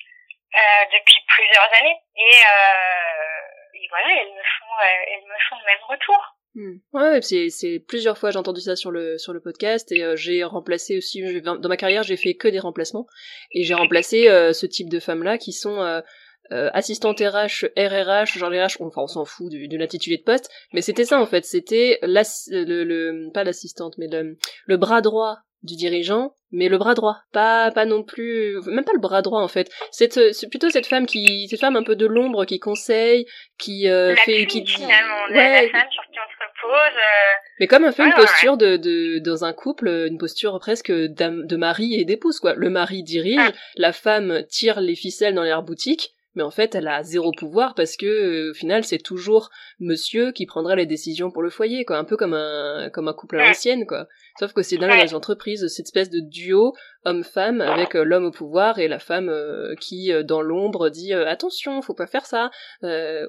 euh, 0.56 0.86
depuis 0.94 1.20
plusieurs 1.28 1.68
années. 1.80 2.00
Et, 2.16 2.38
euh, 2.48 3.61
et 3.74 3.88
voilà, 3.90 4.08
elles 4.22 4.34
me 4.34 4.44
font, 4.60 4.74
euh, 4.80 5.14
elles 5.14 5.28
me 5.28 5.40
font 5.50 5.56
le 5.60 5.66
même 5.66 5.84
retour. 5.90 6.38
Hmm. 6.54 6.80
Ouais, 6.92 7.50
c'est, 7.50 7.80
plusieurs 7.88 8.18
fois 8.18 8.32
j'ai 8.32 8.38
entendu 8.38 8.60
ça 8.60 8.76
sur 8.76 8.92
le 8.92 9.18
sur 9.18 9.32
le 9.32 9.40
podcast 9.40 9.90
et 9.94 10.04
euh, 10.04 10.18
j'ai 10.18 10.44
remplacé 10.44 10.98
aussi 10.98 11.24
dans 11.42 11.70
ma 11.70 11.78
carrière 11.78 12.04
j'ai 12.04 12.18
fait 12.18 12.34
que 12.34 12.50
des 12.50 12.60
remplacements 12.60 13.08
et 13.52 13.64
j'ai 13.64 13.74
remplacé 13.74 14.28
euh, 14.28 14.52
ce 14.52 14.66
type 14.66 14.90
de 14.90 15.00
femmes 15.00 15.24
là 15.24 15.38
qui 15.38 15.54
sont 15.54 16.02
assistantes 16.50 17.22
RH, 17.22 17.68
RRH, 17.78 18.38
genre 18.38 18.50
RH, 18.52 18.82
enfin 18.82 19.04
on 19.04 19.08
s'en 19.08 19.24
fout 19.24 19.50
de 19.50 19.78
l'intitulé 19.78 20.18
de 20.18 20.24
poste, 20.24 20.52
mais 20.74 20.82
c'était 20.82 21.06
ça 21.06 21.22
en 21.22 21.26
fait, 21.26 21.46
c'était 21.46 21.98
le, 22.02 22.84
le, 22.84 23.32
pas 23.32 23.46
l'assistante 23.46 23.98
mais 23.98 24.08
le, 24.08 24.38
le 24.66 24.78
bras 24.78 25.00
droit 25.00 25.38
du 25.64 25.76
dirigeant, 25.76 26.34
mais 26.52 26.70
le 26.70 26.78
bras 26.78 26.94
droit, 26.94 27.18
pas 27.32 27.72
pas 27.72 27.86
non 27.86 28.04
plus, 28.04 28.60
même 28.66 28.84
pas 28.84 28.94
le 28.94 29.00
bras 29.00 29.22
droit 29.22 29.42
en 29.42 29.48
fait. 29.48 29.72
C'est 29.92 30.10
plutôt 30.50 30.70
cette 30.70 30.88
femme 30.88 31.06
qui, 31.06 31.48
cette 31.50 31.60
femme 31.60 31.76
un 31.76 31.84
peu 31.84 31.96
de 31.96 32.06
l'ombre 32.06 32.46
qui 32.46 32.60
conseille, 32.60 33.26
qui 33.58 33.88
euh, 33.88 34.16
fait, 34.16 34.46
qui 34.48 34.64
dit, 34.64 34.76
ouais, 34.78 34.88
la 35.30 35.70
femme 35.70 35.92
sur 35.92 36.04
qui 36.04 36.20
on 36.20 36.30
se 36.30 36.68
repose. 36.68 36.98
Euh, 36.98 37.34
mais 37.60 37.68
comme 37.68 37.84
un 37.84 37.92
peu 37.92 38.06
une 38.06 38.14
posture 38.14 38.58
de, 38.58 38.78
de 38.78 39.20
dans 39.20 39.46
un 39.46 39.54
couple, 39.54 39.88
une 39.88 40.18
posture 40.18 40.58
presque 40.60 40.92
de 40.92 41.56
mari 41.56 41.96
et 41.96 42.06
d'épouse 42.06 42.40
quoi. 42.40 42.54
Le 42.56 42.70
mari 42.70 43.04
dirige, 43.04 43.52
la 43.76 43.94
femme 43.94 44.44
tire 44.50 44.82
les 44.82 44.96
ficelles 44.96 45.36
dans 45.36 45.44
l'air 45.44 45.62
boutique 45.62 46.16
mais 46.36 46.44
en 46.44 46.52
fait 46.52 46.76
elle 46.76 46.88
a 46.88 47.04
zéro 47.04 47.32
pouvoir 47.32 47.76
parce 47.76 47.98
que 47.98 48.06
euh, 48.06 48.52
au 48.52 48.54
final 48.54 48.84
c'est 48.84 48.98
toujours 48.98 49.50
monsieur 49.80 50.32
qui 50.32 50.46
prendra 50.46 50.76
les 50.76 50.86
décisions 50.86 51.32
pour 51.32 51.42
le 51.42 51.50
foyer 51.50 51.86
quoi. 51.86 51.98
Un 51.98 52.04
peu 52.04 52.18
comme 52.18 52.34
un 52.34 52.90
comme 52.94 53.08
un 53.08 53.14
couple 53.14 53.40
à 53.40 53.48
l'ancienne 53.48 53.86
quoi. 53.86 54.08
Sauf 54.40 54.54
que 54.54 54.62
c'est 54.62 54.78
dans 54.78 54.88
les 54.88 55.14
entreprises 55.14 55.68
cette 55.68 55.88
espèce 55.88 56.10
de 56.10 56.20
duo 56.20 56.74
homme-femme 57.06 57.62
avec 57.62 57.96
euh, 57.96 58.04
l'homme 58.04 58.26
au 58.26 58.32
pouvoir 58.32 58.80
et 58.80 58.88
la 58.88 59.00
femme 59.00 59.30
euh, 59.30 59.76
qui 59.80 60.12
dans 60.24 60.42
l'ombre 60.42 60.90
dit 60.90 61.14
attention 61.14 61.82
faut 61.82 61.94
pas 61.94 62.08
faire 62.08 62.26
ça 62.26 62.52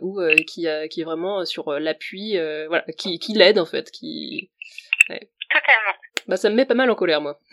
ou 0.01 0.21
qui 0.47 0.67
qui 0.91 1.01
est 1.01 1.05
vraiment 1.05 1.45
sur 1.45 1.73
l'appui 1.79 2.37
voilà 2.69 2.85
qui 2.97 3.19
qui 3.19 3.33
l'aide 3.35 3.59
en 3.59 3.67
fait 3.67 3.91
qui 3.91 4.51
totalement. 5.09 5.99
Bah 6.29 6.37
ça 6.37 6.51
me 6.51 6.55
met 6.55 6.65
pas 6.65 6.75
mal 6.75 6.91
en 6.91 6.95
colère 6.95 7.21
moi 7.21 7.39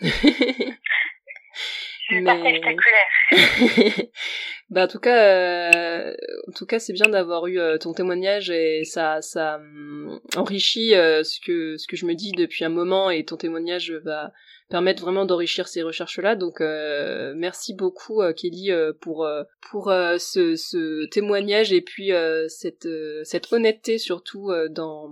mais... 2.10 2.60
bah 4.70 4.84
en 4.84 4.88
tout 4.88 4.98
cas, 4.98 5.24
euh, 5.24 6.14
en 6.48 6.52
tout 6.52 6.66
cas, 6.66 6.78
c'est 6.78 6.92
bien 6.92 7.08
d'avoir 7.08 7.46
eu 7.46 7.58
euh, 7.58 7.78
ton 7.78 7.92
témoignage 7.92 8.50
et 8.50 8.84
ça, 8.84 9.22
ça 9.22 9.56
hum, 9.56 10.20
enrichit 10.36 10.94
euh, 10.94 11.22
ce 11.22 11.40
que 11.40 11.76
ce 11.76 11.86
que 11.86 11.96
je 11.96 12.06
me 12.06 12.14
dis 12.14 12.32
depuis 12.32 12.64
un 12.64 12.68
moment 12.68 13.10
et 13.10 13.24
ton 13.24 13.36
témoignage 13.36 13.92
va 14.04 14.32
permettre 14.68 15.02
vraiment 15.02 15.24
d'enrichir 15.24 15.68
ces 15.68 15.82
recherches-là. 15.82 16.36
Donc 16.36 16.60
merci 16.60 17.74
beaucoup 17.74 18.22
Kelly 18.36 18.70
pour 19.00 19.28
pour 19.70 19.86
ce, 19.86 20.54
ce 20.54 21.06
témoignage 21.06 21.72
et 21.72 21.80
puis 21.80 22.12
cette 22.46 22.88
cette 23.24 23.52
honnêteté 23.52 23.98
surtout 23.98 24.52
dans 24.70 25.10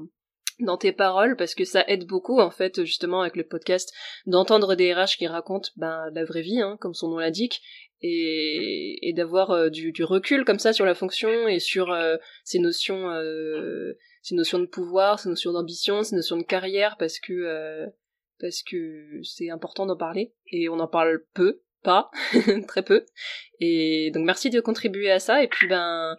dans 0.61 0.77
tes 0.77 0.93
paroles 0.93 1.37
parce 1.37 1.55
que 1.55 1.65
ça 1.65 1.85
aide 1.89 2.07
beaucoup 2.07 2.41
en 2.41 2.51
fait 2.51 2.85
justement 2.85 3.21
avec 3.21 3.37
le 3.37 3.45
podcast 3.45 3.93
d'entendre 4.27 4.75
des 4.75 4.93
RH 4.93 5.17
qui 5.19 5.27
racontent 5.27 5.71
ben 5.77 6.11
la 6.13 6.25
vraie 6.25 6.43
vie 6.43 6.61
hein, 6.61 6.77
comme 6.81 6.95
son 6.95 7.09
nom 7.09 7.19
l'indique 7.19 7.63
et, 8.01 8.99
et 9.09 9.13
d'avoir 9.13 9.51
euh, 9.51 9.71
du, 9.71 9.93
du, 9.93 10.05
recul 10.05 10.45
comme 10.45 10.59
ça 10.59 10.73
sur 10.73 10.85
la 10.85 10.95
fonction 10.95 11.49
et 11.49 11.59
sur 11.59 11.91
euh, 11.91 12.17
ces 12.45 12.59
notions 12.59 13.11
euh, 13.11 13.97
ces 14.23 14.35
notions 14.35 14.59
de 14.59 14.67
pouvoir 14.67 15.19
ces 15.19 15.29
notions 15.29 15.53
d'ambition 15.53 16.03
ces 16.03 16.17
notions 16.17 16.37
de 16.37 16.43
carrière 16.43 16.97
parce 16.99 17.19
que 17.19 17.33
euh, 17.33 17.87
parce 18.41 18.63
que 18.63 19.21
c'est 19.23 19.51
important 19.51 19.87
d'en 19.87 19.97
parler 19.97 20.33
et 20.47 20.69
on 20.69 20.79
en 20.79 20.89
parle 20.89 21.25
peu 21.35 21.61
pas 21.83 22.11
très 22.69 22.83
peu. 22.83 23.05
Et 23.61 24.11
donc 24.13 24.25
merci 24.25 24.51
de 24.51 24.61
contribuer 24.61 25.11
à 25.11 25.19
ça 25.19 25.43
et 25.43 25.49
puis 25.49 25.69
ben 25.69 26.15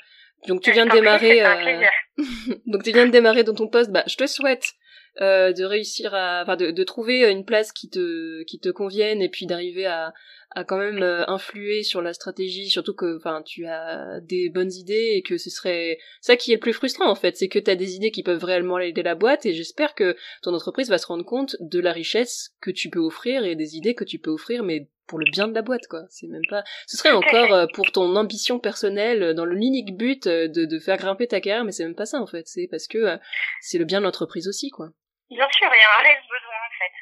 donc 0.48 0.62
tu 0.62 0.72
viens 0.72 0.86
de 0.86 0.92
démarrer. 0.92 1.46
Euh... 1.46 1.82
Donc 2.66 2.84
tu 2.84 2.92
viens 2.92 3.06
de 3.06 3.12
démarrer 3.12 3.44
dans 3.44 3.54
ton 3.54 3.68
poste. 3.68 3.92
Bah, 3.92 4.04
je 4.08 4.16
te 4.16 4.28
souhaite 4.28 4.74
euh, 5.22 5.53
de 5.53 5.63
réussir 5.63 6.13
à, 6.13 6.41
enfin, 6.43 6.55
de, 6.55 6.72
de, 6.72 6.84
trouver 6.84 7.30
une 7.30 7.45
place 7.45 7.72
qui 7.72 7.89
te 7.89 8.43
qui 8.43 8.59
te 8.59 8.70
convienne 8.70 9.22
et 9.22 9.30
puis 9.30 9.45
d'arriver 9.45 9.86
à 9.86 10.13
à 10.55 10.63
quand 10.63 10.78
même 10.78 11.03
euh, 11.03 11.24
influer 11.28 11.84
sur 11.84 12.01
la 12.01 12.13
stratégie, 12.13 12.70
surtout 12.70 12.95
que, 12.95 13.17
enfin, 13.17 13.43
tu 13.43 13.67
as 13.67 14.20
des 14.22 14.49
bonnes 14.49 14.72
idées 14.72 15.11
et 15.13 15.22
que 15.22 15.38
ce 15.38 15.49
serait 15.49 15.99
ça 16.22 16.38
qui 16.38 16.51
est 16.51 16.55
le 16.55 16.59
plus 16.59 16.74
frustrant 16.74 17.09
en 17.09 17.15
fait, 17.15 17.38
c'est 17.38 17.49
que 17.49 17.59
tu 17.59 17.70
as 17.70 17.76
des 17.76 17.95
idées 17.95 18.11
qui 18.11 18.24
peuvent 18.24 18.43
réellement 18.43 18.80
aider 18.80 19.03
la 19.03 19.15
boîte 19.15 19.45
et 19.45 19.53
j'espère 19.53 19.93
que 19.93 20.15
ton 20.41 20.53
entreprise 20.53 20.89
va 20.89 20.97
se 20.97 21.05
rendre 21.05 21.26
compte 21.26 21.55
de 21.59 21.80
la 21.80 21.91
richesse 21.91 22.55
que 22.61 22.72
tu 22.72 22.89
peux 22.89 22.99
offrir 22.99 23.45
et 23.45 23.55
des 23.55 23.78
idées 23.78 23.93
que 23.93 24.03
tu 24.03 24.17
peux 24.17 24.32
offrir, 24.32 24.63
mais 24.63 24.89
pour 25.09 25.20
le 25.20 25.26
bien 25.30 25.47
de 25.47 25.53
la 25.53 25.61
boîte, 25.61 25.88
quoi. 25.88 26.05
C'est 26.09 26.28
même 26.28 26.45
pas. 26.49 26.63
Ce 26.88 26.95
serait 26.95 27.11
encore 27.11 27.51
euh, 27.51 27.65
pour 27.74 27.91
ton 27.91 28.15
ambition 28.15 28.59
personnelle, 28.59 29.24
euh, 29.24 29.34
dans 29.34 29.45
l'unique 29.45 29.97
but 29.97 30.28
euh, 30.28 30.47
de, 30.47 30.65
de 30.65 30.80
faire 30.80 30.97
grimper 30.97 31.28
ta 31.28 31.41
carrière, 31.41 31.65
mais 31.65 31.72
c'est 31.72 31.84
même 31.84 31.95
pas 31.95 32.05
ça 32.05 32.22
en 32.22 32.28
fait. 32.28 32.47
C'est 32.47 32.67
parce 32.70 32.88
que 32.88 33.17
c'est 33.59 33.80
le 33.80 33.86
bien 33.86 33.99
de 33.99 34.05
l'entreprise 34.05 34.47
aussi, 34.47 34.70
quoi. 34.70 34.91
Bien 35.30 35.47
sûr, 35.51 35.69
il 35.73 35.77
y 35.77 35.84
a 35.84 35.99
un 35.99 36.03
réel 36.03 36.21
besoin 36.27 36.57
en 36.57 36.73
fait. 36.80 36.95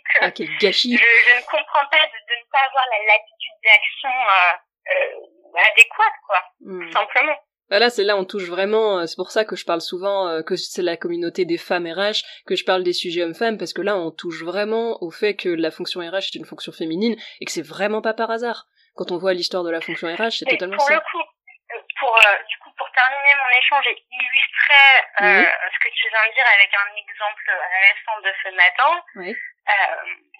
ah 0.20 0.30
quel 0.30 0.56
gâchis. 0.58 0.96
Je, 0.96 1.02
je, 1.02 1.36
ne 1.36 1.42
comprends 1.42 1.86
pas 1.90 2.06
de, 2.06 2.18
de, 2.28 2.34
ne 2.38 2.46
pas 2.50 2.62
avoir 2.66 2.86
la 2.90 2.98
latitude 3.12 3.58
d'action 3.64 4.10
euh, 4.10 5.60
adéquate, 5.72 6.18
quoi. 6.26 6.42
Hmm. 6.60 6.90
Simplement. 6.92 7.36
Voilà, 7.72 7.88
c'est 7.88 8.04
là 8.04 8.18
on 8.18 8.26
touche 8.26 8.48
vraiment, 8.48 8.98
euh, 8.98 9.06
c'est 9.06 9.16
pour 9.16 9.30
ça 9.30 9.46
que 9.46 9.56
je 9.56 9.64
parle 9.64 9.80
souvent 9.80 10.28
euh, 10.28 10.42
que 10.42 10.56
c'est 10.56 10.82
la 10.82 10.98
communauté 10.98 11.46
des 11.46 11.56
femmes 11.56 11.86
RH, 11.86 12.20
que 12.44 12.54
je 12.54 12.66
parle 12.66 12.82
des 12.82 12.92
sujets 12.92 13.22
hommes-femmes, 13.22 13.56
parce 13.56 13.72
que 13.72 13.80
là 13.80 13.96
on 13.96 14.10
touche 14.10 14.42
vraiment 14.42 15.02
au 15.02 15.10
fait 15.10 15.34
que 15.34 15.48
la 15.48 15.70
fonction 15.70 16.00
RH 16.00 16.16
est 16.16 16.34
une 16.34 16.44
fonction 16.44 16.70
féminine 16.70 17.16
et 17.40 17.46
que 17.46 17.50
c'est 17.50 17.66
vraiment 17.66 18.02
pas 18.02 18.12
par 18.12 18.30
hasard. 18.30 18.66
Quand 18.94 19.10
on 19.10 19.16
voit 19.16 19.32
l'histoire 19.32 19.64
de 19.64 19.70
la 19.70 19.80
fonction 19.80 20.06
RH, 20.06 20.40
c'est 20.40 20.44
totalement 20.44 20.76
pour 20.76 20.86
ça. 20.86 20.92
Le 20.92 20.98
euh, 20.98 21.80
pour, 21.98 22.12
du 22.12 22.51
coup, 22.51 22.51
pour 22.51 22.51
terminer 22.92 23.34
mon 23.42 23.50
échange 23.58 23.86
et 23.88 24.04
illustrer 24.10 24.88
euh, 25.20 25.44
ce 25.72 25.78
que 25.78 25.92
tu 25.94 26.08
viens 26.08 26.26
de 26.28 26.34
dire 26.34 26.46
avec 26.46 26.70
un 26.74 26.96
exemple 26.96 27.52
récent 27.80 28.20
de 28.20 28.32
ce 28.42 28.48
matin, 28.54 29.04
oui. 29.16 29.36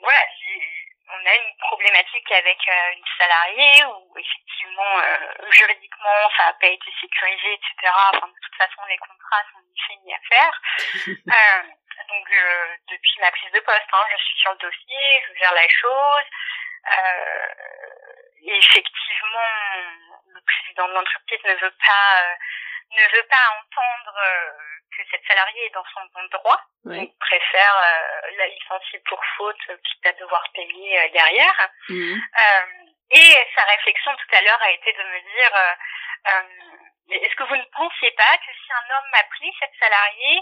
voilà, 0.00 0.26
on 1.12 1.26
a 1.26 1.34
une 1.36 1.56
problématique 1.58 2.32
avec 2.32 2.58
euh, 2.68 2.92
une 2.96 3.04
salariée 3.18 3.84
où 3.84 4.18
effectivement 4.18 4.98
euh, 4.98 5.50
juridiquement 5.50 6.30
ça 6.36 6.46
n'a 6.46 6.52
pas 6.54 6.68
été 6.68 6.90
sécurisé, 7.00 7.54
etc. 7.54 7.92
Enfin, 8.14 8.28
de 8.28 8.40
toute 8.40 8.56
façon 8.56 8.82
les 8.88 8.98
contrats 8.98 9.44
sont 9.52 9.60
ni 9.60 9.80
faits 9.86 9.98
ni 10.04 10.14
à 10.14 10.20
faire. 10.28 10.54
euh, 11.08 11.62
donc 12.08 12.26
euh, 12.32 12.76
depuis 12.90 13.20
ma 13.20 13.30
prise 13.30 13.52
de 13.52 13.60
poste, 13.60 13.92
hein, 13.92 14.04
je 14.12 14.24
suis 14.24 14.38
sur 14.38 14.52
le 14.52 14.58
dossier, 14.58 15.04
je 15.28 15.38
gère 15.38 15.54
la 15.54 15.68
chose. 15.68 16.26
Et 18.44 18.56
effectivement, 18.56 19.50
le 20.34 20.40
président 20.40 20.88
de 20.88 20.94
l'entreprise 20.94 21.40
ne 21.44 21.54
veut 21.54 21.74
pas 21.84 22.36
ne 22.90 23.16
veut 23.16 23.26
pas 23.28 23.46
entendre 23.62 24.20
que 24.96 25.02
cette 25.10 25.24
salariée 25.26 25.66
est 25.66 25.74
dans 25.74 25.84
son 25.94 26.00
bon 26.14 26.24
droit, 26.30 26.60
oui. 26.84 26.98
donc 26.98 27.18
préfère 27.18 27.76
euh, 27.76 28.30
la 28.36 28.46
licencier 28.46 29.00
pour 29.08 29.20
faute 29.36 29.66
quitte 29.84 30.06
à 30.06 30.12
devoir 30.12 30.44
payer 30.54 31.00
euh, 31.00 31.08
derrière. 31.12 31.70
Mmh. 31.88 32.14
Euh, 32.14 32.66
et 33.10 33.36
sa 33.54 33.64
réflexion 33.64 34.12
tout 34.16 34.36
à 34.36 34.40
l'heure 34.42 34.62
a 34.62 34.70
été 34.70 34.92
de 34.92 35.02
me 35.02 35.20
dire 35.20 35.54
euh, 35.56 36.42
est-ce 37.10 37.36
que 37.36 37.44
vous 37.44 37.56
ne 37.56 37.70
pensiez 37.76 38.10
pas 38.12 38.36
que 38.38 38.52
si 38.52 38.72
un 38.72 38.96
homme 38.96 39.10
m'appelait 39.12 39.52
cette 39.58 39.74
salariée, 39.78 40.40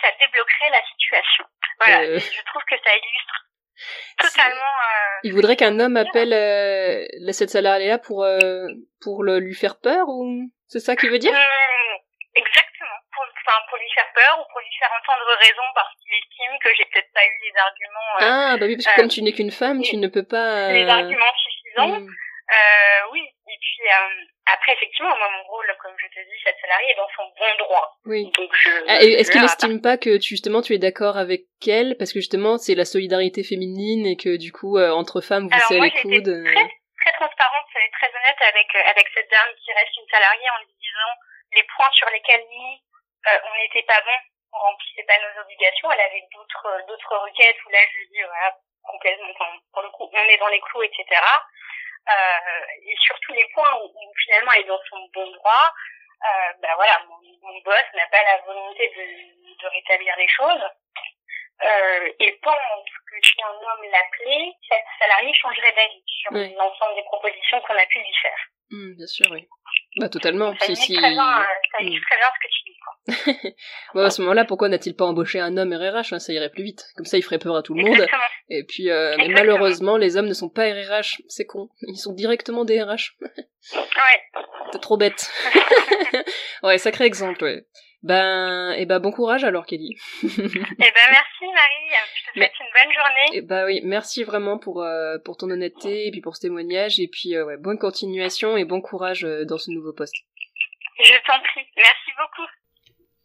ça 0.00 0.10
débloquerait 0.18 0.70
la 0.70 0.82
situation? 0.86 1.44
Voilà, 1.78 2.18
je 2.18 2.42
trouve 2.46 2.64
que 2.64 2.76
ça 2.82 2.96
illustre 2.96 3.44
totalement. 4.18 4.60
Il 5.22 5.32
voudrait 5.32 5.56
qu'un 5.56 5.78
homme 5.80 5.96
appelle 5.96 6.34
cette 7.32 7.50
salariée-là 7.50 7.98
pour 7.98 8.26
pour 9.02 9.22
le, 9.22 9.38
lui 9.38 9.54
faire 9.54 9.78
peur 9.78 10.08
ou 10.08 10.50
c'est 10.66 10.80
ça 10.80 10.96
qu'il 10.96 11.10
veut 11.10 11.18
dire? 11.18 11.36
Exactement 12.34 12.70
enfin 13.50 13.58
pour 13.68 13.78
lui 13.78 13.90
faire 13.94 14.10
peur 14.14 14.38
ou 14.40 14.44
pour 14.50 14.60
lui 14.60 14.74
faire 14.78 14.90
entendre 14.92 15.26
raison 15.38 15.66
parce 15.74 15.92
qu'il 15.96 16.12
estime 16.14 16.58
que 16.60 16.70
j'ai 16.76 16.84
peut-être 16.86 17.12
pas 17.12 17.24
eu 17.24 17.38
les 17.42 17.56
arguments. 17.58 18.10
Euh, 18.20 18.54
ah 18.54 18.56
bah 18.58 18.66
oui 18.66 18.76
parce 18.76 18.86
que 18.86 18.90
euh, 18.90 19.02
comme 19.02 19.10
tu 19.10 19.22
n'es 19.22 19.32
qu'une 19.32 19.50
femme, 19.50 19.82
tu 19.82 19.96
ne 19.96 20.08
peux 20.08 20.24
pas. 20.24 20.72
Les 20.72 20.88
arguments 20.88 21.34
suffisants. 21.36 22.00
Mm. 22.00 22.08
Euh, 22.50 23.00
oui 23.12 23.22
et 23.22 23.58
puis 23.60 23.86
euh, 23.86 24.24
après 24.52 24.72
effectivement 24.72 25.16
moi 25.16 25.28
mon 25.30 25.44
rôle 25.44 25.66
comme 25.82 25.94
je 25.98 26.06
te 26.08 26.20
dis 26.20 26.38
cette 26.44 26.58
salariée 26.60 26.90
est 26.90 26.96
dans 26.96 27.08
son 27.16 27.24
bon 27.38 27.64
droit. 27.64 27.98
Oui. 28.06 28.30
Donc 28.36 28.50
je. 28.54 28.70
Ah, 28.88 29.02
Est-ce 29.02 29.30
qu'il 29.30 29.44
estime 29.44 29.80
pas 29.80 29.96
que 29.96 30.18
tu, 30.18 30.36
justement 30.36 30.62
tu 30.62 30.74
es 30.74 30.78
d'accord 30.78 31.16
avec 31.16 31.44
elle? 31.66 31.96
Parce 31.98 32.12
que 32.12 32.20
justement 32.20 32.58
c'est 32.58 32.74
la 32.74 32.84
solidarité 32.84 33.42
féminine 33.42 34.06
et 34.06 34.16
que 34.16 34.36
du 34.36 34.52
coup 34.52 34.78
euh, 34.78 34.90
entre 34.90 35.20
femmes 35.20 35.48
vous 35.48 35.60
serrez 35.68 35.90
les 35.90 36.00
coudes. 36.02 36.44
Très, 36.44 36.70
très 37.00 37.12
transparente 37.18 37.68
et 37.76 37.90
très 37.98 38.08
honnête 38.08 38.40
avec 38.40 38.68
avec 38.74 39.06
cette 39.14 39.30
dame 39.30 39.52
qui 39.58 39.72
reste 39.72 39.96
une 39.96 40.10
salariée 40.10 40.50
en 40.50 40.58
lui 40.64 40.74
disant 40.78 41.12
les 41.52 41.64
points 41.76 41.90
sur 41.92 42.08
lesquels 42.10 42.44
nous 42.50 42.72
euh, 43.28 43.38
on 43.44 43.52
n'était 43.60 43.84
pas 43.84 44.00
bon, 44.00 44.18
on 44.52 44.58
remplissait 44.58 45.04
pas 45.04 45.18
nos 45.20 45.42
obligations. 45.42 45.92
Elle 45.92 46.00
avait 46.00 46.24
d'autres 46.32 46.66
euh, 46.66 46.82
d'autres 46.88 47.16
requêtes 47.18 47.58
où 47.66 47.70
là 47.70 47.78
je 47.92 47.98
lui 47.98 48.08
dis 48.08 48.22
voilà 48.22 48.56
complètement, 48.82 49.28
pour 49.72 49.82
le 49.82 49.90
coup 49.90 50.08
on 50.12 50.28
est 50.28 50.38
dans 50.38 50.48
les 50.48 50.60
clous, 50.60 50.82
etc. 50.82 51.04
Euh, 52.08 52.64
et 52.86 52.94
sur 53.04 53.18
tous 53.20 53.32
les 53.34 53.46
points 53.54 53.74
où, 53.82 53.84
où, 53.86 54.12
finalement 54.24 54.52
elle 54.52 54.62
est 54.62 54.64
dans 54.68 54.80
son 54.88 54.98
bon 55.14 55.30
droit, 55.32 55.72
euh, 56.24 56.52
ben 56.60 56.74
voilà, 56.74 56.98
mon, 57.08 57.16
mon 57.42 57.60
boss 57.60 57.84
n'a 57.94 58.06
pas 58.08 58.22
la 58.24 58.38
volonté 58.42 58.88
de, 58.96 59.62
de 59.62 59.66
rétablir 59.68 60.14
les 60.16 60.28
choses. 60.28 60.64
euh, 61.62 62.12
et 62.18 62.32
pense 62.42 62.84
que 63.06 63.16
si 63.22 63.42
un 63.42 63.52
homme 63.52 63.84
l'appelait, 63.92 64.52
cette 64.68 64.84
salariée 64.98 65.34
changerait 65.34 65.72
d'avis 65.72 66.02
sur 66.06 66.32
l'ensemble 66.32 66.94
des 66.96 67.04
propositions 67.04 67.60
qu'on 67.60 67.76
a 67.76 67.86
pu 67.86 67.98
lui 67.98 68.14
faire. 68.22 68.38
Mmh, 68.70 68.96
bien 68.96 69.06
sûr, 69.06 69.26
oui. 69.30 69.46
Bah 69.96 70.08
totalement. 70.08 70.54
Ça 70.58 70.74
si, 70.74 70.96
très 70.96 71.10
bien, 71.10 71.40
euh, 71.40 71.44
ça 71.72 71.82
mmh. 71.82 72.00
très 72.00 72.16
bien 72.16 72.30
ce 72.34 72.46
que 72.46 72.52
tu 72.52 72.62
dis. 72.69 72.69
bon, 73.94 74.02
à 74.02 74.10
ce 74.10 74.20
moment-là, 74.22 74.44
pourquoi 74.44 74.68
n'a-t-il 74.68 74.94
pas 74.94 75.04
embauché 75.04 75.40
un 75.40 75.56
homme 75.56 75.72
RRH 75.72 76.12
hein, 76.12 76.18
Ça 76.18 76.32
irait 76.32 76.50
plus 76.50 76.62
vite. 76.62 76.84
Comme 76.96 77.06
ça, 77.06 77.16
il 77.16 77.22
ferait 77.22 77.38
peur 77.38 77.56
à 77.56 77.62
tout 77.62 77.74
le 77.74 77.82
monde. 77.82 78.06
Et 78.48 78.64
puis, 78.64 78.90
euh, 78.90 79.16
mais 79.18 79.28
malheureusement, 79.28 79.96
les 79.96 80.16
hommes 80.16 80.28
ne 80.28 80.34
sont 80.34 80.48
pas 80.48 80.64
RRH. 80.64 81.22
C'est 81.28 81.46
con. 81.46 81.70
Ils 81.82 81.96
sont 81.96 82.12
directement 82.12 82.64
des 82.64 82.82
RH. 82.82 83.16
ouais. 83.22 83.30
T'es 84.72 84.78
trop 84.78 84.96
bête. 84.96 85.30
ouais, 86.62 86.78
sacré 86.78 87.04
exemple, 87.04 87.42
ouais. 87.42 87.64
Ben, 88.02 88.72
et 88.72 88.82
eh 88.82 88.86
ben 88.86 88.98
bon 88.98 89.12
courage 89.12 89.44
alors 89.44 89.66
Kelly. 89.66 89.90
et 89.92 90.26
eh 90.26 90.30
ben 90.30 91.06
merci 91.10 91.44
Marie, 91.44 91.90
je 92.14 92.30
te 92.30 92.38
souhaite 92.38 92.52
une 92.58 92.66
bonne 92.72 92.92
journée. 92.94 93.34
Et 93.34 93.38
eh 93.38 93.42
ben 93.42 93.66
oui, 93.66 93.80
merci 93.84 94.24
vraiment 94.24 94.58
pour 94.58 94.82
euh, 94.82 95.18
pour 95.22 95.36
ton 95.36 95.50
honnêteté 95.50 96.06
et 96.06 96.10
puis 96.10 96.22
pour 96.22 96.34
ce 96.34 96.40
témoignage 96.40 96.98
et 96.98 97.08
puis 97.08 97.36
euh, 97.36 97.44
ouais, 97.44 97.58
bonne 97.58 97.78
continuation 97.78 98.56
et 98.56 98.64
bon 98.64 98.80
courage 98.80 99.24
euh, 99.24 99.44
dans 99.44 99.58
ce 99.58 99.70
nouveau 99.70 99.92
poste. 99.92 100.14
Je 100.98 101.12
t'en 101.26 101.40
prie, 101.42 101.66
merci 101.76 102.10
beaucoup. 102.16 102.48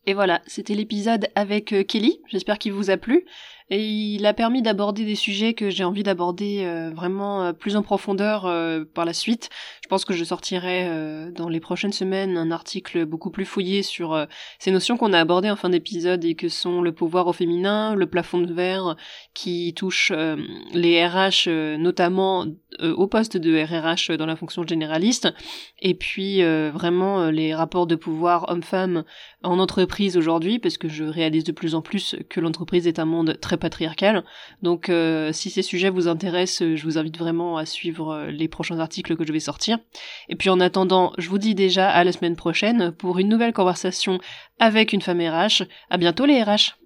Et 0.08 0.14
voilà, 0.14 0.42
c'était 0.46 0.76
l'épisode 0.76 1.28
avec 1.36 1.74
Kelly, 1.88 2.22
j'espère 2.28 2.60
qu'il 2.60 2.74
vous 2.74 2.92
a 2.92 2.98
plu 2.98 3.26
et 3.72 3.84
il 3.84 4.26
a 4.28 4.34
permis 4.34 4.62
d'aborder 4.62 5.06
des 5.06 5.16
sujets 5.16 5.56
que 5.56 5.72
j'ai 5.72 5.84
envie 5.84 6.04
d'aborder 6.04 6.62
euh, 6.64 6.92
vraiment 6.94 7.44
euh, 7.44 7.52
plus 7.52 7.76
en 7.76 7.82
profondeur 7.82 8.46
euh, 8.46 8.84
par 8.86 9.06
la 9.06 9.14
suite. 9.14 9.50
Je 9.82 9.88
pense 9.88 10.06
que 10.06 10.14
je 10.14 10.24
sortirai 10.24 10.90
dans 11.36 11.48
les 11.48 11.60
prochaines 11.60 11.92
semaines 11.92 12.38
un 12.38 12.50
article 12.50 13.06
beaucoup 13.06 13.30
plus 13.30 13.46
fouillé 13.46 13.84
sur 13.84 14.26
ces 14.58 14.72
notions 14.72 14.98
qu'on 14.98 15.14
a 15.14 15.20
abordées 15.20 15.52
en 15.52 15.56
fin 15.56 15.70
d'épisode 15.70 16.26
et 16.26 16.34
que 16.34 16.50
sont 16.50 16.82
le 16.82 16.92
pouvoir 16.92 17.28
au 17.28 17.34
féminin, 17.34 17.94
le 17.94 18.08
plafond 18.08 18.40
de 18.40 18.52
verre 18.52 18.96
qui 19.36 19.76
touche 19.76 20.12
les 20.74 21.06
RH 21.06 21.48
notamment 21.78 22.48
au 22.82 23.06
poste 23.06 23.38
de 23.38 23.62
RRH 23.62 24.18
dans 24.18 24.26
la 24.26 24.36
fonction 24.36 24.66
généraliste 24.66 25.32
et 25.80 25.94
puis 25.94 26.42
vraiment 26.72 27.30
les 27.30 27.54
rapports 27.54 27.86
de 27.86 27.96
pouvoir 27.96 28.50
homme-femme 28.50 29.04
en 29.44 29.60
entreprise 29.60 30.18
aujourd'hui 30.18 30.58
parce 30.58 30.80
que 30.80 30.90
je 30.90 31.04
réalise 31.04 31.44
de 31.44 31.52
plus 31.52 31.76
en 31.76 31.84
plus 31.84 32.16
que 32.28 32.40
l'entreprise 32.40 32.88
est 32.88 32.98
un 32.98 33.06
monde 33.06 33.38
très 33.40 33.55
patriarcale. 33.58 34.24
Donc 34.62 34.90
euh, 34.90 35.32
si 35.34 35.50
ces 35.50 35.62
sujets 35.62 35.90
vous 35.90 36.08
intéressent, 36.08 36.76
je 36.76 36.84
vous 36.84 36.98
invite 36.98 37.18
vraiment 37.18 37.58
à 37.58 37.66
suivre 37.66 38.14
euh, 38.14 38.32
les 38.32 38.48
prochains 38.48 38.80
articles 38.80 39.16
que 39.16 39.26
je 39.26 39.34
vais 39.34 39.40
sortir. 39.40 39.78
Et 40.30 40.36
puis 40.36 40.50
en 40.50 40.60
attendant, 40.60 41.14
je 41.18 41.30
vous 41.30 41.38
dis 41.38 41.56
déjà 41.56 41.90
à 41.90 42.04
la 42.04 42.12
semaine 42.12 42.36
prochaine 42.36 42.92
pour 42.92 43.20
une 43.20 43.30
nouvelle 43.30 43.54
conversation 43.54 44.20
avec 44.60 44.94
une 44.94 45.02
femme 45.02 45.22
RH. 45.22 45.64
À 45.90 45.98
bientôt 45.98 46.26
les 46.26 46.42
RH 46.42 46.85